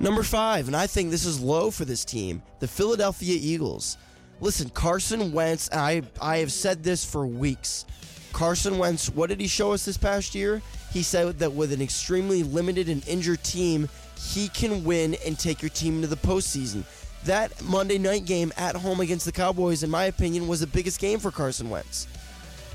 Number 0.00 0.22
five, 0.22 0.68
and 0.68 0.76
I 0.76 0.86
think 0.86 1.10
this 1.10 1.24
is 1.24 1.40
low 1.40 1.72
for 1.72 1.84
this 1.84 2.04
team, 2.04 2.40
the 2.60 2.68
Philadelphia 2.68 3.36
Eagles. 3.40 3.98
Listen, 4.40 4.70
Carson 4.70 5.32
Wentz, 5.32 5.68
I, 5.72 6.02
I 6.22 6.38
have 6.38 6.52
said 6.52 6.84
this 6.84 7.04
for 7.04 7.26
weeks. 7.26 7.84
Carson 8.32 8.78
Wentz, 8.78 9.08
what 9.10 9.28
did 9.28 9.40
he 9.40 9.48
show 9.48 9.72
us 9.72 9.84
this 9.84 9.96
past 9.96 10.36
year? 10.36 10.62
He 10.92 11.02
said 11.02 11.40
that 11.40 11.52
with 11.52 11.72
an 11.72 11.82
extremely 11.82 12.44
limited 12.44 12.88
and 12.88 13.06
injured 13.08 13.42
team, 13.42 13.88
he 14.16 14.48
can 14.48 14.84
win 14.84 15.16
and 15.26 15.36
take 15.36 15.60
your 15.60 15.70
team 15.70 15.96
into 15.96 16.06
the 16.06 16.16
postseason. 16.16 16.84
That 17.24 17.60
Monday 17.64 17.98
night 17.98 18.24
game 18.24 18.52
at 18.56 18.76
home 18.76 19.00
against 19.00 19.26
the 19.26 19.32
Cowboys, 19.32 19.82
in 19.82 19.90
my 19.90 20.04
opinion, 20.04 20.46
was 20.46 20.60
the 20.60 20.68
biggest 20.68 21.00
game 21.00 21.18
for 21.18 21.32
Carson 21.32 21.68
Wentz. 21.68 22.06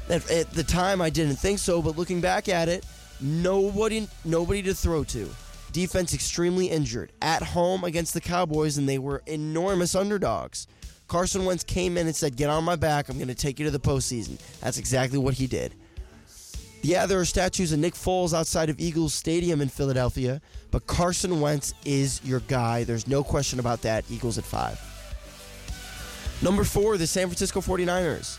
At, 0.09 0.29
at 0.29 0.51
the 0.51 0.63
time, 0.63 1.01
I 1.01 1.09
didn't 1.09 1.37
think 1.37 1.59
so, 1.59 1.81
but 1.81 1.97
looking 1.97 2.19
back 2.19 2.49
at 2.49 2.67
it, 2.67 2.85
nobody, 3.21 4.09
nobody 4.25 4.61
to 4.63 4.73
throw 4.73 5.05
to. 5.05 5.29
Defense 5.73 6.13
extremely 6.13 6.67
injured. 6.67 7.11
At 7.21 7.41
home 7.41 7.83
against 7.83 8.13
the 8.13 8.21
Cowboys, 8.21 8.77
and 8.77 8.87
they 8.87 8.99
were 8.99 9.23
enormous 9.25 9.95
underdogs. 9.95 10.67
Carson 11.07 11.45
Wentz 11.45 11.63
came 11.63 11.97
in 11.97 12.05
and 12.05 12.15
said, 12.15 12.37
Get 12.37 12.49
on 12.49 12.63
my 12.63 12.75
back. 12.75 13.09
I'm 13.09 13.17
going 13.17 13.27
to 13.27 13.35
take 13.35 13.59
you 13.59 13.65
to 13.65 13.71
the 13.71 13.79
postseason. 13.79 14.39
That's 14.61 14.77
exactly 14.77 15.17
what 15.17 15.33
he 15.33 15.47
did. 15.47 15.73
Yeah, 16.83 17.05
there 17.05 17.19
are 17.19 17.25
statues 17.25 17.71
of 17.71 17.79
Nick 17.79 17.95
Foles 17.95 18.33
outside 18.33 18.69
of 18.69 18.79
Eagles 18.79 19.13
Stadium 19.13 19.61
in 19.61 19.69
Philadelphia, 19.69 20.41
but 20.69 20.85
Carson 20.85 21.41
Wentz 21.41 21.73
is 21.85 22.21
your 22.23 22.41
guy. 22.41 22.83
There's 22.83 23.07
no 23.07 23.23
question 23.23 23.59
about 23.59 23.81
that. 23.81 24.03
Eagles 24.11 24.37
at 24.37 24.43
five. 24.43 24.79
Number 26.41 26.63
four, 26.63 26.97
the 26.97 27.07
San 27.07 27.27
Francisco 27.27 27.61
49ers. 27.61 28.37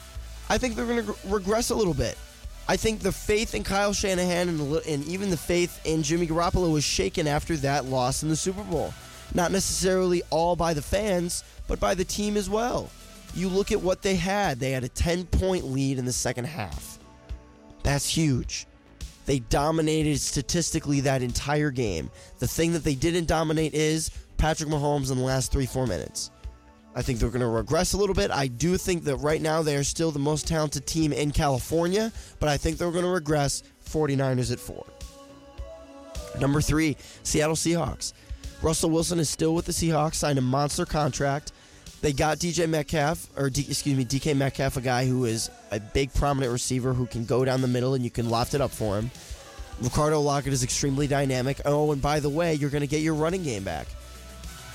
I 0.51 0.59
think 0.59 0.77
they're 0.77 0.87
going 0.87 1.05
to 1.05 1.15
regress 1.27 1.71
a 1.71 1.75
little 1.75 1.95
bit. 1.95 2.19
I 2.67 2.77
think 2.77 3.01
the 3.01 3.13
faith 3.13 3.55
in 3.55 3.63
Kyle 3.63 3.93
Shanahan 3.93 4.49
and, 4.49 4.77
and 4.87 5.05
even 5.05 5.31
the 5.31 5.37
faith 5.37 5.81
in 5.85 6.03
Jimmy 6.03 6.27
Garoppolo 6.27 6.73
was 6.73 6.85
shaken 6.85 7.27
after 7.27 7.57
that 7.59 7.85
loss 7.85 8.23
in 8.23 8.31
the 8.31 8.37
Super 8.37 8.63
Bowl. 8.63 8.95
Not 9.35 9.53
necessarily 9.53 10.23
all 10.31 10.57
by 10.57 10.73
the 10.73 10.83
fans, 10.83 11.45
but 11.69 11.79
by 11.79 11.95
the 11.95 12.05
team 12.05 12.37
as 12.37 12.49
well. 12.49 12.91
You 13.35 13.49
look 13.49 13.73
at 13.73 13.83
what 13.83 14.01
they 14.01 14.17
had. 14.17 14.61
They 14.61 14.71
had 14.71 14.85
a 14.85 14.89
10 14.89 15.27
point 15.27 15.65
lead 15.65 15.99
in 15.99 16.05
the 16.05 16.13
second 16.13 16.47
half. 16.47 16.99
That's 17.83 18.09
huge. 18.09 18.67
They 19.27 19.41
dominated 19.41 20.21
statistically 20.21 21.01
that 21.01 21.23
entire 21.23 21.71
game. 21.71 22.11
The 22.39 22.49
thing 22.49 22.73
that 22.73 22.85
they 22.85 22.95
didn't 22.95 23.27
dominate 23.27 23.75
is 23.75 24.11
Patrick 24.37 24.69
Mahomes 24.71 25.11
in 25.11 25.19
the 25.19 25.25
last 25.25 25.53
three, 25.53 25.67
four 25.67 25.87
minutes. 25.87 26.31
I 26.97 27.03
think 27.03 27.19
they're 27.19 27.29
going 27.29 27.41
to 27.41 27.49
regress 27.49 27.93
a 27.93 27.97
little 27.97 28.15
bit. 28.15 28.31
I 28.31 28.47
do 28.47 28.77
think 28.77 29.05
that 29.05 29.17
right 29.17 29.43
now 29.43 29.63
they 29.63 29.77
are 29.77 29.85
still 29.85 30.13
the 30.13 30.19
most 30.21 30.47
talented 30.47 30.87
team 30.87 31.13
in 31.13 31.33
California, 31.33 32.13
but 32.39 32.49
I 32.49 32.57
think 32.57 32.79
they're 32.79 32.93
going 32.93 33.05
to 33.05 33.11
regress 33.11 33.65
49ers 33.85 34.53
at 34.53 34.61
four. 34.61 34.87
Number 36.41 36.61
three, 36.61 36.97
Seattle 37.23 37.57
Seahawks. 37.57 38.13
Russell 38.63 38.91
Wilson 38.91 39.19
is 39.19 39.29
still 39.29 39.55
with 39.55 39.67
the 39.67 39.73
Seahawks, 39.73 40.15
signed 40.15 40.39
a 40.39 40.43
monster 40.43 40.87
contract. 40.87 41.53
They 42.01 42.13
got 42.13 42.39
DJ 42.39 42.69
Metcalf, 42.69 43.29
or 43.37 43.51
D, 43.51 43.65
excuse 43.69 43.97
me, 43.97 44.05
DK 44.05 44.37
Metcalf, 44.37 44.77
a 44.77 44.81
guy 44.81 45.07
who 45.07 45.25
is 45.25 45.51
a 45.71 45.81
big 45.81 46.13
prominent 46.15 46.53
receiver 46.53 46.93
who 46.93 47.07
can 47.07 47.25
go 47.25 47.45
down 47.45 47.61
the 47.61 47.69
middle 47.69 47.95
and 47.95 48.05
you 48.05 48.11
can 48.11 48.29
loft 48.29 48.55
it 48.55 48.61
up 48.61 48.71
for 48.71 48.99
him. 48.99 49.11
Ricardo 49.81 50.21
Lockett 50.21 50.53
is 50.53 50.63
extremely 50.63 51.07
dynamic. 51.07 51.61
Oh, 51.65 51.93
and 51.93 52.01
by 52.01 52.21
the 52.21 52.29
way, 52.29 52.55
you're 52.55 52.71
going 52.71 52.83
to 52.83 52.87
get 52.87 53.01
your 53.01 53.15
running 53.15 53.43
game 53.43 53.65
back. 53.65 53.87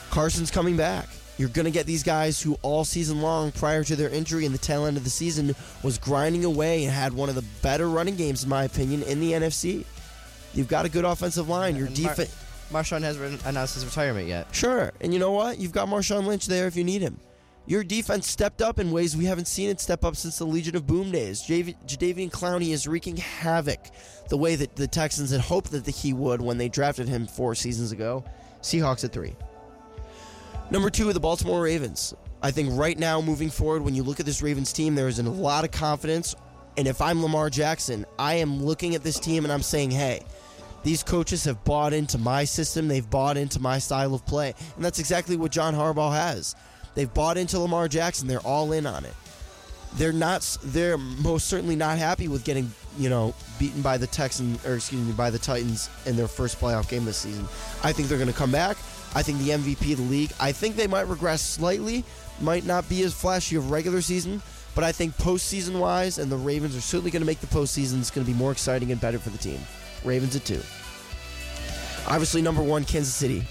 Carson's 0.10 0.51
coming 0.51 0.75
back. 0.75 1.08
You're 1.39 1.47
going 1.49 1.65
to 1.65 1.71
get 1.71 1.86
these 1.86 2.04
guys 2.04 2.41
who 2.41 2.58
all 2.63 2.84
season 2.84 3.21
long, 3.21 3.54
prior 3.54 3.82
to 3.86 3.95
their 3.95 4.10
injury 4.10 4.45
in 4.45 4.52
the 4.52 4.58
tail 4.58 4.86
end 4.86 4.97
of 4.97 5.06
the 5.06 5.10
season, 5.10 5.56
was 5.84 5.97
grinding 5.97 6.43
away 6.43 6.84
and 6.84 6.91
had 6.93 7.13
one 7.13 7.30
of 7.30 7.36
the 7.36 7.45
better 7.62 7.88
running 7.89 8.17
games, 8.17 8.43
in 8.43 8.49
my 8.49 8.65
opinion, 8.65 9.04
in 9.04 9.21
the 9.21 9.32
NFC. 9.32 9.86
You've 10.54 10.67
got 10.67 10.86
a 10.86 10.89
good 10.89 11.06
offensive 11.06 11.47
line. 11.47 11.78
Your 11.78 11.88
And 11.88 11.97
Mar- 12.04 12.10
defense. 12.15 12.36
Marshawn 12.73 13.04
hasn't 13.04 13.45
announced 13.45 13.75
his 13.75 13.86
retirement 13.86 14.28
yet. 14.28 14.54
Sure. 14.54 14.91
And 14.99 15.13
you 15.13 15.19
know 15.19 15.32
what? 15.32 15.60
You've 15.60 15.71
got 15.71 15.88
Marshawn 15.88 16.25
Lynch 16.28 16.45
there 16.45 16.67
if 16.67 16.75
you 16.75 16.84
need 16.84 17.02
him. 17.02 17.17
Your 17.65 17.86
defense 17.86 18.28
stepped 18.30 18.62
up 18.62 18.78
in 18.78 18.91
ways 18.91 19.15
we 19.15 19.23
haven't 19.23 19.47
seen 19.47 19.69
it 19.69 19.80
step 19.80 20.04
up 20.04 20.17
since 20.17 20.39
the 20.39 20.45
Legion 20.45 20.75
of 20.75 20.86
Boom 20.88 21.10
days. 21.10 21.41
Jav- 21.41 21.73
Jadeveon 21.88 22.32
Clowney 22.32 22.71
is 22.73 22.86
wreaking 22.86 23.15
havoc 23.15 23.80
the 24.28 24.36
way 24.38 24.56
that 24.58 24.75
the 24.75 24.88
Texans 24.88 25.32
had 25.32 25.39
hoped 25.39 25.71
that 25.71 25.88
he 25.88 26.12
would 26.12 26.41
when 26.41 26.58
they 26.58 26.67
drafted 26.67 27.08
him 27.08 27.28
four 27.28 27.56
seasons 27.56 27.93
ago. 27.93 28.25
Seahawks 28.62 29.06
at 29.06 29.13
three. 29.13 29.36
Number 30.71 30.91
two, 30.91 31.12
the 31.12 31.19
Baltimore 31.19 31.63
Ravens. 31.63 32.13
I 32.43 32.51
think 32.51 32.69
right 32.73 32.97
now, 32.97 33.21
moving 33.21 33.49
forward, 33.49 33.82
when 33.82 33.95
you 33.95 34.03
look 34.03 34.19
at 34.19 34.25
this 34.25 34.41
Ravens 34.41 34.71
team, 34.71 34.93
there 34.95 35.08
is 35.08 35.19
a 35.19 35.23
lot 35.23 35.63
of 35.63 35.71
confidence. 35.71 36.36
And 36.77 36.88
if 36.88 37.01
I'm 37.01 37.21
Lamar 37.23 37.49
Jackson, 37.49 38.05
I 38.17 38.36
am 38.36 38.63
looking 38.63 38.93
at 38.95 39.03
this 39.03 39.19
team 39.19 39.43
and 39.43 39.51
I'm 39.51 39.63
saying, 39.63 39.91
hey, 39.91 40.23
these 40.84 41.03
coaches 41.03 41.43
have 41.45 41.63
bought 41.63 41.91
into 41.91 42.17
my 42.17 42.45
system. 42.45 42.88
They've 42.88 43.10
bought 43.10 43.36
into 43.36 43.60
my 43.60 43.79
style 43.79 44.13
of 44.13 44.25
play. 44.25 44.53
And 44.75 44.86
that's 44.86 44.99
exactly 44.99 45.36
what 45.36 45.51
John 45.51 45.73
Harbaugh 45.73 46.13
has. 46.13 46.55
They've 46.95 47.13
bought 47.13 47.38
into 47.38 47.60
Lamar 47.60 47.88
Jackson. 47.88 48.27
They're 48.27 48.39
all 48.39 48.71
in 48.71 48.86
on 48.86 49.05
it. 49.05 49.13
They're 49.95 50.13
not 50.13 50.58
they're 50.65 50.99
most 50.99 51.47
certainly 51.47 51.75
not 51.75 51.97
happy 51.97 52.27
with 52.27 52.45
getting, 52.45 52.71
you 52.97 53.10
know, 53.10 53.34
beaten 53.58 53.82
by 53.82 53.97
the 53.97 54.05
Texans 54.05 54.63
or 54.65 54.75
excuse 54.75 55.05
me, 55.05 55.13
by 55.13 55.32
the 55.32 55.39
Titans 55.39 55.89
in 56.05 56.15
their 56.15 56.27
first 56.27 56.60
playoff 56.62 56.88
game 56.88 57.05
this 57.05 57.17
season. 57.17 57.45
I 57.84 57.91
think 57.91 58.08
they're 58.08 58.19
going 58.19 58.32
to 58.32 58.38
come 58.38 58.51
back. 58.51 58.77
I 59.15 59.24
think 59.24 59.39
the 59.39 59.50
MVP 59.50 59.93
of 59.93 59.98
the 59.98 60.04
league. 60.04 60.32
I 60.39 60.52
think 60.52 60.76
they 60.76 60.88
might 60.88 61.08
regress 61.08 61.41
slightly, 61.41 62.04
might 62.41 62.65
not 62.65 62.88
be 62.88 63.04
as 63.04 63.13
flashy 63.13 63.56
of 63.56 63.72
regular 63.72 64.02
season, 64.02 64.41
but 64.76 64.84
I 64.84 64.91
think 64.91 65.17
postseason 65.17 65.80
wise, 65.80 66.19
and 66.19 66.32
the 66.32 66.38
Ravens 66.38 66.76
are 66.76 66.82
certainly 66.82 67.12
going 67.12 67.22
to 67.22 67.26
make 67.26 67.39
the 67.39 67.48
postseason. 67.48 68.00
It's 68.00 68.12
going 68.12 68.26
to 68.26 68.32
be 68.32 68.38
more 68.38 68.52
exciting 68.52 68.91
and 68.91 69.02
better 69.02 69.19
for 69.19 69.30
the 69.30 69.38
team. 69.38 69.60
Ravens 70.04 70.36
at 70.36 70.45
two. 70.45 70.62
Obviously, 72.08 72.41
number 72.41 72.63
one, 72.63 72.86
Kansas 72.86 73.13
City. 73.13 73.45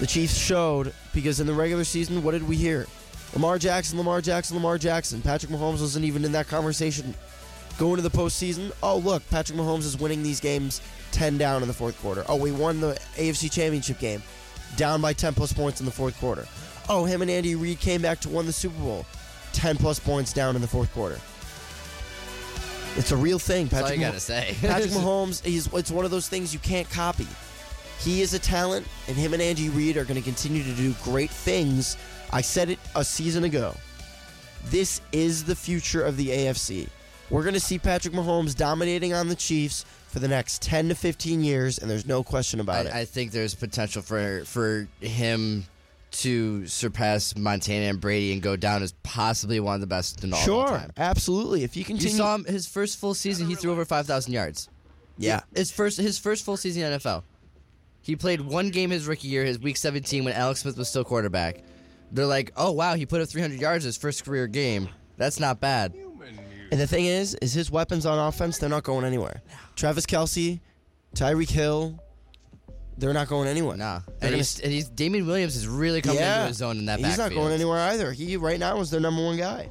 The 0.00 0.06
Chiefs 0.06 0.36
showed 0.36 0.92
because 1.12 1.40
in 1.40 1.46
the 1.46 1.54
regular 1.54 1.84
season, 1.84 2.22
what 2.22 2.32
did 2.32 2.46
we 2.46 2.56
hear? 2.56 2.86
Lamar 3.34 3.58
Jackson, 3.58 3.98
Lamar 3.98 4.20
Jackson, 4.20 4.56
Lamar 4.56 4.78
Jackson. 4.78 5.20
Patrick 5.20 5.52
Mahomes 5.52 5.80
wasn't 5.80 6.04
even 6.04 6.24
in 6.24 6.32
that 6.32 6.48
conversation. 6.48 7.14
Going 7.78 7.96
to 7.96 8.02
the 8.02 8.10
postseason, 8.10 8.72
oh 8.82 8.98
look, 8.98 9.22
Patrick 9.30 9.58
Mahomes 9.58 9.84
is 9.84 9.98
winning 9.98 10.22
these 10.22 10.40
games 10.40 10.80
10 11.12 11.38
down 11.38 11.62
in 11.62 11.68
the 11.68 11.74
fourth 11.74 12.00
quarter. 12.00 12.24
Oh, 12.28 12.36
we 12.36 12.50
won 12.50 12.80
the 12.80 12.98
AFC 13.16 13.50
Championship 13.50 13.98
game, 13.98 14.22
down 14.76 15.00
by 15.00 15.12
10 15.12 15.34
plus 15.34 15.52
points 15.52 15.80
in 15.80 15.86
the 15.86 15.92
fourth 15.92 16.18
quarter. 16.20 16.46
Oh, 16.88 17.04
him 17.04 17.22
and 17.22 17.30
Andy 17.30 17.54
Reid 17.54 17.80
came 17.80 18.00
back 18.02 18.20
to 18.20 18.28
win 18.28 18.46
the 18.46 18.52
Super 18.52 18.78
Bowl, 18.80 19.04
10 19.52 19.76
plus 19.76 19.98
points 19.98 20.32
down 20.32 20.54
in 20.56 20.62
the 20.62 20.68
fourth 20.68 20.92
quarter. 20.92 21.18
It's 22.96 23.12
a 23.12 23.16
real 23.16 23.38
thing. 23.38 23.66
That's 23.66 23.74
all 23.74 23.80
Patrick 23.82 24.00
you 24.00 24.06
Mah- 24.06 24.10
gotta 24.10 24.20
say. 24.20 24.56
Patrick 24.60 24.90
Mahomes, 24.90 25.44
he's 25.44 25.72
it's 25.72 25.90
one 25.90 26.04
of 26.04 26.10
those 26.10 26.28
things 26.28 26.52
you 26.52 26.60
can't 26.60 26.88
copy. 26.90 27.26
He 28.00 28.22
is 28.22 28.32
a 28.34 28.38
talent, 28.38 28.86
and 29.08 29.16
him 29.16 29.32
and 29.34 29.42
Andy 29.42 29.68
Reid 29.68 29.96
are 29.96 30.04
going 30.04 30.16
to 30.16 30.22
continue 30.22 30.62
to 30.62 30.72
do 30.72 30.94
great 31.02 31.30
things. 31.30 31.96
I 32.32 32.40
said 32.40 32.70
it 32.70 32.78
a 32.94 33.04
season 33.04 33.44
ago. 33.44 33.74
This 34.66 35.00
is 35.12 35.44
the 35.44 35.56
future 35.56 36.02
of 36.02 36.16
the 36.16 36.28
AFC. 36.28 36.88
We're 37.30 37.42
going 37.42 37.54
to 37.54 37.60
see 37.60 37.78
Patrick 37.78 38.14
Mahomes 38.14 38.54
dominating 38.56 39.12
on 39.12 39.28
the 39.28 39.34
Chiefs 39.34 39.84
for 40.08 40.18
the 40.18 40.28
next 40.28 40.62
10 40.62 40.88
to 40.88 40.94
15 40.94 41.44
years, 41.44 41.78
and 41.78 41.90
there's 41.90 42.06
no 42.06 42.22
question 42.22 42.60
about 42.60 42.86
it. 42.86 42.92
I, 42.94 43.00
I 43.00 43.04
think 43.04 43.30
there's 43.30 43.54
potential 43.54 44.02
for 44.02 44.42
for 44.44 44.88
him 45.00 45.64
to 46.10 46.66
surpass 46.66 47.36
Montana 47.36 47.84
and 47.90 48.00
Brady 48.00 48.32
and 48.32 48.40
go 48.40 48.56
down 48.56 48.82
as 48.82 48.92
possibly 49.02 49.60
one 49.60 49.74
of 49.74 49.80
the 49.82 49.86
best 49.86 50.24
in 50.24 50.32
all 50.32 50.40
sure, 50.40 50.66
time. 50.66 50.90
absolutely. 50.96 51.62
If 51.64 51.76
you 51.76 51.80
You 51.80 51.84
continue, 51.86 52.16
saw 52.16 52.34
him 52.34 52.44
his 52.46 52.66
first 52.66 52.98
full 52.98 53.12
season. 53.14 53.46
He 53.46 53.54
threw 53.54 53.70
over 53.70 53.84
five 53.84 54.06
thousand 54.06 54.32
yards. 54.32 54.68
yeah, 55.18 55.40
His 55.54 55.70
first 55.70 55.98
his 55.98 56.18
first 56.18 56.44
full 56.44 56.56
season 56.56 56.82
in 56.84 56.98
NFL. 56.98 57.22
He 58.00 58.16
played 58.16 58.40
one 58.40 58.70
game 58.70 58.88
his 58.90 59.06
rookie 59.06 59.28
year, 59.28 59.44
his 59.44 59.58
week 59.58 59.76
17 59.76 60.24
when 60.24 60.32
Alex 60.32 60.60
Smith 60.60 60.78
was 60.78 60.88
still 60.88 61.04
quarterback. 61.04 61.62
They're 62.10 62.24
like, 62.24 62.52
"Oh 62.56 62.72
wow, 62.72 62.94
he 62.94 63.04
put 63.04 63.20
up 63.20 63.28
300 63.28 63.60
yards 63.60 63.84
his 63.84 63.98
first 63.98 64.24
career 64.24 64.46
game. 64.46 64.88
That's 65.18 65.38
not 65.38 65.60
bad." 65.60 65.92
And 66.70 66.80
the 66.80 66.86
thing 66.86 67.06
is, 67.06 67.34
is 67.36 67.52
his 67.52 67.70
weapons 67.70 68.04
on 68.06 68.18
offense, 68.18 68.58
they're 68.58 68.68
not 68.68 68.82
going 68.82 69.04
anywhere. 69.04 69.42
Travis 69.74 70.04
Kelce, 70.06 70.60
Tyreek 71.14 71.50
Hill, 71.50 71.98
they're 72.98 73.12
not 73.12 73.28
going 73.28 73.48
anywhere. 73.48 73.76
Nah, 73.76 74.00
They're 74.00 74.14
and 74.14 74.20
gonna 74.22 74.36
he's, 74.38 74.60
and 74.60 74.72
he's 74.72 74.88
Damien 74.88 75.26
Williams 75.26 75.56
is 75.56 75.68
really 75.68 76.02
coming 76.02 76.20
into 76.20 76.48
his 76.48 76.56
zone 76.58 76.78
in 76.78 76.86
that 76.86 76.98
He's 76.98 77.16
not 77.16 77.32
going 77.32 77.52
anywhere 77.52 77.78
either. 77.78 78.12
He 78.12 78.36
right 78.36 78.58
now 78.58 78.80
is 78.80 78.90
their 78.90 79.00
number 79.00 79.24
one 79.24 79.36
guy. 79.36 79.70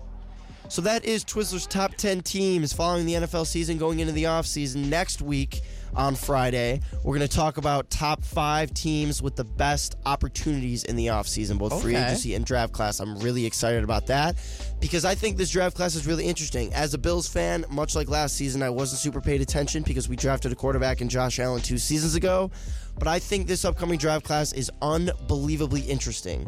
So 0.70 0.82
that 0.82 1.06
is 1.06 1.24
Twizzler's 1.24 1.66
top 1.68 1.96
10 1.96 2.22
teams 2.22 2.74
following 2.74 3.06
the 3.06 3.14
NFL 3.14 3.48
season 3.48 3.78
going 3.78 4.00
into 4.00 4.14
the 4.14 4.26
offseason. 4.26 4.88
Next 4.88 5.22
week 5.22 5.62
on 5.96 6.16
Friday, 6.16 6.82
we're 7.04 7.18
going 7.18 7.28
to 7.28 7.36
talk 7.36 7.58
about 7.58 7.90
top 7.90 8.24
five 8.24 8.74
teams 8.74 9.22
with 9.22 9.36
the 9.36 9.44
best 9.44 9.96
opportunities 10.06 10.84
in 10.84 10.96
the 10.96 11.08
offseason, 11.08 11.58
both 11.58 11.82
free 11.82 11.96
agency 11.96 12.36
and 12.36 12.46
draft 12.46 12.74
class. 12.74 13.00
I'm 13.00 13.18
really 13.20 13.46
excited 13.46 13.84
about 13.84 14.08
that 14.08 14.36
because 14.80 15.06
I 15.06 15.16
think 15.16 15.38
this 15.38 15.50
draft 15.50 15.76
class 15.76 15.96
is 15.96 16.06
really 16.06 16.26
interesting. 16.26 16.74
As 16.74 16.94
a 16.94 16.98
Bills 16.98 17.28
fan, 17.28 17.66
much 17.70 17.96
like 17.96 18.10
last 18.10 18.36
season, 18.36 18.62
I 18.62 18.70
wasn't 18.70 19.00
super 19.00 19.22
paid 19.22 19.42
attention 19.42 19.84
because 19.84 20.08
we 20.08 20.16
drafted 20.16 20.52
a 20.52 20.56
quarterback 20.56 21.02
in 21.02 21.10
Josh 21.10 21.40
Allen 21.40 21.62
two 21.62 21.78
seasons 21.78 22.16
ago. 22.16 22.52
But 22.98 23.08
I 23.08 23.20
think 23.20 23.48
this 23.48 23.64
upcoming 23.64 24.00
draft 24.00 24.26
class 24.26 24.54
is 24.54 24.72
unbelievably 24.82 25.82
interesting. 25.82 26.48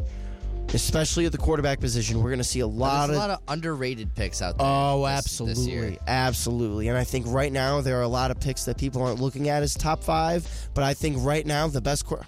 Especially 0.72 1.26
at 1.26 1.32
the 1.32 1.38
quarterback 1.38 1.80
position, 1.80 2.22
we're 2.22 2.30
going 2.30 2.38
to 2.38 2.44
see 2.44 2.60
a 2.60 2.66
lot 2.66 3.08
There's 3.08 3.10
of 3.18 3.24
a 3.24 3.28
lot 3.28 3.30
of 3.30 3.38
underrated 3.48 4.14
picks 4.14 4.40
out 4.40 4.56
there. 4.56 4.66
Oh, 4.68 5.00
this- 5.06 5.18
absolutely. 5.18 5.90
This. 5.90 5.98
Absolutely. 6.06 6.88
And 6.88 6.96
I 6.96 7.04
think 7.04 7.26
right 7.28 7.52
now 7.52 7.80
there 7.80 7.98
are 7.98 8.02
a 8.02 8.08
lot 8.08 8.30
of 8.30 8.38
picks 8.40 8.64
that 8.66 8.78
people 8.78 9.02
aren't 9.02 9.20
looking 9.20 9.48
at 9.48 9.62
as 9.62 9.74
top 9.74 10.02
five, 10.04 10.46
but 10.74 10.84
I 10.84 10.94
think 10.94 11.16
right 11.20 11.44
now 11.44 11.66
the 11.68 11.80
best. 11.80 12.06
Qu- 12.06 12.20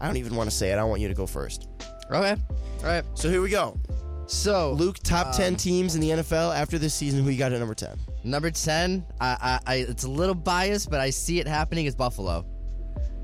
I 0.00 0.06
don't 0.06 0.16
even 0.16 0.34
want 0.34 0.50
to 0.50 0.56
say 0.56 0.72
it. 0.72 0.78
I 0.78 0.84
want 0.84 1.00
you 1.00 1.08
to 1.08 1.14
go 1.14 1.26
first. 1.26 1.68
Okay. 2.10 2.36
All 2.80 2.86
right. 2.86 3.04
So 3.14 3.30
here 3.30 3.40
we 3.40 3.50
go. 3.50 3.78
So 4.26 4.72
Luke, 4.72 4.98
top 5.04 5.34
10 5.36 5.52
Um, 5.52 5.56
teams 5.56 5.94
in 5.94 6.00
the 6.00 6.10
NFL 6.10 6.54
after 6.56 6.78
this 6.78 6.92
season. 6.92 7.22
Who 7.22 7.30
you 7.30 7.38
got 7.38 7.52
at 7.52 7.60
number 7.60 7.74
10? 7.74 7.96
Number 8.24 8.50
ten, 8.50 9.06
I, 9.20 9.60
I, 9.66 9.72
I, 9.72 9.76
it's 9.76 10.02
a 10.02 10.10
little 10.10 10.34
biased, 10.34 10.90
but 10.90 10.98
I 10.98 11.10
see 11.10 11.38
it 11.38 11.46
happening. 11.46 11.86
Is 11.86 11.94
Buffalo. 11.94 12.44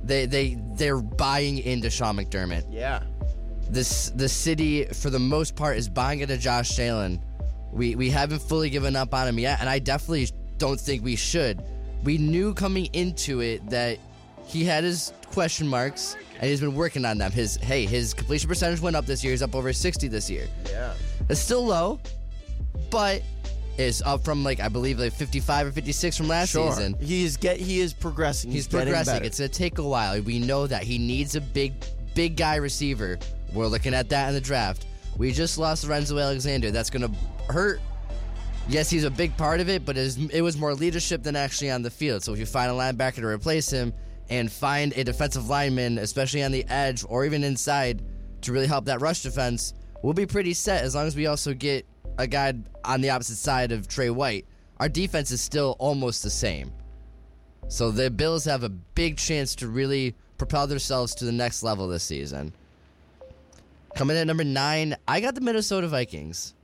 They, 0.05 0.27
they, 0.27 0.57
they're 0.75 1.01
buying 1.01 1.59
into 1.59 1.90
Sean 1.90 2.16
McDermott. 2.16 2.66
Yeah. 2.70 3.03
This, 3.72 4.11
the 4.11 4.28
city, 4.28 4.85
for 4.85 5.08
the 5.08 5.18
most 5.18 5.56
part, 5.56 5.78
is 5.78 5.88
buying 5.88 6.20
into 6.20 6.37
Josh 6.37 6.78
Allen. 6.78 7.18
We, 7.72 7.94
we 7.94 8.11
haven't 8.11 8.40
fully 8.42 8.68
given 8.68 8.94
up 8.96 9.14
on 9.14 9.26
him 9.26 9.38
yet, 9.38 9.61
and 9.61 9.68
I 9.68 9.78
definitely 9.78 10.28
don't 10.58 10.78
think 10.78 11.02
we 11.02 11.16
should. 11.16 11.62
We 12.04 12.18
knew 12.18 12.52
coming 12.52 12.87
into 12.92 13.40
it 13.40 13.66
that 13.70 13.98
he 14.44 14.62
had 14.64 14.85
his 14.85 15.14
question 15.30 15.66
marks, 15.66 16.16
and 16.38 16.50
he's 16.50 16.61
been 16.61 16.74
working 16.74 17.06
on 17.06 17.16
them. 17.16 17.32
His, 17.32 17.56
hey, 17.56 17.87
his 17.87 18.12
completion 18.12 18.46
percentage 18.46 18.80
went 18.80 18.94
up 18.94 19.06
this 19.06 19.24
year. 19.24 19.30
He's 19.32 19.40
up 19.42 19.54
over 19.54 19.72
sixty 19.72 20.06
this 20.06 20.28
year. 20.28 20.48
Yeah. 20.68 20.92
It's 21.30 21.40
still 21.40 21.64
low, 21.64 21.98
but 22.90 23.22
it's 23.78 24.02
up 24.02 24.22
from 24.22 24.44
like 24.44 24.61
I 24.61 24.68
believe 24.68 24.98
like 24.98 25.14
55 25.14 25.68
or 25.68 25.72
56 25.72 26.16
from 26.16 26.28
last 26.28 26.50
Sure. 26.50 26.70
season. 26.72 26.94
He 27.00 27.24
is 27.24 27.38
get 27.38 27.56
he 27.56 27.80
is 27.80 27.94
progressing. 27.94 28.50
He's, 28.50 28.66
getting 28.66 28.88
progressing. 28.88 29.14
better. 29.14 29.24
It's 29.24 29.38
gonna 29.38 29.48
take 29.48 29.78
a 29.78 29.82
while. 29.82 30.20
We 30.20 30.40
know 30.40 30.66
that 30.66 30.82
he 30.82 30.98
needs 30.98 31.37
a 31.37 31.40
big, 31.40 31.72
big 32.14 32.37
guy 32.37 32.56
receiver. 32.56 33.18
We're 33.54 33.66
looking 33.66 33.94
at 33.94 34.08
that 34.10 34.28
in 34.28 34.34
the 34.34 34.40
draft. 34.40 34.86
We 35.16 35.32
just 35.32 35.58
lost 35.58 35.84
Lorenzo 35.84 36.18
Alexander. 36.18 36.70
That's 36.70 36.90
gonna 36.90 37.10
hurt. 37.48 37.80
Yes, 38.68 38.88
he's 38.88 39.04
a 39.04 39.10
big 39.10 39.36
part 39.36 39.60
of 39.60 39.68
it, 39.68 39.84
but 39.84 39.96
it 39.96 40.42
was 40.42 40.56
more 40.56 40.74
leadership 40.74 41.22
than 41.22 41.36
actually 41.36 41.70
on 41.70 41.82
the 41.82 41.90
field. 41.90 42.22
So 42.22 42.32
if 42.32 42.38
you 42.38 42.46
find 42.46 42.70
a 42.70 42.74
linebacker 42.74 43.16
to 43.16 43.26
replace 43.26 43.68
him 43.68 43.92
and 44.30 44.50
find 44.50 44.92
a 44.96 45.04
defensive 45.04 45.48
lineman, 45.48 45.98
especially 45.98 46.42
on 46.42 46.52
the 46.52 46.64
edge 46.68 47.04
or 47.08 47.24
even 47.24 47.44
inside, 47.44 48.02
to 48.42 48.52
really 48.52 48.68
help 48.68 48.84
that 48.86 49.00
rush 49.00 49.22
defense, 49.22 49.74
we'll 50.02 50.14
be 50.14 50.26
pretty 50.26 50.54
set 50.54 50.82
as 50.82 50.94
long 50.94 51.06
as 51.06 51.16
we 51.16 51.26
also 51.26 51.52
get 51.52 51.86
a 52.18 52.26
guy 52.26 52.54
on 52.84 53.00
the 53.00 53.10
opposite 53.10 53.36
side 53.36 53.72
of 53.72 53.88
Trey 53.88 54.10
White. 54.10 54.46
Our 54.78 54.88
defense 54.88 55.30
is 55.30 55.40
still 55.40 55.76
almost 55.78 56.22
the 56.22 56.30
same. 56.30 56.72
So 57.68 57.90
the 57.90 58.10
Bills 58.10 58.44
have 58.44 58.62
a 58.62 58.68
big 58.68 59.16
chance 59.16 59.54
to 59.56 59.68
really 59.68 60.14
propel 60.38 60.66
themselves 60.66 61.14
to 61.16 61.24
the 61.24 61.32
next 61.32 61.62
level 61.62 61.88
this 61.88 62.04
season. 62.04 62.54
Coming 63.94 64.16
at 64.16 64.26
number 64.26 64.44
nine, 64.44 64.96
I 65.07 65.20
got 65.20 65.35
the 65.35 65.40
Minnesota 65.40 65.88
Vikings. 65.88 66.55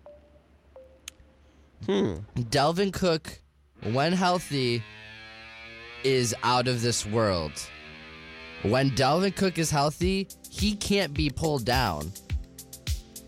Hmm. 1.86 2.14
Dalvin 2.36 2.92
Cook, 2.92 3.40
when 3.92 4.12
healthy, 4.12 4.82
is 6.04 6.34
out 6.42 6.68
of 6.68 6.82
this 6.82 7.04
world. 7.06 7.52
When 8.62 8.90
Dalvin 8.90 9.36
Cook 9.36 9.58
is 9.58 9.70
healthy, 9.70 10.28
he 10.50 10.74
can't 10.74 11.14
be 11.14 11.30
pulled 11.30 11.64
down. 11.64 12.12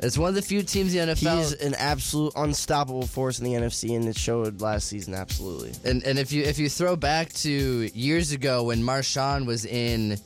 It's 0.03 0.17
one 0.17 0.31
of 0.31 0.35
the 0.35 0.43
few 0.43 0.63
teams 0.63 0.95
in 0.95 1.09
the 1.09 1.15
NFL. 1.15 1.37
He's 1.37 1.53
an 1.53 1.75
absolute 1.75 2.33
unstoppable 2.35 3.07
force 3.07 3.39
in 3.39 3.45
the 3.45 3.53
NFC, 3.53 3.95
and 3.95 4.09
it 4.09 4.17
showed 4.17 4.61
last 4.63 4.89
season. 4.89 5.15
Absolutely. 5.15 5.73
And 5.85 6.03
and 6.05 6.19
if 6.19 6.33
you 6.33 6.43
if 6.43 6.59
you 6.59 6.69
throw 6.71 6.97
back 6.97 7.33
to 7.35 7.51
years 7.51 8.33
ago 8.33 8.65
when 8.65 8.83
Marshawn 8.83 9.45
was 9.45 9.67
in 9.67 10.19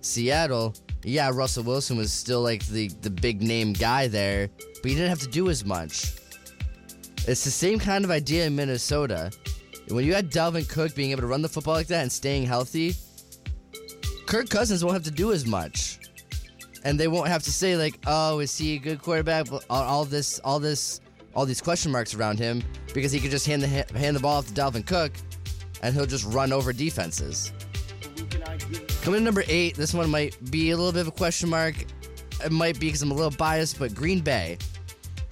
Seattle, 0.00 0.74
yeah, 1.02 1.30
Russell 1.32 1.64
Wilson 1.64 1.96
was 1.96 2.12
still 2.12 2.42
like 2.42 2.66
the 2.66 2.88
the 3.00 3.10
big 3.10 3.42
name 3.42 3.72
guy 3.72 4.08
there, 4.08 4.48
but 4.56 4.90
he 4.90 4.94
didn't 4.94 5.08
have 5.08 5.20
to 5.20 5.28
do 5.28 5.48
as 5.48 5.64
much. 5.64 6.14
It's 7.26 7.44
the 7.44 7.50
same 7.50 7.78
kind 7.78 8.04
of 8.04 8.10
idea 8.10 8.46
in 8.46 8.56
Minnesota. 8.56 9.30
When 9.88 10.04
you 10.04 10.14
had 10.14 10.30
Dalvin 10.30 10.68
Cook 10.68 10.94
being 10.94 11.10
able 11.10 11.22
to 11.22 11.26
run 11.26 11.42
the 11.42 11.48
football 11.48 11.74
like 11.74 11.88
that 11.88 12.02
and 12.02 12.12
staying 12.12 12.44
healthy, 12.46 12.94
Kirk 14.26 14.48
Cousins 14.48 14.84
won't 14.84 14.94
have 14.94 15.04
to 15.04 15.10
do 15.10 15.32
as 15.32 15.46
much. 15.46 15.98
And 16.84 16.98
they 16.98 17.08
won't 17.08 17.28
have 17.28 17.42
to 17.42 17.52
say 17.52 17.76
like, 17.76 17.98
"Oh, 18.06 18.38
is 18.38 18.56
he 18.56 18.76
a 18.76 18.78
good 18.78 19.02
quarterback?" 19.02 19.46
All, 19.68 20.04
this, 20.04 20.38
all 20.40 20.58
this, 20.58 21.00
all 21.34 21.44
these 21.44 21.60
question 21.60 21.92
marks 21.92 22.14
around 22.14 22.38
him 22.38 22.62
because 22.94 23.12
he 23.12 23.20
could 23.20 23.30
just 23.30 23.46
hand 23.46 23.62
the 23.62 23.68
hand 23.68 24.16
the 24.16 24.20
ball 24.20 24.38
off 24.38 24.46
to 24.46 24.52
Dalvin 24.52 24.86
Cook, 24.86 25.12
and 25.82 25.94
he'll 25.94 26.06
just 26.06 26.24
run 26.26 26.52
over 26.52 26.72
defenses. 26.72 27.52
Coming 29.10 29.22
in 29.22 29.24
number 29.24 29.42
eight, 29.48 29.74
this 29.74 29.92
one 29.92 30.08
might 30.08 30.36
be 30.52 30.70
a 30.70 30.76
little 30.76 30.92
bit 30.92 31.00
of 31.00 31.08
a 31.08 31.10
question 31.10 31.48
mark. 31.48 31.74
It 32.44 32.52
might 32.52 32.78
be 32.78 32.86
because 32.86 33.02
I'm 33.02 33.10
a 33.10 33.14
little 33.14 33.32
biased, 33.32 33.76
but 33.76 33.92
Green 33.92 34.20
Bay. 34.20 34.56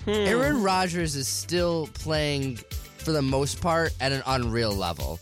Hmm. 0.05 0.11
Aaron 0.11 0.65
Rodgers 0.65 1.15
is 1.15 1.29
still 1.29 1.89
playing, 1.95 2.57
for 2.57 3.13
the 3.13 3.23
most 3.23 3.61
part, 3.61 3.93
at 4.01 4.11
an 4.11 4.25
unreal 4.27 4.73
level. 4.73 5.21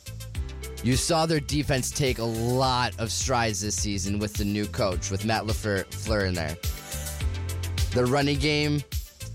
You 0.82 0.96
saw 0.96 1.26
their 1.26 1.38
defense 1.38 1.90
take 1.90 2.16
a 2.16 2.24
lot 2.24 2.98
of 2.98 3.12
strides 3.12 3.60
this 3.60 3.76
season 3.76 4.18
with 4.18 4.32
the 4.32 4.46
new 4.46 4.64
coach, 4.64 5.10
with 5.10 5.26
Matt 5.26 5.44
LaFleur 5.44 6.26
in 6.26 6.32
there. 6.32 6.56
The 7.92 8.06
running 8.06 8.38
game 8.38 8.82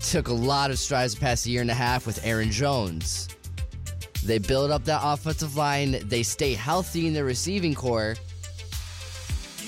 took 0.00 0.26
a 0.26 0.34
lot 0.34 0.72
of 0.72 0.80
strides 0.80 1.14
the 1.14 1.20
past 1.20 1.46
year 1.46 1.60
and 1.60 1.70
a 1.70 1.74
half 1.74 2.08
with 2.08 2.26
Aaron 2.26 2.50
Jones. 2.50 3.28
They 4.24 4.38
build 4.38 4.72
up 4.72 4.84
that 4.86 5.00
offensive 5.00 5.56
line. 5.56 6.08
They 6.08 6.24
stay 6.24 6.54
healthy 6.54 7.06
in 7.06 7.12
the 7.12 7.22
receiving 7.22 7.76
corps. 7.76 8.16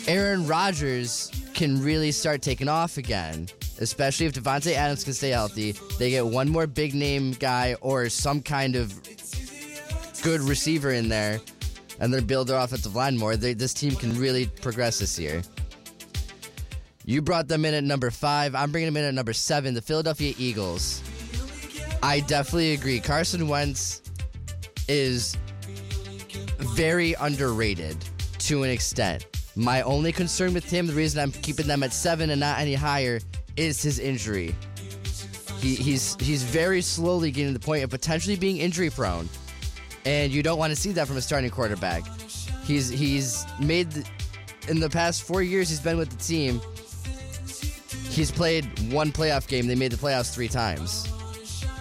Aaron 0.07 0.47
Rodgers 0.47 1.31
can 1.55 1.83
really 1.83 2.13
start 2.13 2.43
taking 2.43 2.69
off 2.69 2.99
again, 2.99 3.49
especially 3.79 4.27
if 4.27 4.33
Davante 4.33 4.75
Adams 4.75 5.03
can 5.03 5.15
stay 5.15 5.31
healthy. 5.31 5.73
They 5.99 6.11
get 6.11 6.27
one 6.27 6.49
more 6.49 6.67
big 6.67 6.95
name 6.95 7.33
guy 7.33 7.77
or 7.81 8.09
some 8.11 8.43
kind 8.43 8.77
of 8.77 8.93
good 10.23 10.41
receiver 10.41 10.91
in 10.91 11.09
there, 11.09 11.41
and 12.01 12.13
they 12.13 12.21
build 12.21 12.49
their 12.49 12.59
offensive 12.59 12.95
line 12.95 13.17
more. 13.17 13.37
They, 13.37 13.55
this 13.55 13.73
team 13.73 13.95
can 13.97 14.19
really 14.19 14.47
progress 14.47 14.99
this 14.99 15.19
year. 15.19 15.43
You 17.07 17.23
brought 17.23 17.49
them 17.49 17.65
in 17.65 17.73
at 17.75 17.85
number 17.85 18.11
five. 18.11 18.55
I'm 18.55 18.73
bringing 18.73 18.87
them 18.87 18.97
in 18.97 19.05
at 19.05 19.15
number 19.15 19.33
seven, 19.33 19.75
the 19.75 19.83
Philadelphia 19.83 20.35
Eagles. 20.39 21.03
I 22.03 22.21
definitely 22.21 22.75
agree. 22.75 23.01
Carson 23.01 23.49
Wentz 23.49 24.03
is 24.89 25.37
very 26.59 27.15
underrated 27.15 27.97
to 28.41 28.63
an 28.65 28.71
extent. 28.71 29.27
My 29.57 29.83
only 29.83 30.13
concern 30.13 30.53
with 30.53 30.69
him, 30.69 30.87
the 30.87 30.93
reason 30.93 31.21
I'm 31.21 31.31
keeping 31.31 31.67
them 31.67 31.83
at 31.83 31.93
seven 31.93 32.31
and 32.31 32.41
not 32.41 32.59
any 32.59 32.75
higher, 32.75 33.21
is 33.57 33.81
his 33.81 33.99
injury. 33.99 34.55
He, 35.61 35.77
he's 35.77 36.17
he's 36.21 36.43
very 36.43 36.83
slowly 36.83 37.31
getting 37.31 37.55
to 37.55 37.59
the 37.59 37.65
point 37.65 37.85
of 37.85 37.91
potentially 37.91 38.37
being 38.37 38.59
injury 38.59 38.91
prone, 38.91 39.29
and 40.05 40.33
you 40.33 40.43
don't 40.43 40.59
want 40.59 40.73
to 40.73 40.77
see 40.77 40.93
that 40.93 41.07
from 41.07 41.17
a 41.17 41.23
starting 41.23 41.51
quarterback. 41.51 42.03
He's 42.65 42.89
he's 42.89 43.45
made 43.61 43.91
the, 43.93 44.07
in 44.69 44.81
the 44.81 44.91
past 44.91 45.23
four 45.23 45.43
years 45.43 45.69
he's 45.69 45.81
been 45.81 45.97
with 45.97 46.11
the 46.11 46.17
team. 46.17 46.61
He's 48.11 48.31
played 48.31 48.65
one 48.93 49.13
playoff 49.13 49.49
game. 49.49 49.67
They 49.67 49.75
made 49.75 49.93
the 49.93 49.97
playoffs 49.97 50.35
three 50.35 50.49
times. 50.49 51.09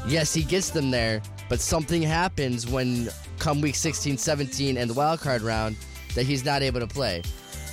Yes, 0.08 0.34
he 0.34 0.44
gets 0.44 0.70
them 0.70 0.92
there, 0.92 1.22
but 1.50 1.60
something 1.60 2.02
happens 2.02 2.68
when 2.68 3.10
come 3.40 3.62
week 3.62 3.76
16, 3.76 4.18
17, 4.18 4.78
and 4.78 4.90
the 4.90 4.94
wild 4.94 5.20
card 5.20 5.42
round 5.42 5.76
that 6.16 6.26
he's 6.26 6.46
not 6.46 6.62
able 6.62 6.80
to 6.80 6.88
play. 6.88 7.22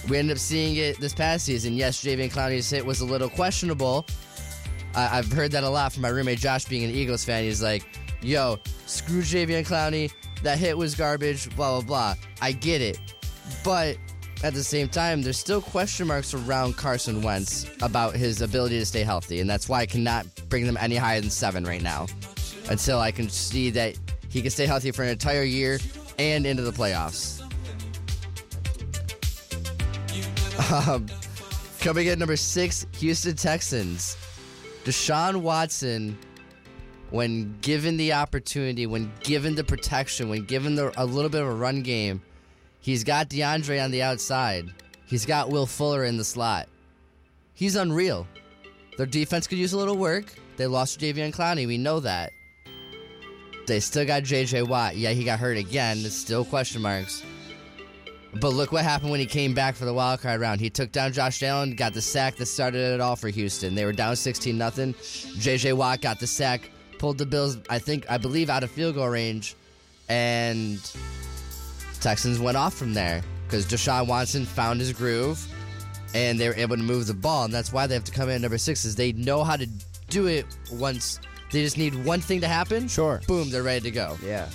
We 0.08 0.16
ended 0.16 0.36
up 0.36 0.40
seeing 0.40 0.76
it 0.76 0.98
this 1.00 1.14
past 1.14 1.44
season. 1.44 1.74
Yes, 1.74 2.02
Javian 2.02 2.32
Clowney's 2.32 2.68
hit 2.70 2.84
was 2.84 3.00
a 3.00 3.04
little 3.04 3.28
questionable. 3.28 4.06
I- 4.94 5.18
I've 5.18 5.30
heard 5.30 5.52
that 5.52 5.62
a 5.62 5.68
lot 5.68 5.92
from 5.92 6.02
my 6.02 6.08
roommate 6.08 6.38
Josh, 6.40 6.64
being 6.64 6.84
an 6.84 6.90
Eagles 6.90 7.24
fan. 7.24 7.44
He's 7.44 7.62
like, 7.62 7.84
"Yo, 8.22 8.58
screw 8.86 9.22
Javian 9.22 9.66
Clowney. 9.66 10.10
That 10.42 10.58
hit 10.58 10.76
was 10.76 10.94
garbage. 10.94 11.54
Blah 11.54 11.80
blah 11.80 12.14
blah." 12.14 12.14
I 12.40 12.52
get 12.52 12.80
it, 12.80 12.98
but 13.62 13.96
at 14.42 14.54
the 14.54 14.64
same 14.64 14.88
time, 14.88 15.22
there's 15.22 15.38
still 15.38 15.60
question 15.60 16.06
marks 16.06 16.32
around 16.32 16.76
Carson 16.76 17.20
Wentz 17.20 17.66
about 17.82 18.16
his 18.16 18.40
ability 18.40 18.78
to 18.78 18.86
stay 18.86 19.02
healthy, 19.02 19.40
and 19.40 19.48
that's 19.50 19.68
why 19.68 19.80
I 19.80 19.86
cannot 19.86 20.26
bring 20.48 20.66
them 20.66 20.78
any 20.80 20.96
higher 20.96 21.20
than 21.20 21.30
seven 21.30 21.64
right 21.64 21.82
now, 21.82 22.06
until 22.70 22.98
I 22.98 23.10
can 23.12 23.28
see 23.28 23.68
that 23.70 23.96
he 24.30 24.40
can 24.40 24.50
stay 24.50 24.64
healthy 24.66 24.92
for 24.92 25.02
an 25.02 25.10
entire 25.10 25.42
year 25.42 25.78
and 26.18 26.46
into 26.46 26.62
the 26.62 26.72
playoffs. 26.72 27.39
Um, 30.70 31.06
coming 31.80 32.06
in 32.06 32.18
number 32.18 32.36
six, 32.36 32.86
Houston 32.98 33.36
Texans. 33.36 34.16
Deshaun 34.84 35.36
Watson, 35.42 36.18
when 37.10 37.56
given 37.60 37.96
the 37.96 38.12
opportunity, 38.12 38.86
when 38.86 39.10
given 39.22 39.54
the 39.54 39.64
protection, 39.64 40.28
when 40.28 40.44
given 40.44 40.74
the, 40.74 40.92
a 41.00 41.04
little 41.04 41.30
bit 41.30 41.42
of 41.42 41.48
a 41.48 41.54
run 41.54 41.82
game, 41.82 42.20
he's 42.80 43.04
got 43.04 43.28
DeAndre 43.28 43.82
on 43.82 43.90
the 43.90 44.02
outside. 44.02 44.72
He's 45.06 45.26
got 45.26 45.50
Will 45.50 45.66
Fuller 45.66 46.04
in 46.04 46.16
the 46.16 46.24
slot. 46.24 46.68
He's 47.54 47.76
unreal. 47.76 48.26
Their 48.96 49.06
defense 49.06 49.46
could 49.46 49.58
use 49.58 49.72
a 49.72 49.78
little 49.78 49.96
work. 49.96 50.32
They 50.56 50.66
lost 50.66 51.00
Javion 51.00 51.34
Clowney. 51.34 51.66
We 51.66 51.78
know 51.78 52.00
that. 52.00 52.32
They 53.66 53.80
still 53.80 54.06
got 54.06 54.24
J.J. 54.24 54.62
Watt. 54.62 54.96
Yeah, 54.96 55.10
he 55.10 55.24
got 55.24 55.38
hurt 55.38 55.56
again. 55.56 55.98
It's 55.98 56.14
still 56.14 56.44
question 56.44 56.82
marks. 56.82 57.22
But 58.34 58.50
look 58.50 58.70
what 58.70 58.84
happened 58.84 59.10
when 59.10 59.20
he 59.20 59.26
came 59.26 59.54
back 59.54 59.74
for 59.74 59.84
the 59.84 59.94
wild 59.94 60.20
card 60.20 60.40
round. 60.40 60.60
He 60.60 60.70
took 60.70 60.92
down 60.92 61.12
Josh 61.12 61.42
Allen, 61.42 61.74
got 61.74 61.94
the 61.94 62.00
sack 62.00 62.36
that 62.36 62.46
started 62.46 62.94
it 62.94 63.00
all 63.00 63.16
for 63.16 63.28
Houston. 63.28 63.74
They 63.74 63.84
were 63.84 63.92
down 63.92 64.14
16 64.14 64.56
nothing. 64.56 64.94
JJ 64.94 65.72
Watt 65.72 66.00
got 66.00 66.20
the 66.20 66.26
sack, 66.26 66.70
pulled 66.98 67.18
the 67.18 67.26
Bills, 67.26 67.58
I 67.68 67.78
think, 67.78 68.08
I 68.08 68.18
believe, 68.18 68.48
out 68.48 68.62
of 68.62 68.70
field 68.70 68.94
goal 68.94 69.08
range, 69.08 69.56
and 70.08 70.78
Texans 72.00 72.38
went 72.38 72.56
off 72.56 72.74
from 72.74 72.94
there 72.94 73.22
because 73.46 73.66
Deshaun 73.66 74.06
Watson 74.06 74.44
found 74.44 74.78
his 74.78 74.92
groove, 74.92 75.44
and 76.14 76.38
they 76.38 76.48
were 76.48 76.54
able 76.54 76.76
to 76.76 76.82
move 76.82 77.08
the 77.08 77.14
ball, 77.14 77.44
and 77.44 77.52
that's 77.52 77.72
why 77.72 77.86
they 77.86 77.94
have 77.94 78.04
to 78.04 78.12
come 78.12 78.28
in 78.28 78.36
at 78.36 78.40
number 78.42 78.58
six. 78.58 78.84
Is 78.84 78.94
they 78.94 79.12
know 79.12 79.42
how 79.42 79.56
to 79.56 79.66
do 80.08 80.26
it 80.26 80.46
once. 80.72 81.20
They 81.50 81.62
just 81.62 81.78
need 81.78 81.94
one 82.04 82.20
thing 82.20 82.40
to 82.42 82.48
happen. 82.48 82.86
Sure. 82.86 83.20
Boom, 83.26 83.50
they're 83.50 83.64
ready 83.64 83.80
to 83.80 83.90
go. 83.90 84.16
Yeah. 84.24 84.48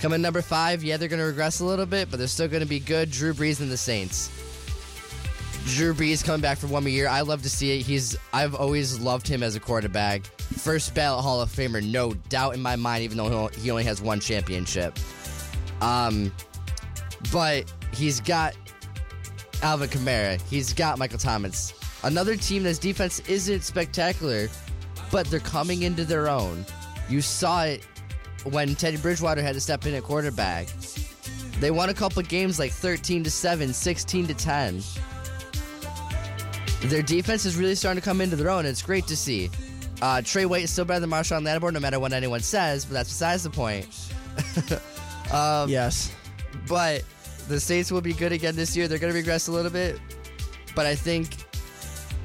Coming 0.00 0.22
number 0.22 0.42
five, 0.42 0.84
yeah, 0.84 0.96
they're 0.96 1.08
going 1.08 1.20
to 1.20 1.26
regress 1.26 1.60
a 1.60 1.64
little 1.64 1.86
bit, 1.86 2.10
but 2.10 2.18
they're 2.18 2.28
still 2.28 2.46
going 2.46 2.62
to 2.62 2.68
be 2.68 2.78
good. 2.78 3.10
Drew 3.10 3.34
Brees 3.34 3.60
and 3.60 3.70
the 3.70 3.76
Saints. 3.76 4.30
Drew 5.66 5.92
Brees 5.92 6.24
coming 6.24 6.40
back 6.40 6.58
for 6.58 6.68
one 6.68 6.84
more 6.84 6.90
year. 6.90 7.08
I 7.08 7.20
love 7.20 7.42
to 7.42 7.50
see 7.50 7.78
it. 7.78 7.82
He's 7.82 8.16
I've 8.32 8.54
always 8.54 9.00
loved 9.00 9.26
him 9.26 9.42
as 9.42 9.56
a 9.56 9.60
quarterback. 9.60 10.24
First 10.24 10.94
ballot 10.94 11.22
Hall 11.22 11.40
of 11.40 11.50
Famer, 11.50 11.84
no 11.84 12.14
doubt 12.30 12.54
in 12.54 12.62
my 12.62 12.76
mind. 12.76 13.02
Even 13.04 13.18
though 13.18 13.48
he 13.48 13.70
only 13.70 13.84
has 13.84 14.00
one 14.00 14.20
championship, 14.20 14.96
um, 15.82 16.32
but 17.32 17.70
he's 17.92 18.20
got 18.20 18.54
Alvin 19.62 19.88
Kamara. 19.90 20.40
He's 20.48 20.72
got 20.72 20.98
Michael 20.98 21.18
Thomas. 21.18 21.74
Another 22.04 22.36
team 22.36 22.62
that's 22.62 22.78
defense 22.78 23.20
isn't 23.28 23.62
spectacular, 23.62 24.48
but 25.10 25.26
they're 25.26 25.40
coming 25.40 25.82
into 25.82 26.04
their 26.04 26.28
own. 26.28 26.64
You 27.08 27.20
saw 27.20 27.64
it 27.64 27.84
when 28.44 28.74
Teddy 28.74 28.96
Bridgewater 28.96 29.42
had 29.42 29.54
to 29.54 29.60
step 29.60 29.86
in 29.86 29.94
at 29.94 30.02
quarterback. 30.02 30.68
They 31.60 31.70
won 31.70 31.88
a 31.88 31.94
couple 31.94 32.22
games 32.22 32.58
like 32.58 32.70
13 32.72 33.24
to 33.24 33.30
7, 33.30 33.72
16 33.72 34.26
to 34.28 34.34
10. 34.34 34.82
Their 36.82 37.02
defense 37.02 37.44
is 37.44 37.56
really 37.56 37.74
starting 37.74 38.00
to 38.00 38.04
come 38.04 38.20
into 38.20 38.36
their 38.36 38.50
own. 38.50 38.64
It's 38.64 38.82
great 38.82 39.06
to 39.08 39.16
see. 39.16 39.50
Uh, 40.00 40.22
Trey 40.22 40.46
White 40.46 40.62
is 40.62 40.70
still 40.70 40.84
better 40.84 41.00
than 41.00 41.10
Marshon 41.10 41.44
Lattimore, 41.44 41.72
no 41.72 41.80
matter 41.80 41.98
what 41.98 42.12
anyone 42.12 42.40
says, 42.40 42.84
but 42.84 42.94
that's 42.94 43.08
besides 43.08 43.42
the 43.42 43.50
point. 43.50 43.86
um, 45.32 45.68
Yes. 45.68 46.12
but 46.68 47.02
the 47.48 47.58
Saints 47.58 47.90
will 47.90 48.00
be 48.00 48.12
good 48.12 48.30
again 48.30 48.54
this 48.54 48.76
year. 48.76 48.86
They're 48.86 48.98
going 48.98 49.12
to 49.12 49.18
regress 49.18 49.48
a 49.48 49.52
little 49.52 49.72
bit, 49.72 49.98
but 50.76 50.86
I 50.86 50.94
think 50.94 51.30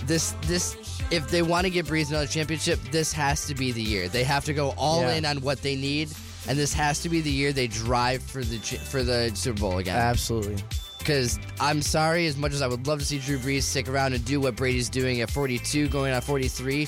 this 0.06 0.36
this 0.44 0.76
if 1.14 1.28
they 1.30 1.42
want 1.42 1.66
to 1.66 1.70
give 1.70 1.88
Brees 1.88 2.10
another 2.10 2.28
championship, 2.28 2.80
this 2.92 3.14
has 3.14 3.46
to 3.48 3.56
be 3.56 3.72
the 3.72 3.82
year. 3.82 4.08
They 4.08 4.24
have 4.24 4.46
to 4.46 4.54
go 4.54 4.74
all 4.78 5.02
Yeah. 5.02 5.14
in 5.16 5.26
on 5.26 5.38
what 5.42 5.62
they 5.62 5.76
need, 5.76 6.10
and 6.48 6.58
this 6.58 6.74
has 6.74 7.00
to 7.02 7.10
be 7.10 7.22
the 7.22 7.32
year 7.32 7.54
they 7.54 7.68
drive 7.68 8.24
for 8.24 8.44
the 8.44 8.58
for 8.90 9.04
the 9.04 9.32
Super 9.36 9.60
Bowl 9.60 9.78
again. 9.78 9.96
Absolutely. 9.96 10.58
Because 11.00 11.38
I'm 11.60 11.82
sorry, 11.82 12.28
as 12.28 12.38
much 12.38 12.54
as 12.54 12.62
I 12.62 12.68
would 12.68 12.88
love 12.88 13.00
to 13.00 13.06
see 13.06 13.20
Drew 13.20 13.38
Brees 13.38 13.64
stick 13.64 13.90
around 13.90 14.14
and 14.14 14.24
do 14.24 14.40
what 14.40 14.56
Brady's 14.56 14.88
doing 14.90 15.20
at 15.22 15.30
42, 15.30 15.90
going 15.90 16.14
on 16.14 16.22
43, 16.22 16.88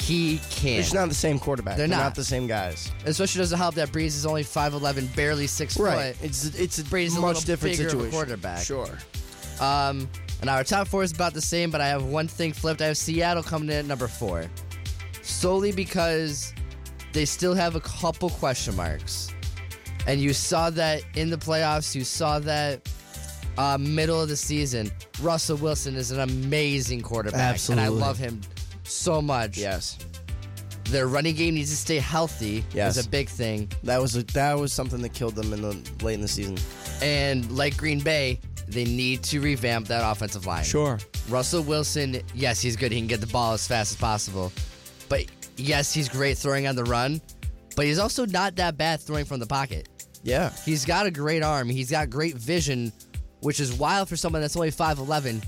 he 0.00 0.38
can't. 0.50 0.80
It's 0.80 0.92
not 0.92 1.08
the 1.08 1.14
same 1.14 1.38
quarterback. 1.38 1.76
They're 1.76 1.86
They're, 1.86 1.96
not. 1.96 2.02
not. 2.04 2.14
the 2.16 2.24
same 2.24 2.46
guys. 2.48 2.90
Especially 3.04 3.38
doesn't 3.40 3.56
help 3.58 3.76
that 3.76 3.90
Brees 3.92 4.08
is 4.16 4.26
only 4.26 4.42
5'11", 4.42 5.06
barely 5.14 5.46
six 5.46 5.78
Right. 5.78 6.16
foot. 6.16 6.24
It's 6.26 6.44
it's 6.56 6.78
a 6.78 6.84
Brady's 6.84 7.16
a 7.16 7.20
much 7.20 7.36
little 7.36 7.42
different 7.46 7.74
a 7.74 7.78
situation. 7.84 8.10
quarterback. 8.10 8.64
Sure. 8.64 8.98
Um, 9.60 10.08
and 10.40 10.50
our 10.50 10.64
top 10.64 10.88
four 10.88 11.02
is 11.02 11.12
about 11.12 11.34
the 11.34 11.40
same, 11.40 11.70
but 11.70 11.80
I 11.80 11.88
have 11.88 12.04
one 12.04 12.28
thing 12.28 12.52
flipped. 12.52 12.80
I 12.82 12.86
have 12.86 12.96
Seattle 12.96 13.42
coming 13.42 13.68
in 13.68 13.76
at 13.76 13.84
number 13.86 14.08
four. 14.08 14.46
solely 15.22 15.72
because 15.72 16.52
they 17.12 17.24
still 17.24 17.54
have 17.54 17.74
a 17.74 17.80
couple 17.80 18.30
question 18.30 18.76
marks. 18.76 19.32
And 20.06 20.20
you 20.20 20.32
saw 20.32 20.70
that 20.70 21.02
in 21.16 21.30
the 21.30 21.36
playoffs, 21.36 21.94
you 21.94 22.04
saw 22.04 22.38
that 22.40 22.88
uh, 23.58 23.76
middle 23.80 24.20
of 24.20 24.28
the 24.28 24.36
season. 24.36 24.90
Russell 25.20 25.56
Wilson 25.56 25.96
is 25.96 26.10
an 26.12 26.20
amazing 26.20 27.00
quarterback, 27.00 27.58
and 27.70 27.80
I 27.80 27.88
love 27.88 28.18
him 28.18 28.40
so 28.84 29.20
much. 29.20 29.56
Yes. 29.58 29.98
Their 30.90 31.08
running 31.08 31.34
game 31.34 31.54
needs 31.54 31.70
to 31.70 31.76
stay 31.76 31.98
healthy. 31.98 32.64
Yes. 32.72 32.96
is 32.96 33.06
a 33.06 33.08
big 33.08 33.28
thing. 33.28 33.68
That 33.82 34.00
was 34.00 34.14
a, 34.14 34.22
that 34.24 34.56
was 34.56 34.72
something 34.72 35.02
that 35.02 35.12
killed 35.14 35.34
them 35.34 35.52
in 35.52 35.62
the 35.62 36.04
late 36.04 36.14
in 36.14 36.20
the 36.20 36.28
season. 36.28 36.56
And 37.02 37.50
like 37.50 37.76
Green 37.76 37.98
Bay, 37.98 38.38
they 38.68 38.84
need 38.84 39.22
to 39.24 39.40
revamp 39.40 39.86
that 39.88 40.08
offensive 40.08 40.46
line. 40.46 40.64
Sure. 40.64 40.98
Russell 41.28 41.62
Wilson, 41.62 42.20
yes, 42.34 42.60
he's 42.60 42.76
good. 42.76 42.92
He 42.92 42.98
can 42.98 43.06
get 43.06 43.20
the 43.20 43.26
ball 43.26 43.52
as 43.52 43.66
fast 43.66 43.92
as 43.92 43.96
possible. 43.96 44.52
But 45.08 45.26
yes, 45.56 45.92
he's 45.92 46.08
great 46.08 46.38
throwing 46.38 46.66
on 46.66 46.76
the 46.76 46.84
run. 46.84 47.20
But 47.76 47.84
he's 47.84 47.98
also 47.98 48.26
not 48.26 48.56
that 48.56 48.76
bad 48.76 49.00
throwing 49.00 49.26
from 49.26 49.38
the 49.38 49.46
pocket. 49.46 49.88
Yeah. 50.22 50.50
He's 50.64 50.84
got 50.84 51.06
a 51.06 51.10
great 51.10 51.42
arm. 51.42 51.68
He's 51.68 51.90
got 51.90 52.10
great 52.10 52.34
vision, 52.34 52.92
which 53.40 53.60
is 53.60 53.72
wild 53.74 54.08
for 54.08 54.16
someone 54.16 54.40
that's 54.40 54.56
only 54.56 54.70
5'11, 54.70 55.44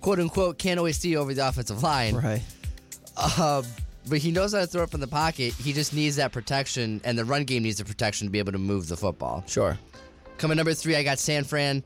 quote 0.00 0.18
unquote, 0.20 0.58
can't 0.58 0.78
always 0.78 0.98
see 0.98 1.16
over 1.16 1.32
the 1.32 1.46
offensive 1.46 1.82
line. 1.82 2.16
Right. 2.16 2.42
Uh, 3.16 3.62
but 4.08 4.18
he 4.18 4.30
knows 4.30 4.52
how 4.52 4.60
to 4.60 4.66
throw 4.66 4.82
it 4.82 4.90
from 4.90 5.00
the 5.00 5.06
pocket. 5.06 5.54
He 5.54 5.72
just 5.72 5.94
needs 5.94 6.16
that 6.16 6.32
protection, 6.32 7.00
and 7.04 7.16
the 7.16 7.24
run 7.24 7.44
game 7.44 7.62
needs 7.62 7.78
the 7.78 7.84
protection 7.84 8.26
to 8.26 8.30
be 8.30 8.38
able 8.38 8.52
to 8.52 8.58
move 8.58 8.88
the 8.88 8.96
football. 8.96 9.44
Sure. 9.46 9.78
Coming 10.36 10.56
number 10.56 10.74
three, 10.74 10.96
I 10.96 11.02
got 11.02 11.18
San 11.18 11.44
Fran. 11.44 11.82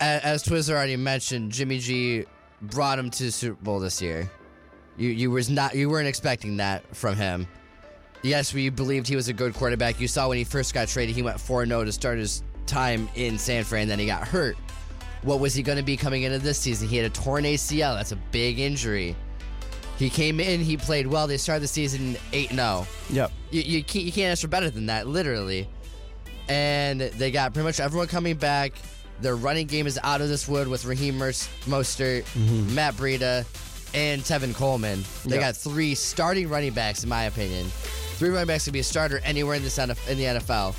As 0.00 0.42
Twizzler 0.42 0.70
already 0.74 0.96
mentioned, 0.96 1.52
Jimmy 1.52 1.78
G 1.78 2.24
brought 2.62 2.98
him 2.98 3.10
to 3.10 3.24
the 3.24 3.30
Super 3.30 3.62
Bowl 3.62 3.78
this 3.80 4.00
year. 4.00 4.30
You 4.96 5.10
you 5.10 5.30
was 5.30 5.50
not 5.50 5.74
you 5.74 5.88
weren't 5.90 6.08
expecting 6.08 6.56
that 6.58 6.94
from 6.96 7.16
him. 7.16 7.46
Yes, 8.22 8.52
we 8.52 8.68
believed 8.68 9.06
he 9.08 9.16
was 9.16 9.28
a 9.28 9.32
good 9.32 9.54
quarterback. 9.54 10.00
You 10.00 10.08
saw 10.08 10.28
when 10.28 10.36
he 10.38 10.44
first 10.44 10.74
got 10.74 10.88
traded, 10.88 11.14
he 11.14 11.22
went 11.22 11.38
4-0 11.38 11.86
to 11.86 11.92
start 11.92 12.18
his 12.18 12.42
time 12.66 13.08
in 13.14 13.38
San 13.38 13.64
Fran, 13.64 13.88
then 13.88 13.98
he 13.98 14.04
got 14.04 14.28
hurt. 14.28 14.56
What 15.22 15.40
was 15.40 15.54
he 15.54 15.62
going 15.62 15.78
to 15.78 15.84
be 15.84 15.96
coming 15.96 16.24
into 16.24 16.38
this 16.38 16.58
season? 16.58 16.86
He 16.86 16.96
had 16.98 17.06
a 17.06 17.14
torn 17.14 17.44
ACL. 17.44 17.96
That's 17.96 18.12
a 18.12 18.16
big 18.30 18.58
injury. 18.58 19.16
He 19.96 20.10
came 20.10 20.38
in, 20.38 20.60
he 20.60 20.76
played 20.76 21.06
well. 21.06 21.26
They 21.26 21.38
started 21.38 21.62
the 21.62 21.68
season 21.68 22.14
8-0 22.32 22.86
Yep. 23.10 23.32
you, 23.50 23.62
you 23.62 23.84
can't 23.84 24.04
you 24.04 24.12
can't 24.12 24.32
ask 24.32 24.42
for 24.42 24.48
better 24.48 24.68
than 24.70 24.86
that, 24.86 25.06
literally. 25.06 25.66
And 26.48 27.00
they 27.00 27.30
got 27.30 27.54
pretty 27.54 27.64
much 27.66 27.80
everyone 27.80 28.08
coming 28.08 28.36
back. 28.36 28.72
Their 29.20 29.36
running 29.36 29.66
game 29.66 29.86
is 29.86 29.98
out 30.02 30.20
of 30.20 30.28
this 30.28 30.48
wood 30.48 30.68
with 30.68 30.84
Raheem 30.84 31.18
Mostert, 31.18 32.22
mm-hmm. 32.24 32.74
Matt 32.74 32.94
Breida, 32.94 33.44
and 33.94 34.22
Tevin 34.22 34.54
Coleman. 34.54 35.04
They 35.26 35.36
Yeah. 35.36 35.42
got 35.42 35.56
three 35.56 35.94
starting 35.94 36.48
running 36.48 36.72
backs, 36.72 37.02
in 37.02 37.08
my 37.08 37.24
opinion. 37.24 37.70
Three 38.16 38.30
running 38.30 38.46
backs 38.46 38.64
could 38.64 38.72
be 38.72 38.80
a 38.80 38.84
starter 38.84 39.20
anywhere 39.24 39.56
in 39.56 39.62
this 39.62 39.78
in 39.78 39.88
the 39.88 40.24
NFL 40.26 40.74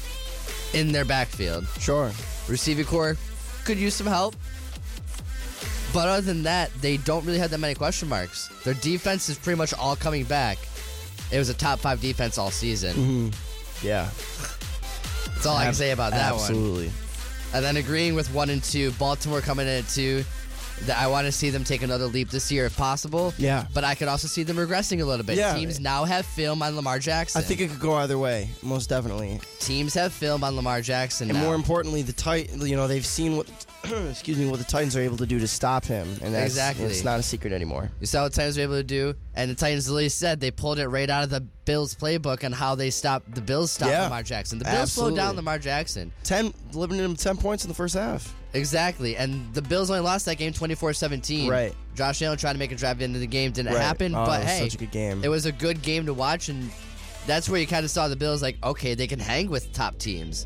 in 0.73 0.91
their 0.91 1.05
backfield. 1.05 1.65
Sure. 1.79 2.11
Receiving 2.47 2.85
corps 2.85 3.17
could 3.65 3.77
use 3.77 3.95
some 3.95 4.07
help. 4.07 4.35
But 5.93 6.07
other 6.07 6.21
than 6.21 6.43
that, 6.43 6.71
they 6.81 6.97
don't 6.97 7.25
really 7.25 7.39
have 7.39 7.51
that 7.51 7.57
many 7.57 7.75
question 7.75 8.07
marks. 8.07 8.49
Their 8.63 8.75
defense 8.75 9.27
is 9.27 9.37
pretty 9.37 9.57
much 9.57 9.73
all 9.73 9.95
coming 9.95 10.23
back. 10.23 10.57
It 11.31 11.37
was 11.37 11.49
a 11.49 11.53
top 11.53 11.79
five 11.79 12.01
defense 12.01 12.37
all 12.37 12.51
season. 12.51 12.95
Mm-hmm. 12.95 13.85
Yeah. 13.85 14.09
That's 15.33 15.45
all 15.45 15.57
I 15.57 15.65
can 15.65 15.73
say 15.73 15.91
about 15.91 16.11
that 16.11 16.31
one. 16.33 16.41
Absolutely. 16.41 16.91
And 17.53 17.63
then 17.63 17.77
agreeing 17.77 18.15
with 18.15 18.33
one 18.33 18.49
and 18.49 18.63
two, 18.63 18.91
Baltimore 18.93 19.41
coming 19.41 19.67
in 19.67 19.73
at 19.83 19.87
two. 19.89 20.23
That 20.85 20.97
I 20.97 21.05
want 21.05 21.27
to 21.27 21.31
see 21.31 21.51
them 21.51 21.63
take 21.63 21.83
another 21.83 22.07
leap 22.07 22.31
this 22.31 22.51
year 22.51 22.65
if 22.65 22.75
possible. 22.75 23.35
Yeah. 23.37 23.67
But 23.71 23.83
I 23.83 23.93
could 23.93 24.07
also 24.07 24.27
see 24.27 24.41
them 24.41 24.57
regressing 24.57 24.99
a 24.99 25.05
little 25.05 25.23
bit. 25.23 25.37
Yeah. 25.37 25.53
Teams 25.53 25.79
now 25.79 26.05
have 26.05 26.25
film 26.25 26.63
on 26.63 26.75
Lamar 26.75 26.97
Jackson. 26.97 27.39
I 27.39 27.43
think 27.45 27.61
it 27.61 27.69
could 27.69 27.79
go 27.79 27.93
either 27.93 28.17
way. 28.17 28.49
Most 28.63 28.89
definitely. 28.89 29.39
teams 29.59 29.93
have 29.93 30.11
film 30.11 30.43
on 30.43 30.55
Lamar 30.55 30.81
Jackson 30.81 31.29
And 31.29 31.37
now. 31.37 31.43
more 31.45 31.53
importantly, 31.53 32.01
the 32.01 32.13
tight 32.13 32.49
you 32.57 32.75
know, 32.75 32.87
they've 32.87 33.05
seen 33.05 33.37
what 33.37 33.47
excuse 34.09 34.37
me, 34.37 34.47
what 34.49 34.59
the 34.59 34.65
Titans 34.65 34.95
are 34.95 35.01
able 35.01 35.17
to 35.17 35.25
do 35.25 35.39
to 35.39 35.47
stop 35.47 35.85
him, 35.85 36.07
and 36.21 36.33
that's 36.33 36.45
Exactly. 36.51 36.85
it's 36.85 37.03
not 37.03 37.19
a 37.19 37.23
secret 37.23 37.51
anymore. 37.53 37.89
You 37.99 38.05
saw 38.05 38.23
what 38.23 38.31
the 38.31 38.35
Titans 38.37 38.57
were 38.57 38.63
able 38.63 38.75
to 38.75 38.83
do, 38.83 39.15
and 39.35 39.49
the 39.49 39.55
Titans 39.55 39.89
literally 39.89 40.09
said 40.09 40.39
they 40.39 40.51
pulled 40.51 40.77
it 40.79 40.87
right 40.87 41.09
out 41.09 41.23
of 41.23 41.29
the 41.29 41.41
Bills 41.65 41.95
playbook 41.95 42.43
on 42.43 42.51
how 42.51 42.75
they 42.75 42.89
stopped 42.89 43.33
the 43.33 43.41
Bills 43.41 43.71
stopped 43.71 43.91
Yeah. 43.91 44.03
Lamar 44.03 44.23
Jackson. 44.23 44.59
The 44.59 44.65
Bills 44.65 44.91
slowed 44.91 45.09
down 45.15 45.19
Absolutely. 45.19 45.35
Lamar 45.37 45.59
Jackson. 45.59 46.11
Ten 46.23 46.53
limited 46.73 47.03
him 47.03 47.15
ten 47.15 47.37
points 47.37 47.63
in 47.63 47.69
the 47.69 47.75
first 47.75 47.95
half. 47.95 48.33
Exactly. 48.53 49.15
And 49.15 49.51
the 49.53 49.61
Bills 49.61 49.89
only 49.89 50.01
lost 50.01 50.25
that 50.25 50.35
game 50.37 50.51
24-17. 50.53 51.49
Right. 51.49 51.73
Josh 51.95 52.21
Allen 52.21 52.37
tried 52.37 52.53
to 52.53 52.59
make 52.59 52.71
a 52.73 52.75
drive 52.75 53.01
into 53.01 53.17
the 53.17 53.25
game, 53.27 53.51
didn't 53.51 53.73
Right. 53.73 53.81
happen, 53.81 54.13
Oh, 54.13 54.25
but 54.25 54.41
it 54.41 54.43
was 54.43 54.51
hey, 54.51 54.59
such 54.63 54.75
a 54.75 54.77
good 54.77 54.91
game. 54.91 55.23
it 55.23 55.29
was 55.29 55.45
a 55.45 55.51
good 55.53 55.81
game 55.81 56.05
to 56.07 56.13
watch 56.13 56.49
and 56.49 56.69
that's 57.27 57.47
where 57.47 57.61
you 57.61 57.67
kind 57.67 57.85
of 57.85 57.91
saw 57.91 58.07
the 58.09 58.15
Bills 58.15 58.41
like, 58.41 58.57
okay, 58.63 58.93
they 58.93 59.07
can 59.07 59.19
hang 59.19 59.49
with 59.49 59.71
top 59.73 59.97
teams. 59.99 60.45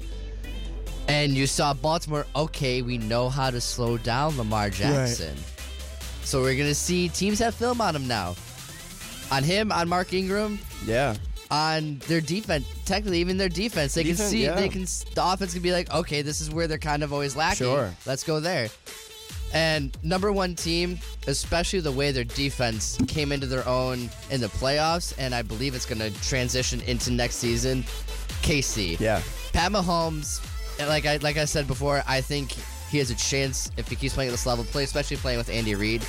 And 1.07 1.33
you 1.33 1.45
saw 1.47 1.73
Baltimore, 1.73 2.25
okay, 2.35 2.81
we 2.81 2.97
know 2.97 3.29
how 3.29 3.51
to 3.51 3.61
slow 3.61 3.97
down 3.97 4.37
Lamar 4.37 4.69
Jackson. 4.69 5.35
Right. 5.35 5.43
So 6.23 6.41
we're 6.41 6.55
going 6.55 6.69
to 6.69 6.75
see 6.75 7.09
teams 7.09 7.37
have 7.39 7.53
film 7.53 7.79
on 7.79 7.95
him 7.95 8.07
now. 8.07 8.35
On 9.31 9.43
him, 9.43 9.71
on 9.71 9.87
Mark 9.87 10.13
Ingram, 10.13 10.59
Yeah. 10.85 11.15
on 11.51 11.99
their 12.07 12.21
defense. 12.21 12.65
Technically, 12.85 13.19
even 13.19 13.37
their 13.37 13.49
defense, 13.49 13.93
they 13.93 14.03
Defense, 14.03 14.19
can 14.21 14.29
see 14.29 14.43
yeah. 14.43 14.55
they 14.55 14.69
can. 14.69 14.83
The 14.83 15.21
offense 15.23 15.53
can 15.53 15.61
be 15.61 15.71
like, 15.71 15.91
okay, 15.93 16.21
this 16.23 16.41
is 16.41 16.49
where 16.49 16.67
they're 16.67 16.77
kind 16.79 17.03
of 17.03 17.13
always 17.13 17.35
lacking. 17.35 17.65
Sure. 17.67 17.91
let's 18.07 18.23
go 18.23 18.39
there. 18.39 18.69
And 19.53 19.95
number 20.03 20.31
one 20.31 20.55
team, 20.55 20.99
especially 21.27 21.79
the 21.79 21.91
way 21.91 22.11
their 22.11 22.23
defense 22.23 22.97
came 23.07 23.31
into 23.31 23.45
their 23.47 23.67
own 23.67 24.09
in 24.31 24.41
the 24.41 24.47
playoffs, 24.47 25.13
and 25.17 25.33
I 25.35 25.43
believe 25.43 25.75
it's 25.75 25.85
going 25.85 25.99
to 25.99 26.11
transition 26.23 26.81
into 26.81 27.11
next 27.11 27.35
season. 27.35 27.83
KC, 28.41 28.99
Yeah. 28.99 29.21
Pat 29.53 29.71
Mahomes, 29.71 30.41
and 30.43 30.54
like 30.79 31.05
I 31.05 31.17
like 31.17 31.37
I 31.37 31.45
said 31.45 31.67
before, 31.67 32.03
I 32.07 32.21
think 32.21 32.51
he 32.89 32.97
has 32.99 33.09
a 33.09 33.15
chance 33.15 33.71
if 33.77 33.87
he 33.87 33.95
keeps 33.95 34.13
playing 34.13 34.29
at 34.29 34.31
this 34.31 34.45
level, 34.45 34.63
play 34.65 34.83
especially 34.83 35.17
playing 35.17 35.37
with 35.37 35.49
Andy 35.49 35.75
Reid. 35.75 36.05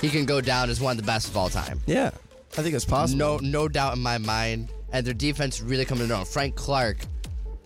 He 0.00 0.10
can 0.10 0.24
go 0.24 0.40
down 0.40 0.70
as 0.70 0.80
one 0.80 0.92
of 0.92 0.96
the 0.96 1.06
best 1.06 1.28
of 1.28 1.36
all 1.36 1.48
time. 1.48 1.80
Yeah. 1.86 2.10
I 2.56 2.62
think 2.62 2.74
it's 2.74 2.84
possible. 2.84 3.18
No, 3.18 3.38
no 3.38 3.68
doubt 3.68 3.96
in 3.96 4.02
my 4.02 4.18
mind. 4.18 4.70
And 4.92 5.04
their 5.04 5.14
defense 5.14 5.60
really 5.60 5.84
coming 5.84 6.06
to 6.08 6.14
know. 6.14 6.24
Frank 6.24 6.54
Clark 6.54 6.98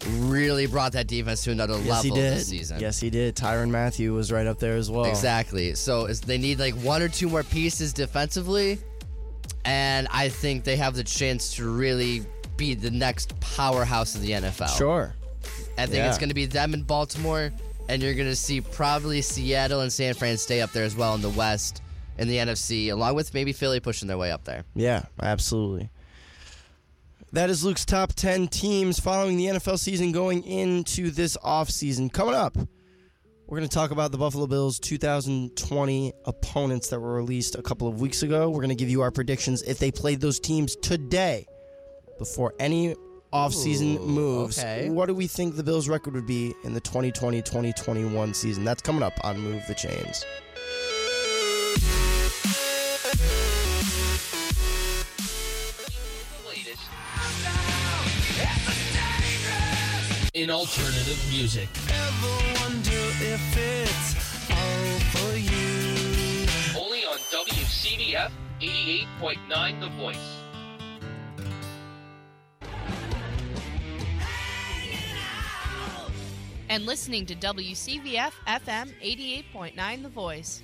really 0.07 0.67
brought 0.67 0.93
that 0.93 1.07
defense 1.09 1.43
to 1.45 1.51
another 1.51 1.75
Yes, 1.81 2.03
he 2.03 2.11
level 2.11 2.17
did. 2.23 2.33
this 2.39 2.49
season. 2.49 2.81
Yes, 2.81 3.01
he 3.01 3.11
did. 3.11 3.35
Tyrann 3.37 3.71
Mathieu 3.71 4.13
was 4.15 4.31
right 4.33 4.47
up 4.47 4.59
there 4.59 4.77
as 4.77 4.91
well. 4.91 5.05
Exactly. 5.05 5.75
So 5.75 6.07
is 6.07 6.21
they 6.21 6.39
need 6.39 6.59
like 6.59 6.75
one 6.77 7.03
or 7.03 7.09
two 7.09 7.29
more 7.29 7.43
pieces 7.43 7.93
defensively, 7.93 8.79
and 9.65 10.09
I 10.11 10.29
think 10.29 10.65
they 10.65 10.77
have 10.77 10.95
the 10.95 11.05
chance 11.05 11.55
to 11.57 11.69
really 11.69 12.25
be 12.57 12.75
the 12.75 12.91
next 12.91 13.39
powerhouse 13.41 14.15
of 14.15 14.23
the 14.23 14.31
NFL. 14.33 14.77
Sure. 14.77 15.15
I 15.79 15.87
think 15.87 15.97
Yeah. 15.99 16.09
it's 16.09 16.19
going 16.19 16.29
to 16.31 16.35
be 16.35 16.47
them 16.47 16.75
in 16.75 16.83
Baltimore, 16.83 17.53
and 17.89 18.03
you're 18.03 18.15
going 18.15 18.29
to 18.29 18.37
see 18.37 18.61
probably 18.61 19.23
Seattle 19.23 19.81
and 19.81 19.93
San 19.93 20.15
Fran 20.15 20.37
stay 20.37 20.61
up 20.61 20.73
there 20.73 20.85
as 20.85 20.97
well 20.97 21.15
in 21.15 21.23
the 21.23 21.31
West, 21.31 21.81
in 22.19 22.29
the 22.29 22.37
NFC, 22.37 22.91
along 22.91 23.15
with 23.15 23.33
maybe 23.33 23.53
Philly 23.53 23.81
pushing 23.81 24.09
their 24.09 24.19
way 24.19 24.31
up 24.33 24.45
there. 24.45 24.65
Yeah, 24.75 25.05
absolutely. 25.23 25.91
That 27.33 27.51
is 27.51 27.63
Luke's 27.63 27.85
top 27.85 28.15
10 28.15 28.49
teams 28.49 28.99
following 28.99 29.37
the 29.37 29.47
NFL 29.47 29.79
season 29.79 30.13
going 30.13 30.43
into 30.45 31.11
this 31.11 31.37
offseason. 31.39 32.11
Coming 32.11 32.35
up, 32.35 32.57
we're 33.47 33.59
going 33.59 33.69
to 33.69 33.75
talk 33.75 33.91
about 33.91 34.13
the 34.13 34.19
Buffalo 34.19 34.47
Bills 34.47 34.79
2020 34.81 36.13
opponents 36.25 36.89
that 36.89 36.99
were 37.01 37.13
released 37.15 37.55
a 37.55 37.63
couple 37.63 37.87
of 37.87 38.01
weeks 38.01 38.23
ago. 38.23 38.49
We're 38.49 38.61
going 38.63 38.71
to 38.71 38.75
give 38.75 38.89
you 38.89 39.03
our 39.03 39.11
predictions 39.11 39.63
if 39.63 39.79
they 39.79 39.91
played 39.91 40.21
those 40.23 40.41
teams 40.41 40.75
today 40.77 41.47
before 42.19 42.55
any 42.59 42.95
offseason 43.33 43.97
Ooh, 43.97 44.07
moves. 44.07 44.59
okay. 44.59 44.89
What 44.91 45.07
do 45.07 45.15
we 45.15 45.27
think 45.27 45.57
the 45.57 45.63
Bills' 45.63 45.89
record 45.89 46.15
would 46.15 46.27
be 46.27 46.55
in 46.65 46.75
the 46.75 46.81
2020 46.81 47.43
2021 47.43 48.35
season? 48.35 48.65
That's 48.65 48.83
coming 48.83 49.03
up 49.03 49.15
on 49.25 49.39
Move 49.39 49.63
the 49.69 49.75
Chains. 49.75 50.25
in 60.35 60.51
alternative 60.51 61.19
music. 61.31 61.69
Ever 61.89 62.61
wonder 62.61 63.03
if 63.21 63.57
it's 63.57 64.51
all 64.51 65.01
for 65.11 65.37
you? 65.37 66.47
Only 66.81 67.05
on 67.05 67.19
WCVF 67.19 68.31
88.9 68.61 69.81
The 69.81 69.89
Voice. 70.01 70.48
And 76.69 76.85
listening 76.85 77.27
to 77.27 77.35
WCVF 77.35 78.33
FM 78.47 78.93
88.9 79.03 80.03
The 80.03 80.09
Voice. 80.09 80.63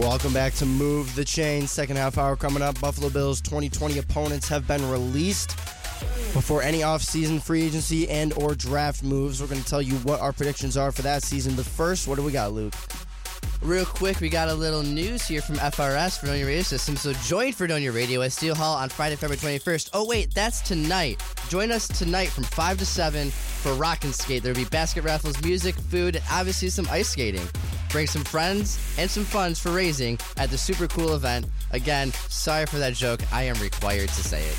Welcome 0.00 0.34
back 0.34 0.52
to 0.54 0.66
Move 0.66 1.14
the 1.14 1.24
Chain. 1.24 1.66
Second 1.66 1.96
half 1.96 2.18
hour 2.18 2.36
coming 2.36 2.62
up. 2.62 2.78
Buffalo 2.78 3.08
Bills 3.08 3.40
2020 3.40 3.98
opponents 3.98 4.46
have 4.48 4.68
been 4.68 4.86
released. 4.90 5.56
Before 6.34 6.62
any 6.62 6.82
off-season 6.82 7.40
free 7.40 7.62
agency 7.62 8.10
and 8.10 8.34
or 8.34 8.54
draft 8.54 9.02
moves, 9.02 9.40
we're 9.40 9.48
going 9.48 9.62
to 9.62 9.66
tell 9.66 9.80
you 9.80 9.94
what 10.00 10.20
our 10.20 10.34
predictions 10.34 10.76
are 10.76 10.92
for 10.92 11.00
that 11.00 11.22
season. 11.22 11.54
But 11.54 11.64
first, 11.64 12.06
what 12.06 12.16
do 12.16 12.22
we 12.22 12.32
got, 12.32 12.52
Luke? 12.52 12.74
Real 13.66 13.84
quick, 13.84 14.20
we 14.20 14.28
got 14.28 14.48
a 14.48 14.54
little 14.54 14.84
news 14.84 15.26
here 15.26 15.42
from 15.42 15.56
FRS, 15.56 16.20
Fredonia 16.20 16.46
Radio 16.46 16.62
System. 16.62 16.94
So 16.94 17.12
join 17.14 17.52
Fredonia 17.52 17.90
Radio 17.90 18.22
at 18.22 18.30
Steele 18.30 18.54
Hall 18.54 18.76
on 18.76 18.88
Friday, 18.88 19.16
February 19.16 19.58
21st. 19.58 19.90
Oh, 19.92 20.06
wait, 20.06 20.32
that's 20.32 20.60
tonight. 20.60 21.20
Join 21.48 21.72
us 21.72 21.88
tonight 21.88 22.28
from 22.28 22.44
5 22.44 22.78
to 22.78 22.86
7 22.86 23.28
for 23.28 23.72
Rock 23.72 24.04
and 24.04 24.14
Skate. 24.14 24.44
There'll 24.44 24.56
be 24.56 24.66
basket 24.66 25.02
raffles, 25.02 25.42
music, 25.42 25.74
food, 25.74 26.14
and 26.14 26.24
obviously 26.30 26.68
some 26.68 26.86
ice 26.92 27.08
skating. 27.08 27.44
Bring 27.90 28.06
some 28.06 28.22
friends 28.22 28.78
and 28.98 29.10
some 29.10 29.24
funds 29.24 29.58
for 29.58 29.72
raising 29.72 30.16
at 30.36 30.48
the 30.50 30.58
super 30.58 30.86
cool 30.86 31.14
event. 31.14 31.46
Again, 31.72 32.12
sorry 32.28 32.66
for 32.66 32.78
that 32.78 32.94
joke. 32.94 33.20
I 33.32 33.42
am 33.42 33.60
required 33.60 34.10
to 34.10 34.22
say 34.22 34.44
it. 34.44 34.54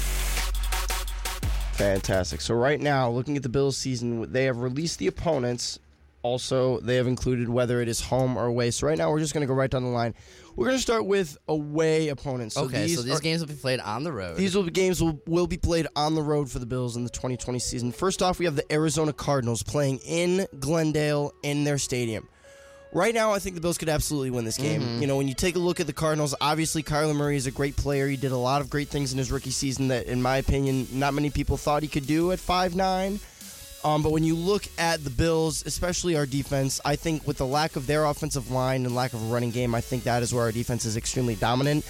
Fantastic. 1.78 2.42
So 2.42 2.56
right 2.56 2.82
now, 2.82 3.10
looking 3.10 3.38
at 3.38 3.44
the 3.44 3.48
Bills 3.48 3.78
season, 3.78 4.34
they 4.34 4.44
have 4.44 4.58
released 4.58 5.00
the 5.00 5.08
opponents. 5.08 5.80
Also, 6.28 6.82
they 6.82 6.98
have 6.98 7.08
included 7.08 7.48
whether 7.48 7.82
it 7.82 7.88
is 7.88 8.02
home 8.02 8.36
or 8.36 8.48
away. 8.48 8.70
So 8.70 8.86
right 8.86 8.98
now, 8.98 9.10
we're 9.10 9.20
just 9.20 9.34
going 9.34 9.42
to 9.42 9.48
go 9.48 9.54
right 9.54 9.72
down 9.72 9.84
the 9.84 9.90
line. 9.90 10.14
We're 10.58 10.66
going 10.66 10.76
to 10.76 10.82
start 10.82 11.06
with 11.06 11.38
away 11.48 12.10
opponents. 12.10 12.56
So 12.56 12.64
okay, 12.64 12.88
these 12.88 12.98
so 12.98 13.02
these 13.02 13.18
are- 13.18 13.22
games 13.22 13.40
will 13.40 13.48
be 13.48 13.54
played 13.54 13.80
on 13.80 14.04
the 14.04 14.12
road. 14.12 14.36
These 14.36 14.54
will 14.54 14.64
be 14.64 14.72
games 14.72 15.02
will, 15.02 15.22
will 15.26 15.48
be 15.48 15.56
played 15.56 15.88
on 15.96 16.16
the 16.16 16.22
road 16.22 16.52
for 16.52 16.60
the 16.60 16.66
Bills 16.66 16.98
in 16.98 17.06
the 17.06 17.10
2020 17.10 17.60
season. 17.60 17.94
First 17.94 18.22
off, 18.22 18.40
we 18.40 18.46
have 18.46 18.58
the 18.58 18.70
Arizona 18.74 19.14
Cardinals 19.14 19.64
playing 19.64 20.00
in 20.00 20.48
Glendale 20.60 21.32
in 21.44 21.64
their 21.64 21.78
stadium. 21.78 22.28
Right 22.92 23.14
now, 23.14 23.32
I 23.32 23.40
think 23.40 23.56
the 23.56 23.62
Bills 23.62 23.78
could 23.78 23.90
absolutely 23.90 24.32
win 24.32 24.44
this 24.44 24.58
game. 24.58 24.82
Mm-hmm. 24.82 25.02
You 25.02 25.08
know, 25.08 25.16
when 25.16 25.28
you 25.30 25.34
take 25.34 25.56
a 25.56 25.60
look 25.60 25.80
at 25.80 25.88
the 25.88 25.94
Cardinals, 25.94 26.36
obviously 26.42 26.84
Kyler 26.84 27.16
Murray 27.16 27.38
is 27.38 27.48
a 27.48 27.52
great 27.52 27.78
player. 27.78 28.08
He 28.08 28.18
did 28.18 28.32
a 28.32 28.38
lot 28.38 28.60
of 28.60 28.70
great 28.70 28.90
things 28.90 29.12
in 29.14 29.18
his 29.18 29.32
rookie 29.32 29.52
season 29.52 29.90
that, 29.90 30.08
in 30.08 30.22
my 30.22 30.38
opinion, 30.38 30.88
not 30.92 31.14
many 31.14 31.30
people 31.30 31.58
thought 31.58 31.84
he 31.84 31.88
could 31.88 32.08
do 32.08 32.32
at 32.34 32.40
five 32.40 32.76
nine. 32.76 33.20
Um, 33.84 34.02
but 34.02 34.12
when 34.12 34.24
you 34.24 34.36
look 34.36 34.68
at 34.78 35.04
the 35.04 35.10
Bills, 35.10 35.64
especially 35.66 36.16
our 36.16 36.26
defense, 36.26 36.82
I 36.84 36.96
think 36.96 37.26
with 37.28 37.38
the 37.38 37.46
lack 37.46 37.76
of 37.76 37.88
their 37.88 38.06
offensive 38.06 38.52
line 38.52 38.86
and 38.86 38.96
lack 38.96 39.14
of 39.14 39.22
a 39.22 39.26
running 39.34 39.52
game, 39.52 39.76
I 39.76 39.82
think 39.82 40.04
that 40.04 40.24
is 40.24 40.34
where 40.34 40.44
our 40.44 40.52
defense 40.52 40.86
is 40.86 40.98
extremely 40.98 41.36
dominant. 41.36 41.86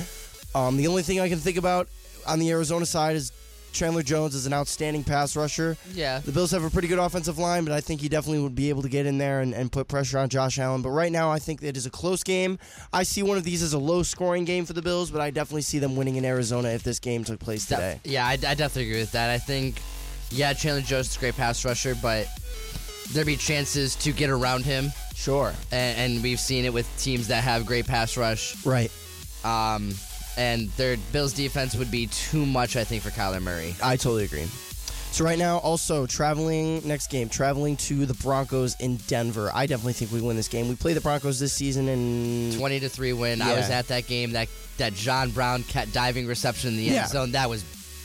Um, 0.54 0.78
the 0.78 0.88
only 0.88 1.02
thing 1.02 1.20
I 1.20 1.30
can 1.30 1.40
think 1.40 1.58
about 1.58 1.88
on 2.28 2.40
the 2.40 2.52
Arizona 2.52 2.86
side 2.86 3.16
is 3.16 3.32
Chandler 3.74 4.02
Jones 4.02 4.34
is 4.34 4.46
an 4.46 4.54
outstanding 4.54 5.04
pass 5.04 5.36
rusher. 5.36 5.78
yeah. 5.94 6.20
The 6.20 6.32
Bills 6.32 6.52
have 6.52 6.64
a 6.64 6.70
pretty 6.70 6.88
good 6.88 7.00
offensive 7.00 7.38
line, 7.38 7.64
but 7.64 7.74
I 7.74 7.82
think 7.82 8.02
he 8.02 8.10
definitely 8.10 8.40
would 8.40 8.56
be 8.56 8.70
able 8.70 8.82
to 8.82 8.90
get 8.90 9.06
in 9.06 9.18
there 9.18 9.42
and, 9.42 9.54
and 9.54 9.72
put 9.72 9.88
pressure 9.88 10.18
on 10.18 10.30
Josh 10.30 10.58
Allen. 10.58 10.82
But 10.82 10.90
right 10.90 11.12
now, 11.12 11.30
I 11.30 11.40
think 11.40 11.62
it 11.62 11.78
is 11.78 11.86
a 11.86 11.90
close 11.90 12.24
game. 12.24 12.58
I 12.92 13.04
see 13.04 13.24
one 13.24 13.38
of 13.38 13.44
these 13.44 13.62
as 13.62 13.74
a 13.74 13.78
low 13.78 14.04
scoring 14.04 14.46
game 14.46 14.66
for 14.66 14.74
the 14.74 14.82
Bills, 14.82 15.12
but 15.12 15.22
I 15.22 15.30
definitely 15.30 15.62
see 15.62 15.80
them 15.80 15.96
winning 15.96 16.16
in 16.16 16.26
Arizona 16.26 16.70
if 16.70 16.84
this 16.84 17.00
game 17.00 17.24
took 17.24 17.40
place 17.40 17.66
today. 17.66 18.00
Yeah, 18.04 18.26
I, 18.26 18.32
I 18.32 18.36
definitely 18.36 18.90
agree 18.90 19.02
with 19.02 19.12
that. 19.12 19.30
I 19.30 19.38
think, 19.38 19.80
yeah, 20.32 20.54
Chandler 20.54 20.82
Jones 20.82 21.10
is 21.10 21.16
a 21.18 21.20
great 21.20 21.36
pass 21.38 21.64
rusher, 21.66 21.96
but 22.02 22.28
there'd 23.12 23.28
be 23.28 23.38
chances 23.38 23.96
to 23.98 24.12
get 24.12 24.30
around 24.30 24.66
him, 24.66 24.92
Sure. 25.16 25.54
and, 25.72 25.98
and 26.14 26.24
we've 26.24 26.40
seen 26.40 26.66
it 26.66 26.74
with 26.74 26.88
teams 27.02 27.28
that 27.30 27.44
have 27.44 27.66
great 27.66 27.88
pass 27.88 28.18
rush. 28.18 28.56
Right. 28.66 28.92
Um, 29.44 29.94
and 30.38 30.70
their 30.72 30.98
Bills 31.12 31.34
defense 31.34 31.76
would 31.76 31.90
be 31.90 32.08
too 32.08 32.46
much, 32.46 32.76
I 32.76 32.84
think, 32.84 33.02
for 33.04 33.10
Kyler 33.10 33.42
Murray. 33.42 33.76
I 33.82 33.96
totally 33.96 34.26
agree. 34.26 34.46
So 35.12 35.24
right 35.24 35.40
now, 35.40 35.58
also 35.60 36.06
traveling 36.06 36.86
next 36.88 37.10
game, 37.10 37.30
traveling 37.30 37.78
to 37.78 38.06
the 38.06 38.14
Broncos 38.16 38.76
in 38.80 38.98
Denver. 39.08 39.50
I 39.54 39.66
definitely 39.66 39.94
think 39.94 40.12
we 40.12 40.22
win 40.22 40.36
this 40.36 40.50
game. 40.50 40.68
We 40.68 40.76
play 40.76 40.94
the 40.94 41.02
Broncos 41.02 41.40
this 41.40 41.54
season, 41.54 41.88
and 41.88 42.54
Twenty 42.54 42.80
to 42.82 42.90
three 42.90 43.14
win. 43.14 43.42
I 43.42 43.56
was 43.56 43.70
at 43.72 43.88
that 43.88 44.06
game. 44.06 44.34
That 44.34 44.48
that 44.78 44.94
John 44.94 45.32
Brown 45.32 45.64
cat 45.64 45.92
diving 45.92 46.28
reception 46.28 46.72
in 46.72 46.78
the 46.78 46.84
Yeah. 46.84 47.02
end 47.04 47.10
zone. 47.10 47.32
That 47.32 47.50
was 47.50 47.64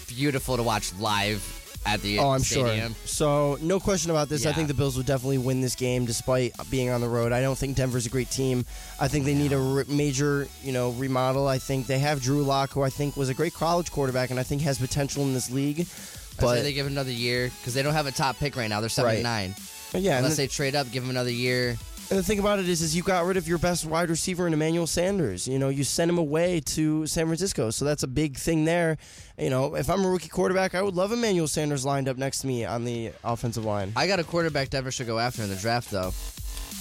beautiful 0.09 0.57
to 0.57 0.63
watch 0.63 0.93
live 1.01 1.43
at 1.85 2.01
the 2.03 2.19
Oh, 2.19 2.31
I'm 2.31 2.41
stadium. 2.41 2.95
sure. 2.95 3.07
So 3.07 3.59
no 3.61 3.81
question 3.81 4.11
about 4.11 4.29
this. 4.29 4.47
I 4.47 4.53
think 4.53 4.69
the 4.69 4.75
Bills 4.75 4.97
will 4.97 5.03
definitely 5.03 5.39
win 5.39 5.61
this 5.61 5.75
game, 5.75 6.05
despite 6.07 6.55
being 6.71 6.91
on 6.91 7.01
the 7.01 7.09
road. 7.09 7.33
I 7.33 7.41
don't 7.41 7.59
think 7.59 7.77
Denver's 7.77 8.07
a 8.07 8.09
great 8.11 8.31
team. 8.31 8.65
I 9.01 9.09
think 9.09 9.25
they 9.25 9.35
need 9.35 9.53
a 9.53 9.59
re- 9.59 9.85
major, 9.89 10.47
you 10.63 10.73
know, 10.73 10.91
remodel. 10.93 11.49
I 11.49 11.59
think 11.59 11.87
they 11.87 11.99
have 11.99 12.23
Drew 12.23 12.43
Lock, 12.43 12.71
who 12.71 12.83
I 12.83 12.91
think 12.91 13.17
was 13.17 13.29
a 13.29 13.35
great 13.35 13.55
college 13.55 13.91
quarterback, 13.91 14.31
and 14.31 14.39
I 14.39 14.43
think 14.43 14.63
has 14.63 14.79
potential 14.79 15.23
in 15.25 15.35
this 15.35 15.51
league. 15.51 15.81
I 15.81 16.41
But 16.41 16.57
say 16.57 16.63
they 16.63 16.73
give 16.73 16.87
him 16.87 16.93
another 16.93 17.11
year 17.13 17.51
because 17.61 17.75
they 17.75 17.83
don't 17.83 17.93
have 17.95 18.07
a 18.07 18.13
top 18.13 18.39
pick 18.39 18.57
right 18.57 18.69
now. 18.69 18.81
They're 18.81 18.89
seven 18.89 19.15
right. 19.15 19.23
nine. 19.23 19.55
but 19.93 20.01
yeah, 20.03 20.19
Unless 20.19 20.37
the, 20.37 20.43
they 20.45 20.47
trade 20.47 20.75
up, 20.75 20.91
give 20.91 21.03
him 21.05 21.11
another 21.11 21.31
year. 21.31 21.77
And 22.11 22.19
the 22.19 22.23
thing 22.23 22.39
about 22.39 22.59
it 22.59 22.69
is, 22.69 22.83
is 22.83 22.95
you 22.95 23.03
got 23.03 23.25
rid 23.25 23.37
of 23.39 23.49
your 23.49 23.59
best 23.59 23.87
wide 23.87 24.11
receiver 24.11 24.47
in 24.47 24.53
Emmanuel 24.53 24.87
Sanders. 24.87 25.49
You 25.49 25.59
know, 25.59 25.71
you 25.71 25.83
sent 25.85 26.11
him 26.11 26.19
away 26.19 26.61
to 26.61 27.07
San 27.07 27.27
Francisco, 27.27 27.71
so 27.71 27.85
that's 27.85 28.03
a 28.03 28.07
big 28.09 28.37
thing 28.37 28.65
there. 28.67 28.99
You 29.39 29.49
know, 29.51 29.75
if 29.77 29.89
I'm 29.89 30.05
a 30.05 30.11
rookie 30.11 30.29
quarterback, 30.29 30.75
I 30.75 30.83
would 30.83 30.95
love 30.95 31.13
Emmanuel 31.13 31.49
Sanders 31.49 31.85
lined 31.87 32.09
up 32.09 32.19
next 32.19 32.41
to 32.41 32.47
me 32.47 32.65
on 32.67 32.85
the 32.85 33.13
offensive 33.25 33.65
line. 33.65 33.93
I 33.97 34.07
got 34.07 34.21
a 34.21 34.25
quarterback 34.25 34.69
Denver 34.71 34.91
should 34.91 35.07
go 35.07 35.19
after 35.19 35.43
in 35.43 35.49
the 35.49 35.57
draft, 35.57 35.91
though. 35.91 36.13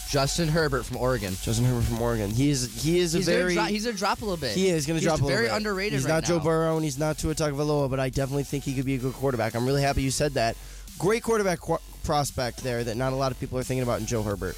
Justin 0.10 0.50
Herbert 0.50 0.84
from 0.86 0.98
Oregon. 0.98 1.34
Justin 1.42 1.64
Herbert 1.66 1.84
from 1.86 2.02
Oregon. 2.02 2.30
He 2.30 2.50
is 2.50 2.84
he 2.84 3.00
is 3.00 3.14
a 3.16 3.20
He's 3.20 3.26
very 3.28 3.56
gonna 3.56 3.68
dro- 3.68 3.74
he's 3.74 3.86
gonna 3.86 3.98
drop 3.98 4.22
a 4.22 4.26
little 4.26 4.36
bit. 4.36 4.52
He 4.52 4.68
is 4.68 4.86
going 4.86 5.00
to 5.00 5.02
He's 5.02 5.08
drop 5.08 5.22
a 5.22 5.24
little 5.24 5.30
very 5.30 5.46
bit. 5.46 5.50
Very 5.52 5.58
underrated 5.58 5.94
He's 5.94 6.04
right 6.06 6.16
not 6.16 6.24
Joe 6.26 6.38
now. 6.38 6.44
Burrow 6.44 6.76
and 6.76 6.84
he's 6.84 7.00
not 7.00 7.18
Tua 7.18 7.34
Tagovailoa, 7.34 7.90
but 7.90 8.02
I 8.02 8.10
definitely 8.10 8.44
think 8.44 8.66
he 8.66 8.74
could 8.74 8.84
be 8.84 8.96
a 8.96 8.98
good 8.98 9.14
quarterback. 9.14 9.56
I'm 9.56 9.66
really 9.66 9.82
happy 9.82 10.02
you 10.02 10.12
said 10.12 10.34
that. 10.34 10.58
Great 11.00 11.24
quarterback 11.24 11.62
qu- 11.62 11.78
prospect 12.04 12.58
there 12.62 12.84
that 12.84 12.98
not 12.98 13.14
a 13.14 13.16
lot 13.16 13.32
of 13.32 13.40
people 13.40 13.58
are 13.58 13.64
thinking 13.64 13.84
about 13.84 14.02
in 14.02 14.06
Joe 14.06 14.22
Herbert. 14.22 14.58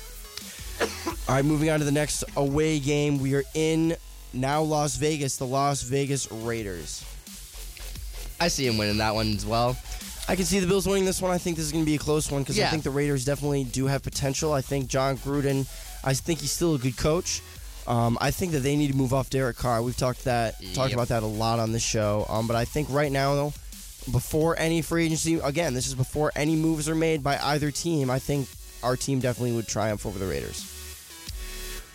All 1.27 1.35
right, 1.35 1.45
moving 1.45 1.69
on 1.69 1.79
to 1.79 1.85
the 1.85 1.91
next 1.91 2.23
away 2.35 2.79
game. 2.79 3.19
We 3.19 3.35
are 3.35 3.43
in 3.53 3.95
now 4.33 4.61
Las 4.61 4.95
Vegas, 4.97 5.37
the 5.37 5.45
Las 5.45 5.81
Vegas 5.83 6.31
Raiders. 6.31 7.05
I 8.39 8.47
see 8.49 8.67
him 8.67 8.77
winning 8.77 8.97
that 8.97 9.15
one 9.15 9.33
as 9.33 9.45
well. 9.45 9.77
I 10.27 10.35
can 10.35 10.45
see 10.45 10.59
the 10.59 10.67
Bills 10.67 10.87
winning 10.87 11.05
this 11.05 11.21
one. 11.21 11.31
I 11.31 11.37
think 11.37 11.57
this 11.57 11.65
is 11.65 11.71
going 11.71 11.83
to 11.83 11.89
be 11.89 11.95
a 11.95 11.99
close 11.99 12.31
one 12.31 12.43
because 12.43 12.57
I 12.59 12.71
think 12.71 12.83
the 12.83 12.89
Raiders 12.89 13.25
definitely 13.25 13.63
do 13.65 13.87
have 13.87 14.03
potential. 14.03 14.53
I 14.53 14.61
think 14.61 14.87
Jon 14.87 15.17
Gruden, 15.17 15.67
I 16.03 16.13
think 16.13 16.39
he's 16.39 16.51
still 16.51 16.75
a 16.75 16.79
good 16.79 16.97
coach. 16.97 17.41
Um, 17.87 18.17
I 18.21 18.31
think 18.31 18.53
that 18.53 18.59
they 18.59 18.77
need 18.77 18.91
to 18.91 18.97
move 18.97 19.13
off 19.13 19.29
Derek 19.29 19.57
Carr. 19.57 19.81
We've 19.81 19.97
talked 19.97 20.23
that 20.23 20.55
talked 20.73 20.93
about 20.93 21.09
that 21.09 21.23
a 21.23 21.27
lot 21.27 21.59
on 21.59 21.73
this 21.73 21.83
show. 21.83 22.25
Um, 22.29 22.47
but 22.47 22.55
I 22.55 22.63
think 22.63 22.89
right 22.89 23.11
now 23.11 23.35
though, 23.35 23.53
before 24.11 24.57
any 24.57 24.81
free 24.81 25.05
agency, 25.05 25.35
again, 25.35 25.73
this 25.73 25.87
is 25.87 25.95
before 25.95 26.31
any 26.35 26.55
moves 26.55 26.87
are 26.87 26.95
made 26.95 27.21
by 27.23 27.37
either 27.37 27.71
team. 27.71 28.09
I 28.09 28.19
think 28.19 28.47
our 28.83 28.95
team 28.95 29.19
definitely 29.19 29.55
would 29.55 29.67
triumph 29.67 30.05
over 30.05 30.17
the 30.17 30.25
Raiders. 30.25 30.72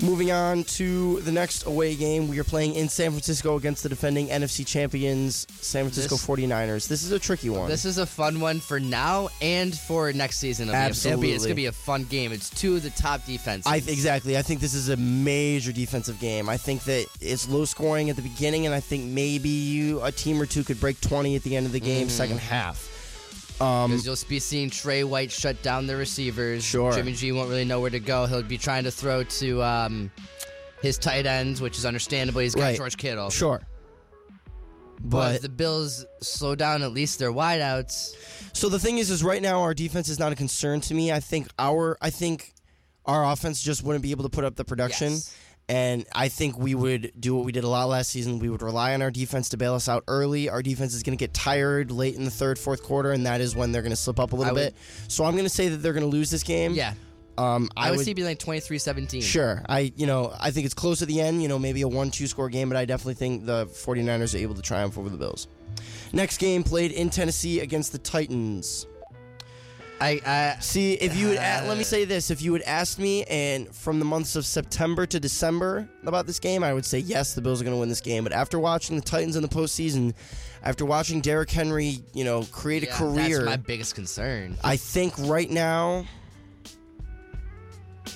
Moving 0.00 0.30
on 0.30 0.62
to 0.64 1.18
the 1.22 1.32
next 1.32 1.64
away 1.66 1.96
game, 1.96 2.28
we 2.28 2.38
are 2.38 2.44
playing 2.44 2.76
in 2.76 2.88
San 2.88 3.10
Francisco 3.10 3.56
against 3.56 3.82
the 3.82 3.88
defending 3.88 4.28
NFC 4.28 4.64
champions, 4.64 5.44
San 5.60 5.84
Francisco 5.86 6.14
This- 6.14 6.24
49ers. 6.24 6.86
This 6.86 7.02
is 7.02 7.10
a 7.10 7.18
tricky 7.18 7.50
one. 7.50 7.68
This 7.68 7.84
is 7.84 7.98
a 7.98 8.06
fun 8.06 8.38
one 8.38 8.60
for 8.60 8.78
now 8.78 9.28
and 9.42 9.76
for 9.76 10.12
next 10.12 10.38
season. 10.38 10.68
It'll 10.68 11.18
be- 11.20 11.32
it's 11.32 11.42
gonna 11.44 11.54
be 11.56 11.66
a 11.66 11.72
fun 11.72 12.04
game. 12.04 12.30
It's 12.30 12.48
two 12.48 12.76
of 12.76 12.84
the 12.84 12.90
top 12.90 13.26
defenses. 13.26 13.66
I 13.66 13.76
exactly. 13.78 14.38
I 14.38 14.42
think 14.42 14.60
this 14.60 14.74
is 14.74 14.88
a 14.88 14.96
major 14.96 15.72
defensive 15.72 16.20
game. 16.20 16.48
I 16.48 16.58
think 16.58 16.84
that 16.84 17.06
it's 17.20 17.48
low 17.48 17.64
scoring 17.64 18.08
at 18.08 18.14
the 18.14 18.22
beginning, 18.22 18.66
and 18.66 18.74
I 18.74 18.80
think 18.80 19.04
maybe 19.06 19.48
you, 19.48 20.00
a 20.02 20.12
team 20.12 20.40
or 20.40 20.46
two 20.46 20.62
could 20.62 20.78
break 20.78 21.00
twenty 21.00 21.34
at 21.34 21.42
the 21.42 21.56
end 21.56 21.66
of 21.66 21.72
the 21.72 21.80
game, 21.80 22.06
Mm-hmm. 22.06 22.16
second 22.16 22.38
half. 22.38 22.88
Um, 23.60 23.90
Because 23.90 24.06
you'll 24.06 24.28
be 24.28 24.38
seeing 24.38 24.70
Tre 24.70 25.02
White 25.04 25.32
shut 25.32 25.60
down 25.62 25.86
the 25.86 25.96
receivers. 25.96 26.62
Sure. 26.64 26.92
Jimmy 26.92 27.12
G 27.12 27.32
won't 27.32 27.48
really 27.48 27.64
know 27.64 27.80
where 27.80 27.90
to 27.90 27.98
go. 28.00 28.26
He'll 28.26 28.42
be 28.42 28.58
trying 28.58 28.84
to 28.84 28.90
throw 28.90 29.24
to 29.24 29.62
um, 29.62 30.10
his 30.82 30.96
tight 30.98 31.26
ends, 31.26 31.60
which 31.60 31.76
is 31.76 31.84
understandable. 31.84 32.40
He's 32.40 32.54
got 32.54 32.62
Right. 32.62 32.76
George 32.76 32.96
Kittle. 32.96 33.30
sure, 33.30 33.60
But 35.00 35.10
but 35.10 35.34
if 35.36 35.42
the 35.42 35.48
Bills 35.48 36.04
slow 36.22 36.54
down 36.54 36.82
at 36.82 36.92
least 36.92 37.18
their 37.18 37.32
wideouts. 37.32 38.14
so 38.52 38.68
the 38.68 38.78
thing 38.78 38.98
is, 38.98 39.10
is 39.10 39.22
right 39.24 39.42
now 39.42 39.60
our 39.62 39.74
defense 39.74 40.08
is 40.08 40.18
not 40.18 40.32
a 40.32 40.36
concern 40.36 40.80
to 40.82 40.94
me. 40.94 41.10
I 41.12 41.20
think 41.20 41.48
our, 41.58 41.96
I 42.00 42.10
think 42.10 42.52
our 43.06 43.24
offense 43.32 43.60
just 43.62 43.82
wouldn't 43.82 44.02
be 44.02 44.10
able 44.12 44.24
to 44.24 44.30
put 44.30 44.44
up 44.44 44.54
the 44.56 44.64
production. 44.64 45.12
Yes. 45.12 45.34
And 45.68 46.06
I 46.14 46.28
think 46.28 46.58
we 46.58 46.74
would 46.74 47.12
do 47.18 47.34
what 47.34 47.44
we 47.44 47.52
did 47.52 47.64
a 47.64 47.68
lot 47.68 47.88
last 47.88 48.10
season. 48.10 48.38
We 48.38 48.48
would 48.48 48.62
rely 48.62 48.94
on 48.94 49.02
our 49.02 49.10
defense 49.10 49.50
to 49.50 49.58
bail 49.58 49.74
us 49.74 49.88
out 49.88 50.02
early. 50.08 50.48
Our 50.48 50.62
defense 50.62 50.94
is 50.94 51.02
going 51.02 51.16
to 51.16 51.22
get 51.22 51.34
tired 51.34 51.90
late 51.90 52.14
in 52.14 52.24
the 52.24 52.30
third, 52.30 52.58
fourth 52.58 52.82
quarter, 52.82 53.12
and 53.12 53.26
that 53.26 53.42
is 53.42 53.54
when 53.54 53.70
they're 53.70 53.82
going 53.82 53.90
to 53.90 53.96
slip 53.96 54.18
up 54.18 54.32
a 54.32 54.36
little 54.36 54.54
would- 54.54 54.60
bit. 54.60 54.76
So 55.08 55.24
I'm 55.24 55.32
going 55.32 55.44
to 55.44 55.50
say 55.50 55.68
that 55.68 55.78
they're 55.78 55.92
going 55.92 56.08
to 56.08 56.10
lose 56.10 56.30
this 56.30 56.42
game. 56.42 56.72
Yeah. 56.72 56.94
Um, 57.36 57.68
I, 57.76 57.88
I, 57.88 57.90
would 57.92 58.00
see 58.00 58.10
it 58.10 58.14
be 58.14 58.24
like 58.24 58.40
23-17. 58.40 59.22
Sure. 59.22 59.62
I 59.68 59.92
you 59.94 60.06
know, 60.06 60.34
I 60.40 60.50
think 60.50 60.66
it's 60.66 60.74
close 60.74 61.02
at 61.02 61.08
the 61.08 61.20
end, 61.20 61.40
you 61.40 61.46
know, 61.46 61.56
maybe 61.56 61.82
a 61.82 61.86
1-2 61.86 62.26
score 62.26 62.48
game, 62.48 62.68
but 62.68 62.76
I 62.76 62.84
definitely 62.84 63.14
think 63.14 63.46
the 63.46 63.66
49ers 63.66 64.34
are 64.34 64.38
able 64.38 64.56
to 64.56 64.62
triumph 64.62 64.98
over 64.98 65.08
the 65.08 65.16
Bills. 65.16 65.46
Next 66.12 66.38
game 66.38 66.64
played 66.64 66.90
in 66.90 67.10
Tennessee 67.10 67.60
against 67.60 67.92
the 67.92 67.98
Titans. 67.98 68.88
I, 70.00 70.20
I 70.24 70.60
See, 70.60 70.94
if 70.94 71.16
you 71.16 71.28
would, 71.28 71.38
a- 71.38 71.64
let 71.66 71.76
me 71.76 71.82
Uh, 71.82 71.86
say 71.86 72.04
this: 72.04 72.30
if 72.30 72.40
you 72.40 72.52
would 72.52 72.62
ask 72.62 72.98
me, 72.98 73.24
and 73.24 73.74
from 73.74 73.98
the 73.98 74.04
months 74.04 74.36
of 74.36 74.46
September 74.46 75.06
to 75.06 75.18
December 75.18 75.88
about 76.04 76.26
this 76.26 76.38
game, 76.38 76.62
I 76.62 76.72
would 76.72 76.84
say 76.86 76.98
yes, 77.00 77.34
the 77.34 77.40
Bills 77.40 77.60
are 77.60 77.64
going 77.64 77.74
to 77.74 77.80
win 77.80 77.88
this 77.88 78.00
game. 78.00 78.22
But 78.22 78.32
after 78.32 78.60
watching 78.60 78.96
the 78.96 79.02
Titans 79.02 79.34
in 79.36 79.42
the 79.42 79.48
postseason, 79.48 80.14
after 80.62 80.84
watching 80.84 81.20
Derrick 81.20 81.50
Henry, 81.50 81.98
you 82.14 82.24
know, 82.24 82.44
create 82.52 82.84
yeah, 82.84 82.94
a 82.94 82.96
career, 82.96 83.38
That's 83.38 83.46
my 83.46 83.56
biggest 83.56 83.94
concern 83.94 84.56
I 84.62 84.76
think 84.76 85.14
right 85.18 85.50
now 85.50 86.06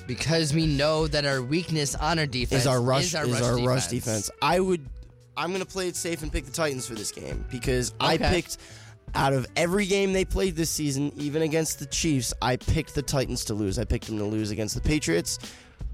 because 0.06 0.54
we 0.54 0.66
know 0.66 1.06
that 1.06 1.24
our 1.24 1.42
weakness 1.42 1.94
on 1.94 2.18
our 2.18 2.26
defense 2.26 2.62
is 2.62 2.66
our 2.66 2.80
rush 2.80 3.04
is 3.04 3.14
our, 3.14 3.26
rush, 3.26 3.64
rush, 3.64 3.86
defense. 3.88 4.30
I 4.40 4.58
would, 4.60 4.84
I'm 5.36 5.50
going 5.50 5.60
to 5.64 5.66
play 5.70 5.88
it 5.88 5.96
safe 5.96 6.22
and 6.22 6.32
pick 6.32 6.44
the 6.44 6.52
Titans 6.52 6.86
for 6.86 6.94
this 6.94 7.12
game 7.12 7.44
because 7.50 7.92
I 8.00 8.16
picked. 8.18 8.58
Out 9.14 9.32
of 9.32 9.46
every 9.56 9.86
game 9.86 10.12
they 10.12 10.24
played 10.24 10.56
this 10.56 10.70
season, 10.70 11.12
even 11.16 11.42
against 11.42 11.78
the 11.78 11.86
Chiefs, 11.86 12.32
I 12.40 12.56
picked 12.56 12.94
the 12.94 13.02
Titans 13.02 13.44
to 13.46 13.54
lose. 13.54 13.78
I 13.78 13.84
picked 13.84 14.06
them 14.06 14.16
to 14.18 14.24
lose 14.24 14.50
against 14.50 14.74
the 14.74 14.80
Patriots, 14.80 15.38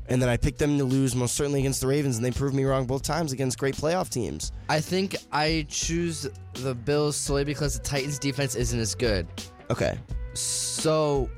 and 0.09 0.23
then 0.23 0.29
I 0.29 0.37
picked 0.37 0.59
them 0.59 0.79
to 0.79 0.85
lose 0.85 1.17
most 1.17 1.35
certainly 1.35 1.61
against 1.61 1.81
the 1.81 1.89
Ravens, 1.89 2.17
and 2.17 2.25
they 2.25 2.31
proved 2.31 2.55
me 2.55 2.65
wrong 2.65 2.87
both 2.87 3.03
times 3.03 3.33
against 3.33 3.59
great 3.59 3.75
playoff 3.75 4.09
teams. 4.09 4.53
I 4.69 4.81
think 4.81 5.17
I 5.33 5.67
choose 5.69 6.29
the 6.55 6.75
Bills 6.75 7.17
solely 7.17 7.45
because 7.45 7.77
the 7.77 7.85
Titans 7.85 8.19
defense 8.19 8.55
isn't 8.55 8.79
as 8.79 8.95
good. 8.95 9.27
Okay, 9.71 9.99
So 10.35 11.29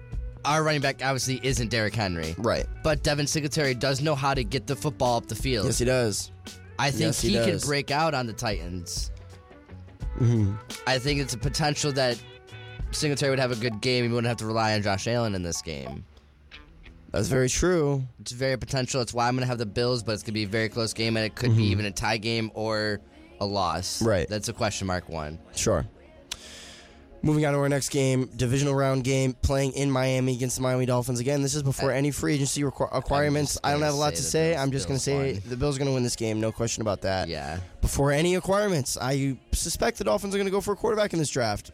our 0.44 0.62
running 0.62 0.80
back 0.80 1.02
obviously 1.02 1.40
isn't 1.42 1.68
Derrick 1.68 1.94
Henry, 1.94 2.34
right. 2.38 2.66
but 2.84 3.02
Devin 3.02 3.26
Singletary 3.26 3.74
does 3.74 4.00
know 4.00 4.14
how 4.14 4.34
to 4.34 4.44
get 4.44 4.66
the 4.66 4.76
football 4.76 5.16
up 5.16 5.26
the 5.26 5.34
field. 5.34 5.66
Yes, 5.66 5.78
he 5.78 5.84
does. 5.84 6.30
I 6.78 6.90
think 6.90 7.00
yes, 7.00 7.20
he 7.20 7.30
he, 7.30 7.44
can 7.44 7.58
break 7.58 7.90
out 7.90 8.14
on 8.14 8.26
the 8.26 8.32
Titans. 8.32 9.10
Hmm 10.20 10.52
I 10.86 10.98
think 10.98 11.20
it's 11.20 11.34
a 11.34 11.38
potential 11.38 11.92
that 11.92 12.20
Singletary 12.92 13.30
would 13.30 13.38
have 13.38 13.52
a 13.52 13.56
good 13.56 13.80
game. 13.80 14.04
He 14.04 14.10
wouldn't 14.10 14.28
have 14.28 14.36
to 14.38 14.46
rely 14.46 14.74
on 14.74 14.82
Josh 14.82 15.06
Allen 15.06 15.34
in 15.34 15.42
this 15.42 15.62
game. 15.62 16.04
That's 17.10 17.28
very 17.28 17.48
true. 17.48 18.04
It's 18.20 18.32
very 18.32 18.56
potential. 18.56 19.00
It's 19.00 19.12
why 19.12 19.26
I'm 19.26 19.34
going 19.34 19.42
to 19.42 19.48
have 19.48 19.58
the 19.58 19.66
Bills, 19.66 20.02
but 20.02 20.12
it's 20.12 20.22
going 20.22 20.26
to 20.28 20.32
be 20.32 20.44
a 20.44 20.48
very 20.48 20.68
close 20.68 20.92
game, 20.92 21.16
and 21.16 21.26
it 21.26 21.34
could 21.34 21.56
be 21.56 21.64
even 21.64 21.86
a 21.86 21.90
tie 21.90 22.18
game 22.18 22.50
or 22.54 23.00
a 23.40 23.46
loss. 23.46 23.98
Mm-hmm. 23.98 24.08
Right. 24.08 24.28
That's 24.28 24.48
a 24.48 24.52
question 24.52 24.86
mark 24.86 25.08
one. 25.08 25.38
Sure. 25.56 25.84
Moving 27.22 27.44
on 27.44 27.52
to 27.52 27.58
our 27.58 27.68
next 27.68 27.90
game, 27.90 28.30
divisional 28.34 28.74
round 28.74 29.04
game, 29.04 29.34
playing 29.42 29.72
in 29.72 29.90
Miami 29.90 30.34
against 30.34 30.56
the 30.56 30.62
Miami 30.62 30.86
Dolphins. 30.86 31.20
Again, 31.20 31.42
this 31.42 31.54
is 31.54 31.62
before 31.62 31.92
I- 31.92 31.96
any 31.96 32.10
free 32.10 32.34
agency 32.34 32.62
requ- 32.62 32.92
requirements. 32.94 33.58
I 33.62 33.72
don't 33.72 33.82
have 33.82 33.92
a 33.92 33.96
lot 33.98 34.14
to 34.14 34.22
say. 34.22 34.56
I'm 34.56 34.70
just 34.70 34.88
going 34.88 34.96
to 34.98 35.02
say 35.04 35.32
the 35.34 35.56
Bills 35.56 35.76
are 35.76 35.78
going 35.80 35.88
to 35.90 35.94
win 35.94 36.02
this 36.02 36.16
game. 36.16 36.40
No 36.40 36.50
question 36.50 36.80
about 36.80 37.02
that. 37.02 37.28
Yeah. 37.28 37.58
Before 37.82 38.10
any 38.10 38.34
requirements, 38.36 38.96
I 38.98 39.36
suspect 39.52 39.98
the 39.98 40.04
Dolphins 40.04 40.34
are 40.34 40.38
going 40.38 40.46
to 40.46 40.50
go 40.50 40.62
for 40.62 40.72
a 40.72 40.76
quarterback 40.76 41.12
in 41.12 41.18
this 41.18 41.28
draft. 41.28 41.72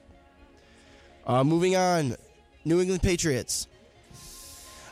Uh, 1.25 1.45
moving 1.45 1.77
on, 1.77 2.17
New 2.65 2.81
England 2.81 3.03
Patriots. 3.03 3.69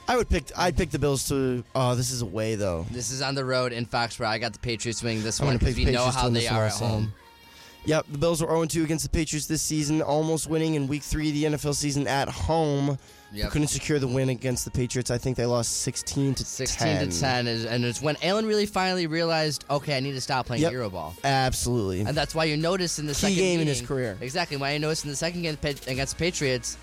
I 0.06 0.16
would 0.16 0.28
pick. 0.28 0.52
I'd 0.56 0.76
pick 0.76 0.90
the 0.90 0.98
Bills 0.98 1.26
to. 1.30 1.64
Oh, 1.74 1.94
this 1.96 2.10
is 2.12 2.20
away 2.22 2.54
though. 2.56 2.86
This 2.90 3.10
is 3.10 3.22
on 3.22 3.34
the 3.34 3.44
road 3.44 3.72
in 3.72 3.86
Foxborough. 3.86 4.26
I 4.26 4.38
got 4.38 4.52
the 4.52 4.58
Patriots 4.58 5.02
winning 5.02 5.22
this 5.22 5.40
I'm 5.40 5.46
one 5.46 5.56
because 5.56 5.74
we 5.76 5.86
know 5.86 6.04
how 6.10 6.28
they 6.28 6.46
are 6.46 6.66
at 6.66 6.72
home. 6.74 7.12
Yep, 7.86 8.06
the 8.10 8.18
Bills 8.18 8.40
were 8.42 8.48
0-2 8.48 8.82
against 8.84 9.04
the 9.04 9.10
Patriots 9.10 9.46
this 9.46 9.60
season, 9.60 10.00
almost 10.00 10.48
winning 10.48 10.74
in 10.74 10.86
Week 10.86 11.02
Three 11.02 11.28
of 11.28 11.34
the 11.34 11.44
NFL 11.44 11.74
season 11.74 12.06
at 12.06 12.28
home. 12.28 12.98
Yep. 13.32 13.50
Couldn't 13.50 13.68
secure 13.68 13.98
the 13.98 14.06
win 14.06 14.28
against 14.28 14.64
the 14.64 14.70
Patriots. 14.70 15.10
I 15.10 15.18
think 15.18 15.36
they 15.36 15.44
lost 15.44 15.82
16 15.82 16.34
to 16.36 16.44
16 16.44 16.86
10. 16.86 17.10
to 17.10 17.20
10 17.20 17.46
is, 17.48 17.64
and 17.66 17.84
it's 17.84 18.00
when 18.00 18.16
Allen 18.22 18.46
really 18.46 18.64
finally 18.64 19.06
realized, 19.08 19.64
okay, 19.68 19.96
I 19.96 20.00
need 20.00 20.12
to 20.12 20.20
stop 20.20 20.46
playing 20.46 20.62
Yep. 20.62 20.72
Euro 20.72 20.88
ball. 20.88 21.14
Absolutely. 21.24 22.00
And 22.00 22.16
that's 22.16 22.34
why 22.34 22.44
you 22.44 22.56
notice 22.56 22.98
in 23.00 23.06
the 23.06 23.12
Key 23.12 23.18
second 23.18 23.36
game 23.36 23.60
in 23.60 23.66
his 23.66 23.82
career. 23.82 24.16
Exactly. 24.20 24.56
Why 24.56 24.72
you 24.72 24.78
noticed 24.78 25.04
in 25.04 25.10
the 25.10 25.16
second 25.16 25.42
game 25.42 25.58
against 25.62 26.16
the 26.16 26.18
Patriots, 26.18 26.78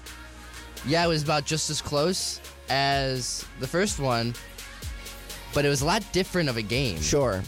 yeah, 0.85 1.05
it 1.05 1.07
was 1.07 1.23
about 1.23 1.45
just 1.45 1.69
as 1.69 1.81
close 1.81 2.41
as 2.69 3.45
the 3.59 3.67
first 3.67 3.99
one, 3.99 4.33
but 5.53 5.63
it 5.63 5.69
was 5.69 5.81
a 5.81 5.85
lot 5.85 6.03
different 6.11 6.49
of 6.49 6.57
a 6.57 6.61
game. 6.61 6.99
Sure. 6.99 7.41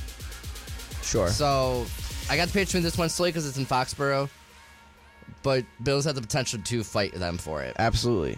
Sure. 1.02 1.28
So 1.28 1.86
I 2.30 2.38
got 2.38 2.48
the 2.48 2.54
Patriots 2.54 2.74
win 2.74 2.84
this 2.84 2.98
one 2.98 3.10
solely 3.10 3.30
because 3.32 3.48
it's 3.48 3.58
in 3.58 3.66
Foxborough, 3.66 4.30
but 5.44 5.66
Bills 5.84 6.06
have 6.06 6.16
the 6.16 6.22
potential 6.22 6.60
to 6.64 6.84
fight 6.84 7.14
them 7.14 7.38
for 7.38 7.62
it. 7.62 7.76
Absolutely. 7.80 8.38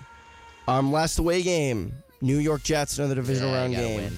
Um, 0.68 0.92
last 0.92 1.20
away 1.20 1.44
game, 1.44 1.94
New 2.22 2.38
York 2.40 2.64
Jets, 2.64 2.98
another 2.98 3.16
divisional 3.16 3.52
Yeah, 3.52 3.58
round 3.58 3.72
you 3.74 3.78
gotta 3.80 3.88
game. 3.90 3.98
win. 4.02 4.18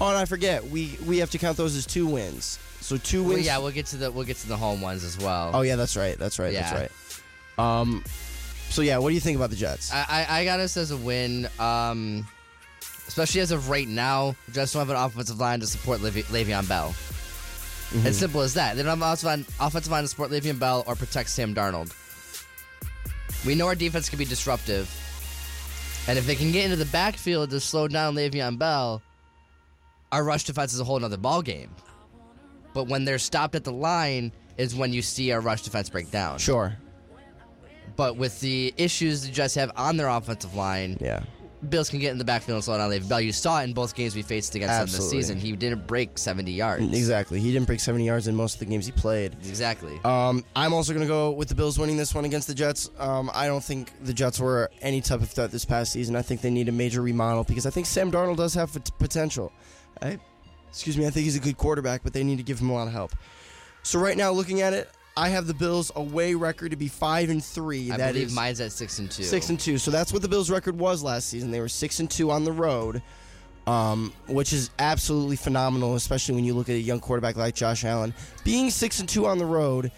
Oh, 0.00 0.08
and 0.08 0.16
I 0.18 0.24
forget, 0.24 0.64
we 0.66 0.96
we 1.06 1.18
have 1.18 1.30
to 1.32 1.38
count 1.38 1.56
those 1.56 1.76
as 1.76 1.86
two 1.86 2.06
wins. 2.06 2.58
So 2.80 2.96
two 2.96 3.22
Well, 3.22 3.34
wins. 3.34 3.46
yeah, 3.46 3.58
we'll 3.58 3.70
get 3.72 3.86
to 3.86 3.96
the 3.96 4.10
we'll 4.10 4.24
get 4.24 4.36
to 4.38 4.48
the 4.48 4.56
home 4.56 4.80
ones 4.80 5.04
as 5.04 5.18
well. 5.18 5.50
oh 5.54 5.62
yeah, 5.62 5.76
that's 5.76 5.96
right. 5.96 6.16
That's 6.18 6.38
right. 6.38 6.52
Yeah. 6.52 6.70
That's 6.72 6.90
right. 7.58 7.80
Um, 7.80 8.04
so 8.70 8.82
yeah, 8.82 8.98
what 8.98 9.08
do 9.10 9.14
you 9.14 9.20
think 9.20 9.36
about 9.36 9.50
the 9.50 9.56
Jets? 9.56 9.92
I, 9.92 10.04
I, 10.08 10.40
I 10.40 10.44
got 10.44 10.60
us 10.60 10.76
as 10.76 10.90
a 10.92 10.96
win, 10.96 11.48
um, 11.58 12.26
especially 13.08 13.40
as 13.40 13.50
of 13.50 13.68
right 13.68 13.88
now. 13.88 14.36
Just 14.52 14.74
don't 14.74 14.80
have 14.86 14.90
an 14.90 14.96
offensive 15.02 15.40
line 15.40 15.60
to 15.60 15.66
support 15.66 16.00
Le'Ve- 16.00 16.24
Le'Veon 16.26 16.68
Bell. 16.68 16.94
Mm-hmm. 17.90 18.06
It's 18.06 18.18
simple 18.18 18.42
as 18.42 18.54
that. 18.54 18.76
They 18.76 18.82
don't 18.82 18.98
have 19.00 19.24
an 19.24 19.46
offensive 19.60 19.90
line, 19.90 20.02
to 20.02 20.08
support 20.08 20.30
Le'Veon 20.30 20.58
Bell 20.58 20.84
or 20.86 20.94
protect 20.94 21.30
Sam 21.30 21.54
Darnold. 21.54 21.94
We 23.46 23.54
know 23.54 23.66
our 23.66 23.74
defense 23.74 24.08
can 24.10 24.18
be 24.18 24.24
disruptive, 24.24 24.90
and 26.06 26.18
if 26.18 26.26
they 26.26 26.34
can 26.34 26.52
get 26.52 26.64
into 26.64 26.76
the 26.76 26.84
backfield 26.86 27.50
to 27.50 27.60
slow 27.60 27.88
down 27.88 28.14
Le'Veon 28.14 28.58
Bell, 28.58 29.00
our 30.12 30.22
rush 30.24 30.44
defense 30.44 30.74
is 30.74 30.80
a 30.80 30.84
whole 30.84 30.98
nother 31.00 31.16
ball 31.16 31.40
game. 31.42 31.70
But 32.74 32.88
when 32.88 33.04
they're 33.04 33.18
stopped 33.18 33.54
at 33.54 33.64
the 33.64 33.72
line, 33.72 34.32
is 34.58 34.74
when 34.74 34.92
you 34.92 35.00
see 35.02 35.32
our 35.32 35.40
rush 35.40 35.62
defense 35.62 35.88
break 35.88 36.10
down. 36.10 36.38
sure. 36.38 36.76
But 37.96 38.16
with 38.16 38.38
the 38.40 38.72
issues 38.76 39.22
the 39.26 39.32
Jets 39.32 39.54
have 39.56 39.72
on 39.76 39.96
their 39.96 40.08
offensive 40.08 40.54
line, 40.54 40.98
Yeah. 41.00 41.22
Bills 41.68 41.90
can 41.90 41.98
get 41.98 42.12
in 42.12 42.18
the 42.18 42.24
backfield 42.24 42.56
and 42.56 42.64
slow 42.64 42.78
down 42.78 42.90
Le'Veon 42.90 43.08
Bell. 43.08 43.20
You 43.20 43.32
saw 43.32 43.60
it 43.60 43.64
in 43.64 43.72
both 43.72 43.94
games 43.94 44.14
we 44.14 44.22
faced 44.22 44.54
against 44.54 44.78
them 44.78 44.86
this 44.86 45.10
season. 45.10 45.38
He 45.38 45.52
didn't 45.56 45.86
break 45.86 46.16
70 46.16 46.52
yards. 46.52 46.84
Exactly. 46.96 47.40
He 47.40 47.52
didn't 47.52 47.66
break 47.66 47.80
70 47.80 48.04
yards 48.04 48.28
in 48.28 48.36
most 48.36 48.54
of 48.54 48.60
the 48.60 48.66
games 48.66 48.86
he 48.86 48.92
played. 48.92 49.34
Exactly. 49.46 49.98
Um, 50.04 50.44
I'm 50.54 50.72
also 50.72 50.92
going 50.92 51.04
to 51.04 51.08
go 51.08 51.32
with 51.32 51.48
the 51.48 51.54
Bills 51.54 51.78
winning 51.78 51.96
this 51.96 52.14
one 52.14 52.24
against 52.24 52.46
the 52.46 52.54
Jets. 52.54 52.90
Um, 52.98 53.30
I 53.34 53.46
don't 53.46 53.62
think 53.62 53.92
the 54.04 54.14
Jets 54.14 54.38
were 54.38 54.70
any 54.82 55.00
type 55.00 55.20
of 55.20 55.30
threat 55.30 55.50
this 55.50 55.64
past 55.64 55.92
season. 55.92 56.14
I 56.14 56.22
think 56.22 56.40
they 56.40 56.50
need 56.50 56.68
a 56.68 56.72
major 56.72 57.02
remodel 57.02 57.44
because 57.44 57.66
I 57.66 57.70
think 57.70 57.86
Sam 57.86 58.12
Darnold 58.12 58.36
does 58.36 58.54
have 58.54 58.76
potential. 58.98 59.52
I, 60.00 60.18
excuse 60.68 60.96
me, 60.96 61.06
I 61.06 61.10
think 61.10 61.24
he's 61.24 61.36
a 61.36 61.40
good 61.40 61.56
quarterback, 61.56 62.02
but 62.04 62.12
they 62.12 62.22
need 62.22 62.36
to 62.36 62.44
give 62.44 62.60
him 62.60 62.70
a 62.70 62.74
lot 62.74 62.86
of 62.86 62.92
help. 62.92 63.12
So 63.82 63.98
right 63.98 64.16
now, 64.16 64.30
looking 64.30 64.60
at 64.60 64.72
it, 64.74 64.90
I 65.18 65.30
have 65.30 65.46
the 65.48 65.54
Bills 65.54 65.90
away 65.96 66.34
record 66.34 66.70
to 66.70 66.76
be 66.76 66.86
five 66.88 67.28
and 67.28 67.44
three. 67.44 67.90
I 67.90 67.96
That 67.96 68.12
believe 68.12 68.28
is 68.28 68.34
mine's 68.34 68.60
at 68.60 68.70
six 68.72 68.98
and 69.00 69.10
two. 69.10 69.24
six 69.24 69.48
and 69.50 69.58
two. 69.58 69.76
So 69.78 69.90
that's 69.90 70.12
what 70.12 70.22
the 70.22 70.28
Bills' 70.28 70.48
record 70.50 70.78
was 70.78 71.02
last 71.02 71.28
season. 71.28 71.50
They 71.50 71.60
were 71.60 71.68
six 71.68 71.98
and 72.00 72.08
two 72.10 72.30
on 72.30 72.44
the 72.44 72.52
road, 72.52 73.02
um, 73.66 74.12
which 74.28 74.52
is 74.52 74.70
absolutely 74.78 75.36
phenomenal, 75.36 75.94
especially 75.96 76.36
when 76.36 76.44
you 76.44 76.54
look 76.54 76.68
at 76.68 76.76
a 76.76 76.80
young 76.80 77.00
quarterback 77.00 77.36
like 77.36 77.54
Josh 77.56 77.84
Allen. 77.84 78.14
Being 78.44 78.70
six 78.70 79.00
and 79.00 79.08
two 79.08 79.26
on 79.26 79.38
the 79.38 79.44
road 79.46 79.90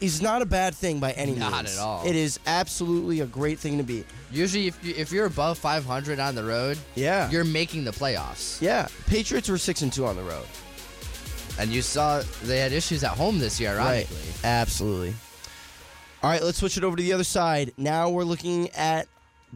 is 0.00 0.20
not 0.20 0.42
a 0.42 0.46
bad 0.46 0.74
thing 0.74 0.98
by 0.98 1.12
any 1.12 1.32
Not 1.36 1.52
means. 1.62 1.76
Not 1.76 1.82
at 1.82 1.86
all. 1.86 2.04
It 2.06 2.16
is 2.16 2.40
absolutely 2.46 3.20
a 3.20 3.26
great 3.26 3.58
thing 3.60 3.78
to 3.78 3.84
be. 3.84 4.04
Usually, 4.32 4.66
if, 4.66 4.84
you, 4.84 4.94
if 4.96 5.12
you're 5.12 5.26
above 5.26 5.56
500 5.58 6.18
on 6.18 6.34
the 6.34 6.42
road, 6.44 6.76
Yeah. 6.96 7.30
you're 7.30 7.44
making 7.44 7.84
the 7.84 7.92
playoffs. 7.92 8.60
yeah. 8.60 8.88
Patriots 9.06 9.48
were 9.48 9.56
six 9.58 9.80
and 9.82 9.92
two 9.92 10.04
on 10.04 10.16
the 10.16 10.22
road. 10.24 10.44
And 11.58 11.70
you 11.70 11.82
saw 11.82 12.22
they 12.42 12.58
had 12.58 12.72
issues 12.72 13.04
at 13.04 13.12
home 13.12 13.38
this 13.38 13.60
year, 13.60 13.70
ironically. 13.78 14.16
Right. 14.16 14.44
Absolutely. 14.44 15.14
All 16.22 16.30
right, 16.30 16.42
let's 16.42 16.58
switch 16.58 16.76
it 16.78 16.84
over 16.84 16.96
to 16.96 17.02
the 17.02 17.12
other 17.12 17.24
side. 17.24 17.72
Now 17.76 18.08
we're 18.08 18.24
looking 18.24 18.70
at 18.70 19.08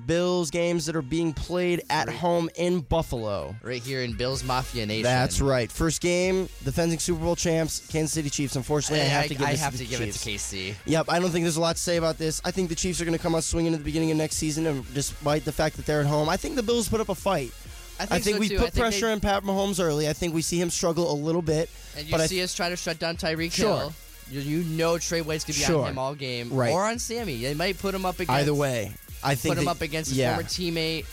Bills 0.06 0.50
games 0.50 0.86
that 0.86 0.94
are 0.94 1.02
being 1.02 1.32
played 1.32 1.82
at 1.90 2.08
home 2.08 2.48
in 2.56 2.80
Buffalo. 2.80 3.56
Right 3.62 3.82
here 3.82 4.02
in 4.02 4.12
Bills 4.12 4.44
Mafia 4.44 4.86
Nation. 4.86 5.02
That's 5.02 5.40
right. 5.40 5.70
First 5.70 6.00
game, 6.00 6.48
defending 6.64 6.98
Super 6.98 7.22
Bowl 7.22 7.36
champs, 7.36 7.86
Kansas 7.88 8.12
City 8.12 8.30
Chiefs. 8.30 8.54
Unfortunately, 8.56 9.00
I, 9.00 9.08
have 9.08 9.26
to 9.28 9.34
give, 9.34 9.46
I 9.46 9.54
have 9.56 9.72
to, 9.72 9.78
to 9.78 9.84
the 9.84 9.90
give 9.90 10.00
Chiefs. 10.00 10.26
it 10.26 10.30
to 10.30 10.56
KC. 10.56 10.74
Yep, 10.86 11.06
I 11.08 11.18
don't 11.18 11.30
think 11.30 11.44
there's 11.44 11.56
a 11.56 11.60
lot 11.60 11.76
to 11.76 11.82
say 11.82 11.96
about 11.96 12.18
this. 12.18 12.40
I 12.44 12.50
think 12.50 12.68
the 12.68 12.74
Chiefs 12.74 13.00
are 13.00 13.04
going 13.04 13.16
to 13.16 13.22
come 13.22 13.34
out 13.34 13.44
swinging 13.44 13.72
at 13.72 13.78
the 13.78 13.84
beginning 13.84 14.10
of 14.10 14.16
next 14.16 14.36
season, 14.36 14.66
and 14.66 14.94
despite 14.94 15.44
the 15.44 15.52
fact 15.52 15.76
that 15.76 15.86
they're 15.86 16.00
at 16.00 16.06
home, 16.06 16.28
I 16.28 16.36
think 16.36 16.54
the 16.56 16.62
Bills 16.62 16.88
put 16.88 17.00
up 17.00 17.08
a 17.08 17.14
fight. 17.14 17.52
I 18.00 18.06
think, 18.06 18.12
I 18.12 18.18
think 18.20 18.34
so 18.36 18.40
we 18.40 18.48
too. 18.48 18.56
put 18.58 18.72
think 18.72 18.82
pressure 18.82 19.06
they, 19.06 19.12
on 19.12 19.20
Pat 19.20 19.42
Mahomes 19.42 19.82
early. 19.82 20.08
I 20.08 20.12
think 20.12 20.34
we 20.34 20.42
see 20.42 20.60
him 20.60 20.70
struggle 20.70 21.10
a 21.12 21.14
little 21.16 21.42
bit. 21.42 21.68
And 21.96 22.06
you 22.06 22.12
but 22.12 22.20
I 22.20 22.26
see 22.26 22.42
us 22.42 22.54
try 22.54 22.68
to 22.68 22.76
shut 22.76 22.98
down 22.98 23.16
Tyreek 23.16 23.52
Sure. 23.52 23.76
Hill. 23.76 23.92
You, 24.30 24.40
you 24.40 24.64
know 24.64 24.98
Tre 24.98 25.20
White's 25.22 25.44
gonna 25.44 25.54
be 25.58 25.64
Sure. 25.64 25.82
on 25.84 25.90
him 25.92 25.98
all 25.98 26.14
game, 26.14 26.52
Right. 26.52 26.70
Or 26.72 26.84
on 26.84 26.98
Sammy. 26.98 27.38
They 27.42 27.54
might 27.54 27.78
put 27.78 27.94
him 27.94 28.04
up 28.06 28.16
against. 28.20 28.30
Either 28.30 28.54
way, 28.54 28.92
I 29.22 29.34
think 29.34 29.54
put 29.54 29.58
him 29.58 29.64
that- 29.64 29.70
up 29.72 29.80
against 29.80 30.10
his 30.10 30.18
yeah. 30.18 30.34
former 30.34 30.48
teammate. 30.48 31.06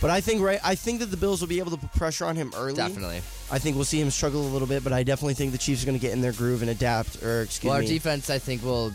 But 0.00 0.10
I 0.10 0.20
think 0.20 0.40
right, 0.42 0.60
I 0.62 0.74
think 0.76 1.00
that 1.00 1.06
the 1.06 1.16
Bills 1.16 1.40
will 1.40 1.48
be 1.48 1.58
able 1.58 1.72
to 1.72 1.76
put 1.76 1.92
pressure 1.92 2.24
on 2.24 2.36
him 2.36 2.52
early. 2.56 2.74
Definitely. 2.74 3.20
I 3.50 3.58
think 3.58 3.74
we'll 3.74 3.84
see 3.84 4.00
him 4.00 4.10
struggle 4.10 4.46
a 4.46 4.50
little 4.50 4.68
bit, 4.68 4.84
but 4.84 4.92
I 4.92 5.02
definitely 5.02 5.34
think 5.34 5.50
the 5.52 5.58
Chiefs 5.58 5.82
are 5.82 5.86
going 5.86 5.98
to 5.98 6.02
get 6.02 6.12
in 6.12 6.20
their 6.20 6.32
groove 6.32 6.62
and 6.62 6.70
adapt. 6.70 7.20
Or 7.22 7.42
excuse 7.42 7.68
Well, 7.68 7.74
our 7.74 7.80
me. 7.82 7.88
defense, 7.88 8.30
I 8.30 8.38
think, 8.38 8.62
will 8.62 8.92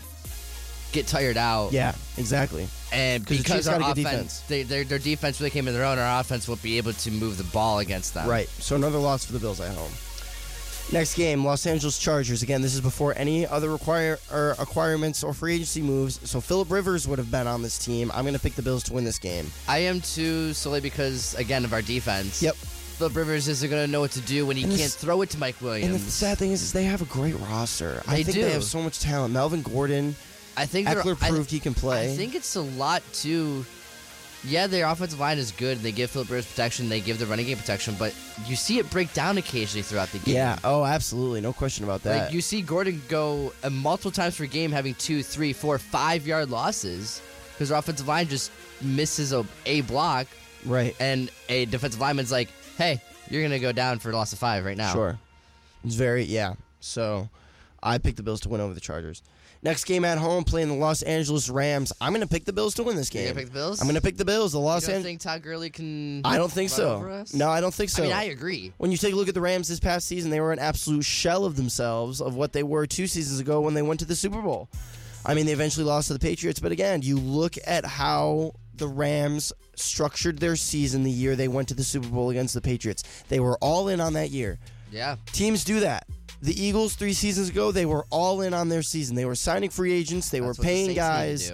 get 0.94 1.06
tired 1.06 1.36
out. 1.36 1.72
yeah, 1.72 1.94
exactly. 2.16 2.66
And 2.92 3.24
the 3.26 3.38
because 3.38 3.54
Chiefs 3.56 3.66
our 3.68 3.78
got 3.80 3.90
a 3.90 3.94
good 3.94 4.06
offense, 4.06 4.40
they, 4.48 4.62
their, 4.62 4.84
their 4.84 4.98
defense 4.98 5.40
really 5.40 5.50
came 5.50 5.68
in 5.68 5.74
their 5.74 5.84
own, 5.84 5.98
our 5.98 6.20
offense 6.20 6.48
will 6.48 6.56
be 6.56 6.78
able 6.78 6.92
to 6.94 7.10
move 7.10 7.36
the 7.36 7.44
ball 7.44 7.80
against 7.80 8.14
them. 8.14 8.28
Right. 8.28 8.48
So 8.48 8.76
another 8.76 8.98
loss 8.98 9.24
for 9.26 9.32
the 9.32 9.38
Bills 9.40 9.60
at 9.60 9.74
home. 9.74 9.90
Next 10.92 11.14
game, 11.14 11.44
Los 11.44 11.66
Angeles 11.66 11.98
Chargers. 11.98 12.42
Again, 12.42 12.60
this 12.60 12.74
is 12.74 12.80
before 12.80 13.14
any 13.16 13.46
other 13.46 13.70
require 13.70 14.18
or 14.30 14.50
acquirements 14.58 15.24
or 15.24 15.32
free 15.32 15.54
agency 15.54 15.80
moves. 15.80 16.20
So 16.28 16.40
Philip 16.42 16.70
Rivers 16.70 17.08
would 17.08 17.18
have 17.18 17.30
been 17.30 17.46
on 17.46 17.62
this 17.62 17.78
team. 17.82 18.10
I'm 18.14 18.24
going 18.24 18.34
to 18.34 18.40
pick 18.40 18.54
the 18.54 18.62
Bills 18.62 18.82
to 18.84 18.92
win 18.92 19.02
this 19.02 19.18
game. 19.18 19.50
I 19.66 19.78
am 19.78 20.02
too 20.02 20.52
solely 20.52 20.80
because 20.82 21.34
again 21.36 21.64
of 21.64 21.72
our 21.72 21.80
defense. 21.82 22.42
Yep. 22.42 22.54
Philip 22.54 23.16
Rivers 23.16 23.48
isn't 23.48 23.68
going 23.70 23.84
to 23.84 23.90
know 23.90 24.00
what 24.02 24.12
to 24.12 24.20
do 24.20 24.46
when 24.46 24.56
he 24.56 24.62
And 24.64 24.72
can't 24.72 24.82
this- 24.82 24.94
throw 24.94 25.22
it 25.22 25.30
to 25.30 25.38
Mike 25.38 25.60
Williams. 25.60 25.86
And 25.86 25.94
the 25.94 26.10
sad 26.10 26.38
thing 26.38 26.52
is, 26.52 26.62
is 26.62 26.72
they 26.72 26.84
have 26.84 27.02
a 27.02 27.06
great 27.06 27.34
roster. 27.40 28.02
I 28.06 28.22
think 28.22 28.36
do. 28.36 28.42
they 28.44 28.52
have 28.52 28.62
so 28.62 28.80
much 28.80 29.00
talent. 29.00 29.32
Melvin 29.34 29.62
Gordon, 29.62 30.14
I 30.56 30.66
think 30.66 30.88
they're- 30.88 31.02
Ekeler 31.02 31.22
I- 31.22 31.30
proved 31.30 31.50
he 31.50 31.60
can 31.60 31.74
play. 31.74 32.12
I 32.12 32.16
think 32.16 32.34
it's 32.34 32.54
a 32.56 32.60
lot 32.60 33.02
too. 33.12 33.64
Yeah, 34.46 34.66
their 34.66 34.86
offensive 34.86 35.18
line 35.18 35.38
is 35.38 35.52
good. 35.52 35.78
They 35.78 35.90
give 35.90 36.10
Philip 36.10 36.28
Rivers 36.28 36.44
protection. 36.46 36.90
They 36.90 37.00
give 37.00 37.18
the 37.18 37.24
running 37.24 37.46
game 37.46 37.56
protection, 37.56 37.96
but 37.98 38.14
you 38.46 38.56
see 38.56 38.78
it 38.78 38.90
break 38.90 39.10
down 39.14 39.38
occasionally 39.38 39.82
throughout 39.82 40.10
the 40.12 40.18
game. 40.18 40.34
yeah. 40.34 40.58
Oh, 40.62 40.84
absolutely. 40.84 41.40
No 41.40 41.54
question 41.54 41.84
about 41.84 42.02
that. 42.02 42.24
Like 42.24 42.32
you 42.34 42.42
see 42.42 42.60
Gordon 42.60 43.00
go 43.08 43.54
uh, 43.62 43.70
multiple 43.70 44.10
times 44.10 44.36
per 44.36 44.44
game 44.44 44.70
having 44.70 44.94
two, 44.96 45.22
three, 45.22 45.54
four, 45.54 45.78
five 45.78 46.26
yard 46.26 46.50
losses 46.50 47.22
because 47.52 47.70
their 47.70 47.78
offensive 47.78 48.06
line 48.06 48.28
just 48.28 48.50
misses 48.82 49.32
a, 49.32 49.46
a 49.64 49.80
block 49.82 50.26
right. 50.66 50.94
and 51.00 51.30
a 51.48 51.64
defensive 51.66 52.00
lineman's 52.00 52.30
like, 52.30 52.48
"Hey, 52.76 53.00
you're 53.30 53.42
gonna 53.42 53.58
go 53.58 53.72
down 53.72 53.98
for 53.98 54.10
a 54.10 54.12
loss 54.14 54.34
of 54.34 54.38
five 54.38 54.66
right 54.66 54.76
now." 54.76 54.92
Sure. 54.92 55.18
It's 55.84 55.94
very 55.94 56.24
yeah. 56.24 56.52
So 56.80 57.30
I 57.82 57.96
picked 57.96 58.18
the 58.18 58.22
Bills 58.22 58.40
to 58.42 58.50
win 58.50 58.60
over 58.60 58.74
the 58.74 58.80
Chargers. 58.80 59.22
Next 59.64 59.84
game 59.84 60.04
at 60.04 60.18
home, 60.18 60.44
playing 60.44 60.68
the 60.68 60.74
Los 60.74 61.00
Angeles 61.02 61.48
Rams. 61.48 61.90
I'm 61.98 62.12
going 62.12 62.20
to 62.20 62.28
pick 62.28 62.44
the 62.44 62.52
Bills 62.52 62.74
to 62.74 62.82
win 62.82 62.96
this 62.96 63.12
You're 63.12 63.24
game. 63.24 63.32
gonna 63.32 63.44
pick 63.46 63.52
the 63.52 63.58
Bills? 63.58 63.80
I'm 63.80 63.86
going 63.86 63.94
to 63.94 64.02
pick 64.02 64.18
the 64.18 64.24
Bills. 64.26 64.52
The 64.52 64.58
Los 64.60 64.82
don't 64.82 64.96
Angeles. 64.96 65.06
think 65.06 65.20
Todd 65.22 65.42
Gurley 65.42 65.70
can? 65.70 66.20
I 66.24 66.36
don't 66.36 66.52
think 66.52 66.70
run 66.70 66.76
so. 66.76 67.00
us? 67.08 67.32
No, 67.32 67.48
I 67.48 67.62
don't 67.62 67.72
think 67.72 67.88
so. 67.88 68.02
I 68.02 68.06
mean, 68.06 68.14
I 68.14 68.24
agree. 68.24 68.72
when 68.76 68.92
you 68.92 68.98
take 68.98 69.14
a 69.14 69.16
look 69.16 69.28
at 69.28 69.34
the 69.34 69.40
Rams 69.40 69.68
this 69.68 69.80
past 69.80 70.06
season, 70.06 70.30
they 70.30 70.40
were 70.40 70.52
an 70.52 70.58
absolute 70.58 71.04
shell 71.04 71.46
of 71.46 71.56
themselves 71.56 72.20
of 72.20 72.34
what 72.36 72.52
they 72.52 72.62
were 72.62 72.86
two 72.86 73.06
seasons 73.06 73.40
ago 73.40 73.62
when 73.62 73.72
they 73.72 73.80
went 73.82 74.00
to 74.00 74.06
the 74.06 74.14
Super 74.14 74.42
Bowl. 74.42 74.68
I 75.24 75.32
mean, 75.32 75.46
they 75.46 75.52
eventually 75.52 75.86
lost 75.86 76.08
to 76.08 76.12
the 76.12 76.18
Patriots, 76.18 76.60
but 76.60 76.70
again, 76.70 77.00
you 77.00 77.18
look 77.18 77.54
at 77.66 77.86
how 77.86 78.52
the 78.74 78.86
Rams 78.86 79.50
structured 79.76 80.38
their 80.40 80.56
season 80.56 81.04
the 81.04 81.10
year 81.10 81.36
they 81.36 81.48
went 81.48 81.68
to 81.68 81.74
the 81.74 81.84
Super 81.84 82.08
Bowl 82.08 82.28
against 82.28 82.52
the 82.52 82.60
Patriots. 82.60 83.02
They 83.28 83.40
were 83.40 83.56
all 83.62 83.88
in 83.88 84.00
on 84.00 84.12
that 84.12 84.30
year. 84.30 84.58
Yeah. 84.92 85.16
Teams 85.32 85.64
do 85.64 85.80
that. 85.80 86.06
The 86.44 86.62
Eagles 86.62 86.94
three 86.94 87.14
seasons 87.14 87.48
ago, 87.48 87.72
they 87.72 87.86
were 87.86 88.04
all 88.10 88.42
in 88.42 88.52
on 88.52 88.68
their 88.68 88.82
season. 88.82 89.16
They 89.16 89.24
were 89.24 89.34
signing 89.34 89.70
free 89.70 89.92
agents. 89.92 90.28
They 90.28 90.40
That's 90.40 90.46
were 90.46 90.54
the 90.54 90.62
paying 90.62 90.88
to 90.88 90.94
guys. 90.94 91.50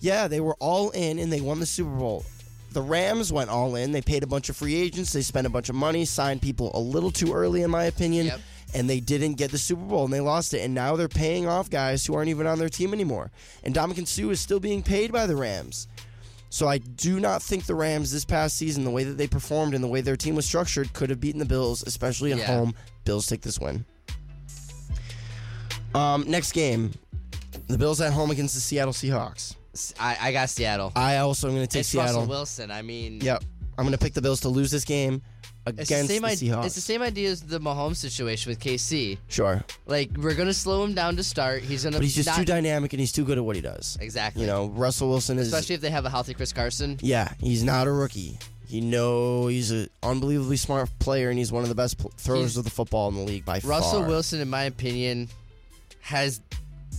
Yeah, 0.00 0.28
they 0.28 0.40
were 0.40 0.54
all 0.60 0.90
in 0.90 1.18
and 1.18 1.32
they 1.32 1.40
won 1.40 1.60
the 1.60 1.66
Super 1.66 1.96
Bowl. 1.96 2.26
The 2.72 2.82
Rams 2.82 3.32
went 3.32 3.48
all 3.48 3.74
in. 3.76 3.92
They 3.92 4.02
paid 4.02 4.22
a 4.22 4.26
bunch 4.26 4.50
of 4.50 4.56
free 4.56 4.74
agents. 4.74 5.12
They 5.14 5.22
spent 5.22 5.46
a 5.46 5.50
bunch 5.50 5.70
of 5.70 5.74
money, 5.76 6.04
signed 6.04 6.42
people 6.42 6.70
a 6.74 6.78
little 6.78 7.10
too 7.10 7.32
early, 7.32 7.62
in 7.62 7.70
my 7.70 7.84
opinion, 7.84 8.26
Yep. 8.26 8.40
and 8.74 8.90
they 8.90 9.00
didn't 9.00 9.34
get 9.34 9.50
the 9.50 9.56
Super 9.56 9.80
Bowl 9.84 10.04
and 10.04 10.12
they 10.12 10.20
lost 10.20 10.52
it. 10.52 10.60
And 10.60 10.74
now 10.74 10.94
they're 10.96 11.08
paying 11.08 11.46
off 11.46 11.70
guys 11.70 12.04
who 12.04 12.14
aren't 12.14 12.28
even 12.28 12.46
on 12.46 12.58
their 12.58 12.68
team 12.68 12.92
anymore. 12.92 13.30
And 13.62 13.74
Ndamukong 13.74 14.06
Suh 14.06 14.28
is 14.28 14.40
still 14.40 14.60
being 14.60 14.82
paid 14.82 15.10
by 15.10 15.26
the 15.26 15.36
Rams. 15.36 15.88
So 16.50 16.68
I 16.68 16.78
do 16.78 17.18
not 17.18 17.42
think 17.42 17.64
the 17.64 17.74
Rams 17.74 18.12
this 18.12 18.26
past 18.26 18.56
season, 18.58 18.84
the 18.84 18.90
way 18.90 19.04
that 19.04 19.16
they 19.16 19.26
performed 19.26 19.72
and 19.74 19.82
the 19.82 19.88
way 19.88 20.02
their 20.02 20.16
team 20.18 20.34
was 20.34 20.44
structured, 20.44 20.92
could 20.92 21.08
have 21.08 21.20
beaten 21.20 21.38
the 21.38 21.46
Bills, 21.46 21.82
especially 21.86 22.30
at 22.32 22.38
Yeah. 22.40 22.46
home. 22.46 22.74
Bills 23.06 23.26
take 23.26 23.40
this 23.40 23.58
win. 23.58 23.86
Um, 25.94 26.24
next 26.26 26.52
game, 26.52 26.92
the 27.68 27.78
Bills 27.78 28.00
at 28.00 28.12
home 28.12 28.30
against 28.30 28.54
the 28.54 28.60
Seattle 28.60 28.92
Seahawks. 28.92 29.54
I 29.98 30.30
got 30.32 30.50
Seattle. 30.50 30.92
I 30.94 31.16
also 31.18 31.48
am 31.48 31.54
going 31.54 31.66
to 31.66 31.70
take 31.72 31.80
it's 31.80 31.88
Seattle. 31.88 32.14
Russell 32.20 32.28
Wilson. 32.28 32.70
I 32.70 32.82
mean, 32.82 33.20
Yep, 33.20 33.42
I'm 33.76 33.84
going 33.84 33.92
to 33.96 33.98
pick 33.98 34.14
the 34.14 34.22
Bills 34.22 34.40
to 34.42 34.48
lose 34.48 34.70
this 34.70 34.84
game 34.84 35.20
It's 35.66 35.76
the 35.76 35.82
against 35.82 36.10
same 36.10 36.22
the. 36.22 36.28
Seahawks. 36.28 36.66
It's 36.66 36.74
the 36.76 36.80
same 36.80 37.02
idea 37.02 37.30
as 37.30 37.40
the 37.42 37.58
Mahomes 37.58 37.96
situation 37.96 38.50
with 38.50 38.60
KC. 38.60 39.18
Sure, 39.28 39.64
Like 39.86 40.10
we're 40.16 40.34
gonna 40.34 40.54
slow 40.54 40.84
him 40.84 40.94
down 40.94 41.16
to 41.16 41.24
start. 41.24 41.62
He's 41.62 41.82
gonna. 41.84 41.96
but 41.96 42.04
he's 42.04 42.14
just 42.14 42.28
not, 42.28 42.36
too 42.36 42.44
dynamic 42.44 42.92
and 42.92 43.00
he's 43.00 43.10
too 43.12 43.24
good 43.24 43.36
at 43.38 43.44
what 43.44 43.56
he 43.56 43.62
does. 43.62 43.98
Exactly. 44.00 44.42
You 44.42 44.46
know, 44.46 44.66
Russell 44.66 45.08
Wilson 45.08 45.38
is. 45.38 45.48
especially 45.52 45.74
if 45.74 45.80
they 45.80 45.90
have 45.90 46.04
a 46.04 46.10
healthy 46.10 46.34
Chris 46.34 46.52
Carson. 46.52 46.98
yeah, 47.02 47.32
he's 47.40 47.64
not 47.64 47.86
a 47.88 47.92
rookie. 47.92 48.38
You 48.68 48.80
know, 48.80 49.46
he's 49.48 49.70
an 49.72 49.88
unbelievably 50.04 50.56
smart 50.56 50.88
player, 51.00 51.30
and 51.30 51.38
he's 51.38 51.50
one 51.52 51.62
of 51.64 51.68
the 51.68 51.74
best 51.74 51.98
pl- 51.98 52.12
throwers 52.16 52.40
He's- 52.52 52.56
of 52.58 52.64
the 52.64 52.70
football 52.70 53.08
in 53.08 53.14
the 53.16 53.22
league 53.22 53.44
by 53.44 53.58
far. 53.60 53.70
Russell. 53.70 54.04
Wilson, 54.04 54.40
in 54.40 54.48
my 54.50 54.64
opinion, 54.64 55.28
has 56.04 56.40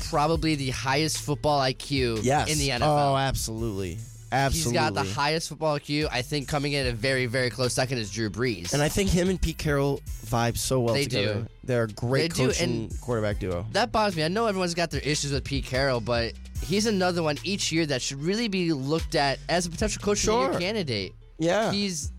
probably 0.10 0.56
the 0.56 0.72
highest 0.72 1.20
football 1.20 1.62
IQ 1.62 2.20
yes. 2.24 2.52
in 2.52 2.58
the 2.58 2.70
NFL. 2.70 2.82
Oh, 3.14 3.16
absolutely, 3.18 3.98
absolutely. 4.32 4.72
He's 4.72 4.74
got 4.74 4.94
the 4.94 5.04
highest 5.04 5.50
football 5.50 5.78
IQ. 5.80 6.10
I 6.12 6.22
think 6.22 6.48
coming 6.48 6.74
in 6.74 6.88
a 6.88 6.92
very, 6.92 7.26
very 7.28 7.50
close 7.50 7.74
second 7.74 8.00
is 8.00 8.10
Drew 8.12 8.30
Brees. 8.30 8.74
And 8.74 8.82
I 8.82 8.90
think 8.90 9.10
him 9.10 9.30
and 9.30 9.40
Pete 9.42 9.58
Carroll 9.58 10.02
vibe 10.26 10.58
so 10.58 10.80
well 10.80 10.96
They 10.96 11.04
together. 11.04 11.34
do. 11.42 11.48
They're 11.64 11.84
a 11.84 11.88
great 11.88 12.34
They 12.34 12.44
do, 12.44 12.48
coach 12.48 12.62
and 12.62 12.92
and- 12.92 13.02
quarterback 13.02 13.40
duo. 13.40 13.66
that 13.74 13.92
bothers 13.92 14.16
me. 14.16 14.24
I 14.24 14.28
know 14.28 14.48
everyone's 14.48 14.74
got 14.74 14.92
their 14.92 15.02
issues 15.02 15.32
with 15.32 15.44
Pete 15.44 15.66
Carroll, 15.66 16.02
but 16.02 16.34
he's 16.64 16.86
another 16.88 17.22
one 17.24 17.38
each 17.44 17.72
year 17.72 17.86
that 17.86 18.02
should 18.02 18.22
really 18.22 18.48
be 18.48 18.74
looked 18.74 19.16
at 19.16 19.40
as 19.50 19.66
a 19.66 19.70
potential 19.70 20.02
coach 20.02 20.18
Sure. 20.20 20.58
candidate. 20.60 21.14
Yeah, 21.38 21.72
He's 21.72 22.12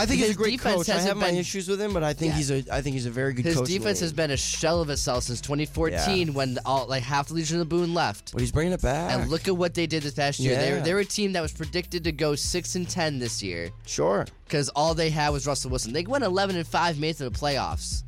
I 0.00 0.06
think 0.06 0.18
he's 0.18 0.26
a 0.26 0.28
his 0.28 0.36
great 0.36 0.52
defense 0.52 0.86
coach. 0.86 0.88
I 0.96 1.00
have 1.00 1.16
my 1.16 1.26
been- 1.26 1.36
issues 1.36 1.68
with 1.68 1.80
him, 1.80 1.92
but 1.92 2.04
I 2.04 2.12
think 2.12 2.30
Yeah. 2.32 2.36
he's 2.36 2.50
a 2.52 2.64
I 2.70 2.80
think 2.82 2.94
he's 2.94 3.06
a 3.06 3.10
very 3.10 3.32
good 3.32 3.44
his 3.44 3.56
coach. 3.56 3.66
the 3.66 3.76
defense 3.78 3.98
has 3.98 4.12
been 4.12 4.30
a 4.30 4.36
shell 4.36 4.80
of 4.80 4.90
itself 4.90 5.24
since 5.24 5.40
2014 5.40 6.28
Yeah. 6.28 6.32
when 6.32 6.58
all 6.64 6.86
like 6.86 7.02
half 7.02 7.28
the 7.28 7.34
Legion 7.34 7.60
of 7.60 7.68
Boom 7.68 7.94
left. 7.94 8.30
but 8.32 8.40
he's 8.40 8.52
bringing 8.52 8.72
it 8.72 8.80
back. 8.80 9.12
And 9.12 9.28
look 9.28 9.48
at 9.48 9.56
what 9.56 9.74
they 9.74 9.86
did 9.88 10.04
this 10.04 10.14
past 10.14 10.38
year. 10.38 10.56
They 10.56 10.70
were, 10.70 10.76
Yeah. 10.78 10.82
they 10.84 10.94
were 10.94 11.00
a 11.00 11.04
team 11.04 11.32
that 11.32 11.40
was 11.40 11.50
predicted 11.52 12.04
to 12.04 12.12
go 12.12 12.36
six 12.36 12.76
and 12.76 12.88
ten 12.88 13.18
this 13.18 13.42
year 13.42 13.70
sure. 13.86 14.26
because 14.44 14.68
all 14.70 14.94
they 14.94 15.10
had 15.10 15.30
was 15.30 15.46
Russell 15.48 15.70
Wilson. 15.70 15.92
They 15.92 16.04
went 16.04 16.22
11 16.22 16.54
and 16.56 16.66
five, 16.66 16.98
made 16.98 17.10
it 17.10 17.16
to 17.18 17.24
the 17.28 17.30
playoffs. 17.36 18.04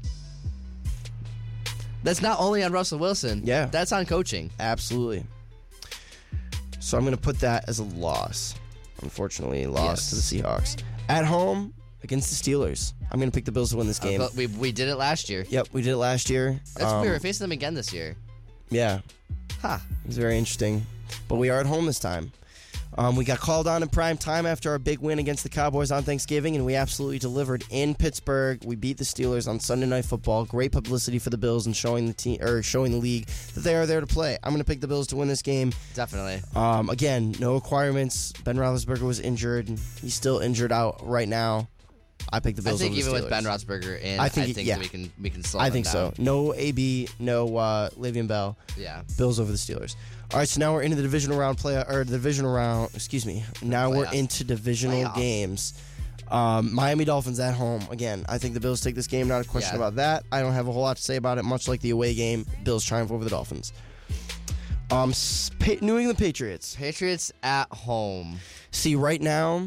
That's 2.02 2.22
not 2.22 2.38
only 2.40 2.62
on 2.62 2.72
Russell 2.72 2.98
Wilson. 2.98 3.42
Yeah. 3.44 3.66
that's 3.66 3.92
on 3.92 4.06
coaching. 4.06 4.50
Absolutely. 4.58 5.24
So 6.78 6.96
I'm 6.96 7.04
going 7.04 7.14
to 7.16 7.20
put 7.20 7.40
that 7.40 7.68
as 7.68 7.78
a 7.78 7.82
loss. 7.84 8.54
Unfortunately, 9.02 9.64
a 9.64 9.70
loss 9.70 10.10
Yes. 10.10 10.10
to 10.10 10.14
the 10.36 10.42
Seahawks. 10.42 10.76
At 11.08 11.24
home 11.26 11.74
against 12.02 12.30
the 12.30 12.50
Steelers. 12.50 12.92
I'm 13.10 13.18
going 13.18 13.30
to 13.30 13.34
pick 13.34 13.44
the 13.44 13.52
Bills 13.52 13.70
to 13.70 13.76
win 13.76 13.86
this 13.86 13.98
game. 13.98 14.18
But 14.20 14.34
we, 14.34 14.46
we 14.46 14.72
did 14.72 14.88
it 14.88 14.96
last 14.96 15.28
year. 15.28 15.44
Yep, 15.48 15.68
we 15.72 15.82
did 15.82 15.90
it 15.92 15.96
last 15.96 16.30
year. 16.30 16.60
That's 16.76 16.92
Um, 16.92 17.02
we 17.02 17.08
were 17.08 17.18
facing 17.18 17.44
them 17.44 17.52
again 17.52 17.74
this 17.74 17.92
year. 17.92 18.16
Yeah, 18.70 19.00
Huh. 19.60 19.78
it's 20.06 20.16
very 20.16 20.38
interesting. 20.38 20.86
But 21.28 21.36
we 21.36 21.50
are 21.50 21.60
at 21.60 21.66
home 21.66 21.86
this 21.86 21.98
time. 21.98 22.32
Um, 22.98 23.14
we 23.14 23.24
got 23.24 23.38
called 23.38 23.68
on 23.68 23.82
in 23.84 23.88
prime 23.88 24.16
time 24.16 24.46
after 24.46 24.70
our 24.70 24.78
big 24.78 24.98
win 24.98 25.20
against 25.20 25.44
the 25.44 25.48
Cowboys 25.48 25.92
on 25.92 26.02
Thanksgiving, 26.02 26.56
and 26.56 26.66
we 26.66 26.74
absolutely 26.74 27.20
delivered 27.20 27.62
in 27.70 27.94
Pittsburgh. 27.94 28.64
We 28.64 28.74
beat 28.74 28.98
the 28.98 29.04
Steelers 29.04 29.46
on 29.46 29.60
Sunday 29.60 29.86
Night 29.86 30.04
Football. 30.04 30.44
Great 30.44 30.72
publicity 30.72 31.20
for 31.20 31.30
the 31.30 31.38
Bills 31.38 31.66
and 31.66 31.76
showing 31.76 32.06
the 32.08 32.12
team 32.12 32.42
or 32.42 32.62
showing 32.62 32.90
the 32.90 32.98
league 32.98 33.26
that 33.54 33.60
they 33.60 33.76
are 33.76 33.86
there 33.86 34.00
to 34.00 34.06
play. 34.08 34.38
I'm 34.42 34.50
going 34.50 34.58
to 34.62 34.64
pick 34.66 34.80
the 34.80 34.88
Bills 34.88 35.06
to 35.08 35.16
win 35.16 35.28
this 35.28 35.40
game. 35.42 35.72
Definitely. 35.94 36.42
Um, 36.56 36.90
again, 36.90 37.34
no 37.38 37.54
requirements. 37.54 38.32
Ben 38.44 38.56
Roethlisberger 38.56 39.02
was 39.02 39.20
injured. 39.20 39.68
He's 40.02 40.14
still 40.14 40.40
injured 40.40 40.72
out 40.72 40.98
right 41.06 41.28
now. 41.28 41.68
I 42.32 42.40
picked 42.40 42.56
the 42.62 42.62
I 42.68 42.70
Bills. 42.70 42.80
think 42.80 42.92
over 42.92 43.00
the 43.02 43.08
even 43.08 43.12
with 43.22 43.30
Ben 43.30 43.44
Roethlisberger, 43.44 44.00
and 44.02 44.20
I 44.20 44.26
I 44.26 44.28
think 44.28 44.54
think, 44.54 44.68
yeah. 44.68 44.78
we 44.78 44.88
can 44.88 45.10
we 45.20 45.30
can 45.30 45.42
slow 45.42 45.60
I 45.60 45.70
think 45.70 45.86
so. 45.86 46.12
No 46.18 46.54
AB, 46.54 47.08
no 47.18 47.56
uh, 47.56 47.90
Le'Veon 47.90 48.28
Bell. 48.28 48.56
Yeah. 48.76 49.02
Bills 49.18 49.40
over 49.40 49.50
the 49.50 49.58
Steelers. 49.58 49.96
All 50.32 50.38
right, 50.38 50.48
so 50.48 50.60
now 50.60 50.72
we're 50.74 50.82
into 50.82 50.96
the 50.96 51.02
divisional 51.02 51.38
round 51.38 51.58
play 51.58 51.74
or 51.76 52.04
the 52.04 52.12
divisional 52.12 52.52
round. 52.54 52.90
Excuse 52.94 53.26
me. 53.26 53.44
Now 53.62 53.90
we're 53.90 54.12
into 54.12 54.44
divisional 54.44 55.02
Playoffs. 55.04 55.16
games. 55.16 55.74
Um, 56.30 56.72
Miami 56.72 57.04
Dolphins 57.04 57.40
at 57.40 57.54
home 57.54 57.82
again. 57.90 58.24
I 58.28 58.38
think 58.38 58.54
the 58.54 58.60
Bills 58.60 58.80
take 58.80 58.94
this 58.94 59.08
game. 59.08 59.26
Not 59.26 59.44
a 59.44 59.48
question 59.48 59.72
Yeah. 59.72 59.78
about 59.86 59.96
that. 59.96 60.22
I 60.30 60.40
don't 60.42 60.52
have 60.52 60.68
a 60.68 60.72
whole 60.72 60.82
lot 60.82 60.96
to 60.98 61.02
say 61.02 61.16
about 61.16 61.38
it. 61.38 61.44
Much 61.44 61.66
like 61.66 61.80
the 61.80 61.90
away 61.90 62.14
game, 62.14 62.46
Bills 62.62 62.84
triumph 62.84 63.10
over 63.10 63.24
the 63.24 63.30
Dolphins. 63.30 63.72
Um, 64.92 65.12
Pa- 65.58 65.76
New 65.80 65.98
England 65.98 66.18
Patriots. 66.18 66.76
Patriots 66.76 67.32
at 67.42 67.68
home. 67.72 68.38
See, 68.70 68.94
right 68.96 69.20
now, 69.20 69.66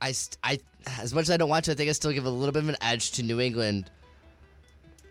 I, 0.00 0.12
st- 0.12 0.36
I 0.42 0.58
as 1.00 1.14
much 1.14 1.22
as 1.22 1.30
I 1.30 1.36
don't 1.36 1.48
want 1.48 1.64
to, 1.66 1.72
I 1.72 1.74
think 1.74 1.88
I 1.88 1.92
still 1.92 2.12
give 2.12 2.24
a 2.26 2.30
little 2.30 2.52
bit 2.52 2.62
of 2.62 2.68
an 2.68 2.76
edge 2.80 3.12
to 3.12 3.22
New 3.22 3.40
England 3.40 3.90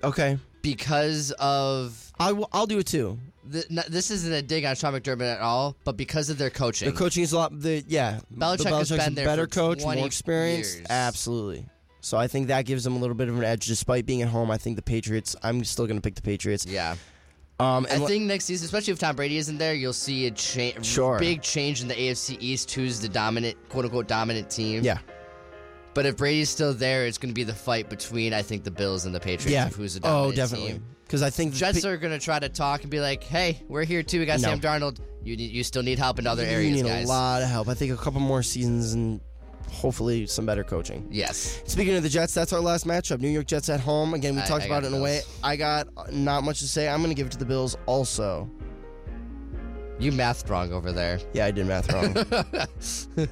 okay, 0.04 0.38
because 0.62 1.32
of 1.40 2.12
I 2.20 2.32
will. 2.34 2.50
I'll 2.52 2.68
do 2.68 2.80
it 2.80 2.88
too. 2.88 3.18
the, 3.46 3.66
n- 3.70 3.84
this 3.90 4.12
isn't 4.12 4.32
a 4.34 4.42
dig 4.42 4.66
on 4.66 4.76
Sean 4.76 4.94
McDermott 4.94 5.36
at 5.36 5.42
all, 5.42 5.76
but 5.84 5.98
because 5.98 6.30
of 6.30 6.38
their 6.38 6.50
coaching. 6.50 6.90
The 6.90 6.96
coaching 6.98 7.24
is 7.24 7.32
a 7.34 7.38
lot. 7.38 7.60
The 7.60 7.84
yeah, 7.88 8.20
Belichick 8.36 8.58
the 8.64 8.70
has 8.78 8.92
Belichick's 8.92 9.04
been 9.06 9.14
a 9.14 9.16
there 9.16 9.26
better 9.26 9.44
for 9.44 9.48
coach, 9.50 9.82
20 9.84 10.00
more 10.02 10.08
experience. 10.08 10.76
years. 10.76 10.88
Absolutely. 10.90 11.66
So 12.02 12.18
I 12.18 12.28
think 12.28 12.48
that 12.48 12.66
gives 12.66 12.84
them 12.84 12.96
a 12.96 13.00
little 13.00 13.16
bit 13.16 13.28
of 13.28 13.38
an 13.38 13.44
edge, 13.44 13.66
despite 13.66 14.06
being 14.06 14.22
at 14.22 14.30
home. 14.30 14.50
I 14.52 14.58
think 14.58 14.76
the 14.78 14.82
Patriots. 14.82 15.36
I'm 15.44 15.64
still 15.64 15.88
going 15.88 15.98
to 15.98 16.02
pick 16.02 16.16
the 16.16 16.22
Patriots. 16.22 16.66
yeah, 16.66 16.96
Um, 17.60 17.86
I 17.90 17.94
and 17.96 18.02
le- 18.04 18.08
think 18.08 18.24
next 18.26 18.46
season, 18.46 18.66
especially 18.66 18.94
if 18.94 19.00
Tom 19.00 19.16
Brady 19.16 19.38
isn't 19.38 19.58
there, 19.58 19.74
you'll 19.74 19.92
see 19.94 20.28
a 20.28 20.32
cha- 20.32 20.82
Sure. 20.82 21.20
big 21.20 21.42
change 21.42 21.82
in 21.82 21.88
the 21.88 21.96
AFC 21.96 22.38
East. 22.40 22.72
Who's 22.72 23.00
the 23.02 23.10
dominant, 23.10 23.58
quote 23.70 23.86
unquote, 23.86 24.08
dominant 24.08 24.50
team? 24.50 24.84
yeah, 24.84 25.00
But 25.98 26.06
if 26.06 26.16
Brady's 26.16 26.48
still 26.48 26.76
there, 26.76 27.08
it's 27.08 27.18
going 27.18 27.32
to 27.32 27.34
be 27.34 27.44
the 27.44 27.56
fight 27.56 27.90
between 27.90 28.32
I 28.32 28.44
think 28.44 28.64
the 28.64 28.70
Bills 28.70 29.08
and 29.08 29.16
the 29.16 29.20
Patriots. 29.20 29.48
yeah. 29.48 29.66
of 29.66 29.74
who's 29.74 29.96
the 29.96 30.02
oh, 30.02 30.10
dominant 30.32 30.36
definitely. 30.36 30.72
team. 30.74 30.86
Because 31.04 31.24
I 31.24 31.32
think 31.32 31.54
the 31.54 31.58
Jets 31.58 31.86
are 31.86 31.98
going 31.98 32.14
to 32.14 32.24
try 32.24 32.38
to 32.38 32.50
talk 32.50 32.84
and 32.84 32.92
be 32.92 33.00
like, 33.00 33.24
"Hey, 33.24 33.64
we're 33.68 33.84
here 33.84 34.04
too. 34.04 34.20
We 34.20 34.28
got 34.28 34.40
No. 34.40 34.50
Sam 34.50 34.60
Darnold. 34.60 35.00
You 35.24 35.36
need, 35.36 35.50
you 35.50 35.64
still 35.64 35.82
need 35.82 35.98
help 35.98 36.20
in 36.20 36.28
other 36.28 36.44
areas, 36.44 36.78
you 36.78 36.84
need 36.84 36.88
guys." 36.88 37.06
a 37.06 37.08
lot 37.08 37.42
of 37.42 37.50
help. 37.50 37.68
I 37.68 37.74
think 37.74 37.92
a 37.94 37.98
couple 37.98 38.20
more 38.20 38.44
seasons 38.44 38.94
and 38.94 39.20
hopefully 39.72 40.28
some 40.28 40.46
better 40.46 40.64
coaching. 40.64 41.08
Yes. 41.10 41.64
Speaking 41.66 41.96
of 41.96 42.04
the 42.04 42.10
Jets, 42.10 42.32
that's 42.32 42.54
our 42.54 42.62
last 42.62 42.86
matchup. 42.86 43.20
New 43.20 43.30
York 43.30 43.48
Jets 43.48 43.68
at 43.68 43.80
home. 43.80 44.14
Again, 44.14 44.36
we 44.36 44.44
I- 44.44 44.46
talked 44.46 44.66
I 44.66 44.68
about 44.68 44.84
got 44.84 44.92
it 44.92 44.94
in 44.94 45.00
a 45.00 45.04
way. 45.04 45.22
Bills. 45.22 45.40
I 45.42 45.56
got 45.56 46.14
not 46.14 46.44
much 46.44 46.60
to 46.60 46.68
say. 46.68 46.88
I'm 46.88 47.00
going 47.00 47.10
to 47.10 47.16
give 47.16 47.26
it 47.26 47.32
to 47.32 47.40
the 47.40 47.46
Bills 47.46 47.76
also. 47.88 48.48
You 49.98 50.12
mathed 50.12 50.48
wrong 50.48 50.72
over 50.74 50.92
there. 50.92 51.20
Yeah, 51.34 51.48
I 51.48 51.50
did 51.50 51.66
math 51.66 51.92
wrong. 51.92 52.16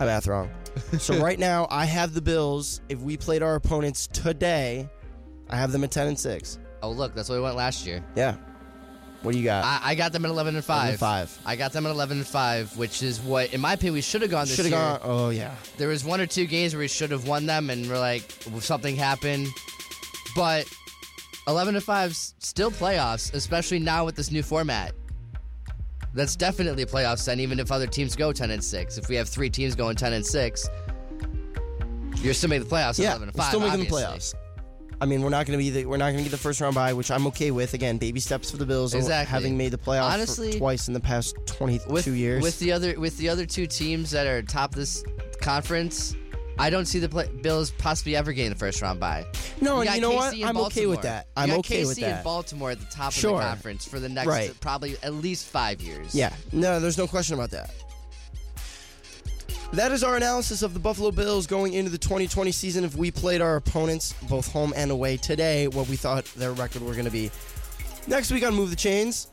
I 0.00 0.04
math 0.04 0.26
wrong. 0.26 0.50
So 0.98 1.18
right 1.22 1.38
now, 1.38 1.66
I 1.70 1.84
have 1.84 2.14
the 2.14 2.22
Bills. 2.22 2.80
If 2.88 3.00
we 3.00 3.16
played 3.16 3.42
our 3.42 3.54
opponents 3.54 4.06
today, 4.08 4.88
I 5.48 5.56
have 5.56 5.72
them 5.72 5.84
at 5.84 5.90
10 5.90 6.08
and 6.08 6.18
6. 6.18 6.58
Oh, 6.82 6.90
look, 6.90 7.14
that's 7.14 7.28
where 7.28 7.38
we 7.38 7.42
went 7.44 7.56
last 7.56 7.86
year. 7.86 8.04
Yeah. 8.14 8.36
What 9.22 9.32
do 9.32 9.38
you 9.38 9.44
got? 9.44 9.64
I, 9.64 9.80
I 9.90 9.94
got 9.96 10.12
them 10.12 10.24
at 10.24 10.30
11 10.30 10.54
and 10.54 10.64
5. 10.64 10.76
11 10.76 10.90
and 10.90 10.98
five. 11.00 11.38
I 11.44 11.56
got 11.56 11.72
them 11.72 11.86
at 11.86 11.90
11 11.90 12.18
and 12.18 12.26
5, 12.26 12.76
which 12.76 13.02
is 13.02 13.20
what, 13.20 13.52
in 13.52 13.60
my 13.60 13.72
opinion, 13.72 13.94
we 13.94 14.00
should 14.00 14.22
have 14.22 14.30
gone 14.30 14.46
this 14.46 14.54
Should 14.54 14.66
have 14.66 14.72
year. 14.72 14.80
gone. 14.80 15.00
Oh, 15.02 15.30
yeah. 15.30 15.54
There 15.76 15.88
was 15.88 16.04
one 16.04 16.20
or 16.20 16.26
two 16.26 16.46
games 16.46 16.72
where 16.72 16.80
we 16.80 16.88
should 16.88 17.10
have 17.10 17.26
won 17.26 17.46
them, 17.46 17.68
and 17.70 17.88
we're 17.88 17.98
like, 17.98 18.22
something 18.60 18.94
happened. 18.94 19.48
But 20.36 20.66
11 21.48 21.74
and 21.74 21.82
5 21.82 22.14
's 22.14 22.34
still 22.38 22.70
playoffs, 22.70 23.34
especially 23.34 23.80
now 23.80 24.04
with 24.04 24.14
this 24.14 24.30
new 24.30 24.42
format. 24.44 24.94
That's 26.14 26.36
definitely 26.36 26.82
a 26.82 26.86
playoff 26.86 27.24
then, 27.24 27.38
even 27.40 27.60
if 27.60 27.70
other 27.70 27.86
teams 27.86 28.16
go 28.16 28.32
10 28.32 28.50
and 28.50 28.62
6. 28.64 28.98
If 28.98 29.08
we 29.08 29.16
have 29.16 29.28
three 29.28 29.50
teams 29.50 29.74
going 29.74 29.94
10 29.96 30.12
and 30.14 30.24
6, 30.26 30.68
you're 32.16 32.34
still 32.34 32.50
making 32.50 32.68
the 32.68 32.74
playoffs 32.74 32.98
at 32.98 32.98
Yeah, 33.00 33.10
11 33.16 33.28
and 33.28 33.36
we're 33.36 33.42
5. 33.42 33.48
still 33.48 33.60
making 33.60 33.72
obviously. 33.74 34.02
the 34.02 34.08
playoffs. 34.08 34.34
I 35.00 35.06
mean, 35.06 35.22
we're 35.22 35.28
not 35.28 35.46
going 35.46 35.56
to 35.56 35.62
be 35.62 35.70
the 35.70 35.86
we're 35.86 35.96
not 35.96 36.06
going 36.06 36.16
to 36.18 36.22
get 36.24 36.30
the 36.32 36.36
first 36.38 36.60
round 36.60 36.74
bye, 36.74 36.92
which 36.92 37.10
I'm 37.12 37.24
okay 37.28 37.52
with. 37.52 37.72
Again, 37.74 37.98
baby 37.98 38.18
steps 38.18 38.50
for 38.50 38.56
the 38.56 38.66
Bills, 38.66 38.94
Exactly. 38.94 39.30
having 39.30 39.56
made 39.56 39.70
the 39.70 39.78
playoffs 39.78 40.10
Honestly, 40.12 40.58
twice 40.58 40.88
in 40.88 40.94
the 40.94 40.98
past 41.00 41.36
22 41.46 41.88
with, 41.92 42.06
years. 42.08 42.42
With 42.42 42.58
the 42.58 42.72
other 42.72 42.98
with 42.98 43.16
the 43.18 43.28
other 43.28 43.46
two 43.46 43.66
teams 43.68 44.10
that 44.10 44.26
are 44.26 44.42
top 44.42 44.74
this 44.74 45.04
conference, 45.40 46.16
I 46.58 46.70
don't 46.70 46.86
see 46.86 46.98
the 46.98 47.08
play, 47.08 47.28
Bills 47.42 47.70
possibly 47.70 48.16
ever 48.16 48.32
getting 48.32 48.50
the 48.50 48.58
first 48.58 48.82
round 48.82 48.98
bye. 48.98 49.24
no, 49.60 49.78
and 49.80 49.86
got 49.88 49.94
you 49.96 50.00
know 50.02 50.10
what? 50.12 50.34
KC 50.34 50.40
and 50.40 50.44
I'm 50.44 50.56
okay 50.66 50.86
with 50.86 51.02
that. 51.02 51.28
I'm 51.36 51.48
got 51.50 51.58
okay 51.60 51.82
KC 51.82 51.86
with 51.88 52.00
that. 52.00 52.14
and 52.16 52.24
Baltimore 52.24 52.70
at 52.72 52.80
the 52.80 52.86
top 52.86 53.12
Sure. 53.12 53.32
of 53.36 53.38
the 53.38 53.44
conference 53.48 53.84
for 53.86 54.00
the 54.00 54.08
next 54.08 54.26
Right. 54.26 54.58
probably 54.60 54.96
at 55.02 55.14
least 55.14 55.46
five 55.46 55.80
years. 55.80 56.14
Yeah, 56.14 56.32
no, 56.52 56.80
there's 56.80 56.98
no 56.98 57.06
question 57.06 57.34
about 57.34 57.50
that. 57.52 57.70
That 59.72 59.92
is 59.92 60.02
our 60.02 60.16
analysis 60.16 60.62
of 60.62 60.72
the 60.72 60.80
Buffalo 60.80 61.10
Bills 61.10 61.46
going 61.46 61.74
into 61.74 61.90
the 61.90 61.98
2020 61.98 62.50
season. 62.52 62.84
If 62.84 62.96
we 62.96 63.10
played 63.10 63.42
our 63.42 63.56
opponents, 63.56 64.14
both 64.28 64.50
home 64.50 64.72
and 64.74 64.90
away, 64.90 65.18
today, 65.18 65.68
what 65.68 65.88
we 65.88 65.96
thought 65.96 66.24
their 66.36 66.52
record 66.52 66.80
were 66.82 66.94
going 66.94 67.04
to 67.04 67.10
be. 67.10 67.30
Next 68.06 68.30
week 68.32 68.46
on 68.46 68.54
Move 68.54 68.70
the 68.70 68.76
Chains, 68.76 69.28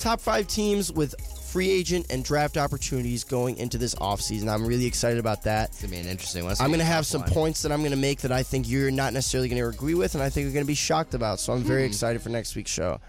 top 0.00 0.20
five 0.20 0.48
teams 0.48 0.90
with 0.90 1.14
free 1.48 1.70
agent 1.70 2.06
and 2.10 2.24
draft 2.24 2.56
opportunities 2.56 3.24
going 3.24 3.56
into 3.56 3.78
this 3.78 3.94
offseason. 3.96 4.48
I'm 4.52 4.66
really 4.66 4.86
excited 4.86 5.18
about 5.18 5.42
that. 5.44 5.70
It's 5.70 5.80
gonna 5.82 5.90
be 5.92 5.98
an 5.98 6.06
interesting 6.06 6.44
one. 6.44 6.54
I'm 6.60 6.68
going 6.68 6.78
to 6.80 6.84
have 6.84 7.06
some 7.06 7.22
one. 7.22 7.30
points 7.30 7.62
that 7.62 7.72
I'm 7.72 7.80
going 7.80 7.90
to 7.92 7.96
make 7.96 8.20
that 8.20 8.32
I 8.32 8.42
think 8.42 8.68
you're 8.68 8.90
not 8.90 9.12
necessarily 9.12 9.48
going 9.48 9.60
to 9.62 9.68
agree 9.68 9.94
with, 9.94 10.14
and 10.14 10.22
I 10.22 10.28
think 10.30 10.44
you're 10.44 10.52
going 10.52 10.64
to 10.64 10.68
be 10.68 10.74
shocked 10.74 11.14
about. 11.14 11.40
So 11.40 11.52
I'm 11.52 11.62
very 11.62 11.82
Hmm. 11.82 11.86
excited 11.88 12.22
for 12.22 12.28
next 12.28 12.54
week's 12.54 12.70
show. 12.70 13.00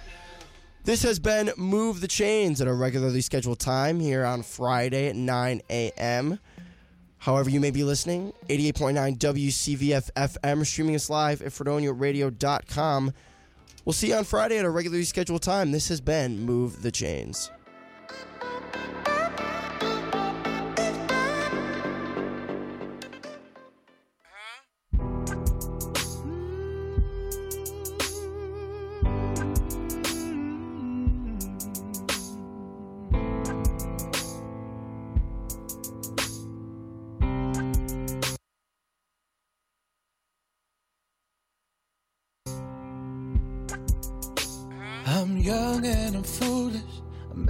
This 0.85 1.03
has 1.03 1.19
been 1.19 1.51
Move 1.57 1.99
the 2.01 2.07
Chains 2.07 2.61
at 2.61 2.67
a 2.67 2.73
regularly 2.73 3.21
scheduled 3.21 3.59
time 3.59 3.99
here 3.99 4.23
on 4.25 4.41
Friday 4.43 5.07
at 5.09 5.15
9 5.15 5.61
a.m. 5.69 6.39
However, 7.17 7.49
you 7.49 7.59
may 7.59 7.69
be 7.71 7.83
listening, 7.83 8.31
88.9 8.47 9.17
WCVF 9.17 10.09
FM, 10.15 10.65
streaming 10.65 10.95
us 10.95 11.09
live 11.09 11.41
at 11.41 11.51
FredoniaRadio.com. 11.51 13.13
We'll 13.85 13.93
see 13.93 14.07
you 14.09 14.15
on 14.15 14.23
Friday 14.23 14.57
at 14.57 14.65
a 14.65 14.69
regularly 14.69 15.03
scheduled 15.03 15.41
time. 15.41 15.71
This 15.71 15.89
has 15.89 15.99
been 15.99 16.39
Move 16.41 16.81
the 16.81 16.91
Chains. 16.91 17.51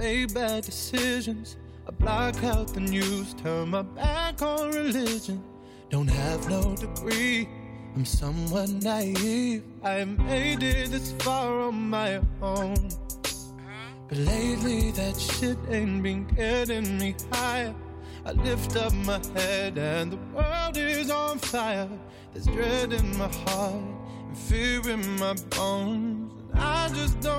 Made 0.00 0.32
bad 0.32 0.64
decisions. 0.64 1.58
I 1.86 1.90
block 1.90 2.42
out 2.42 2.68
the 2.68 2.80
news, 2.80 3.34
turn 3.34 3.68
my 3.68 3.82
back 3.82 4.40
on 4.40 4.70
religion. 4.70 5.44
Don't 5.90 6.08
have 6.08 6.48
no 6.48 6.74
degree. 6.74 7.46
I'm 7.94 8.06
somewhat 8.06 8.70
naive. 8.70 9.62
I 9.84 10.04
made 10.04 10.62
it 10.62 10.90
this 10.90 11.12
far 11.18 11.60
on 11.60 11.90
my 11.90 12.20
own. 12.40 12.78
But 14.08 14.18
lately 14.18 14.90
that 14.92 15.16
shit 15.20 15.58
ain't 15.68 16.02
been 16.02 16.24
getting 16.28 16.96
me 16.98 17.14
higher. 17.30 17.74
I 18.24 18.32
lift 18.32 18.76
up 18.76 18.94
my 18.94 19.20
head 19.34 19.76
and 19.76 20.12
the 20.12 20.20
world 20.34 20.76
is 20.78 21.10
on 21.10 21.38
fire. 21.38 21.90
There's 22.32 22.46
dread 22.46 22.94
in 22.94 23.18
my 23.18 23.28
heart 23.44 23.74
and 24.28 24.38
fear 24.38 24.80
in 24.88 25.18
my 25.18 25.34
bones. 25.50 26.32
And 26.52 26.60
I 26.60 26.88
just 26.88 27.20
don't 27.20 27.30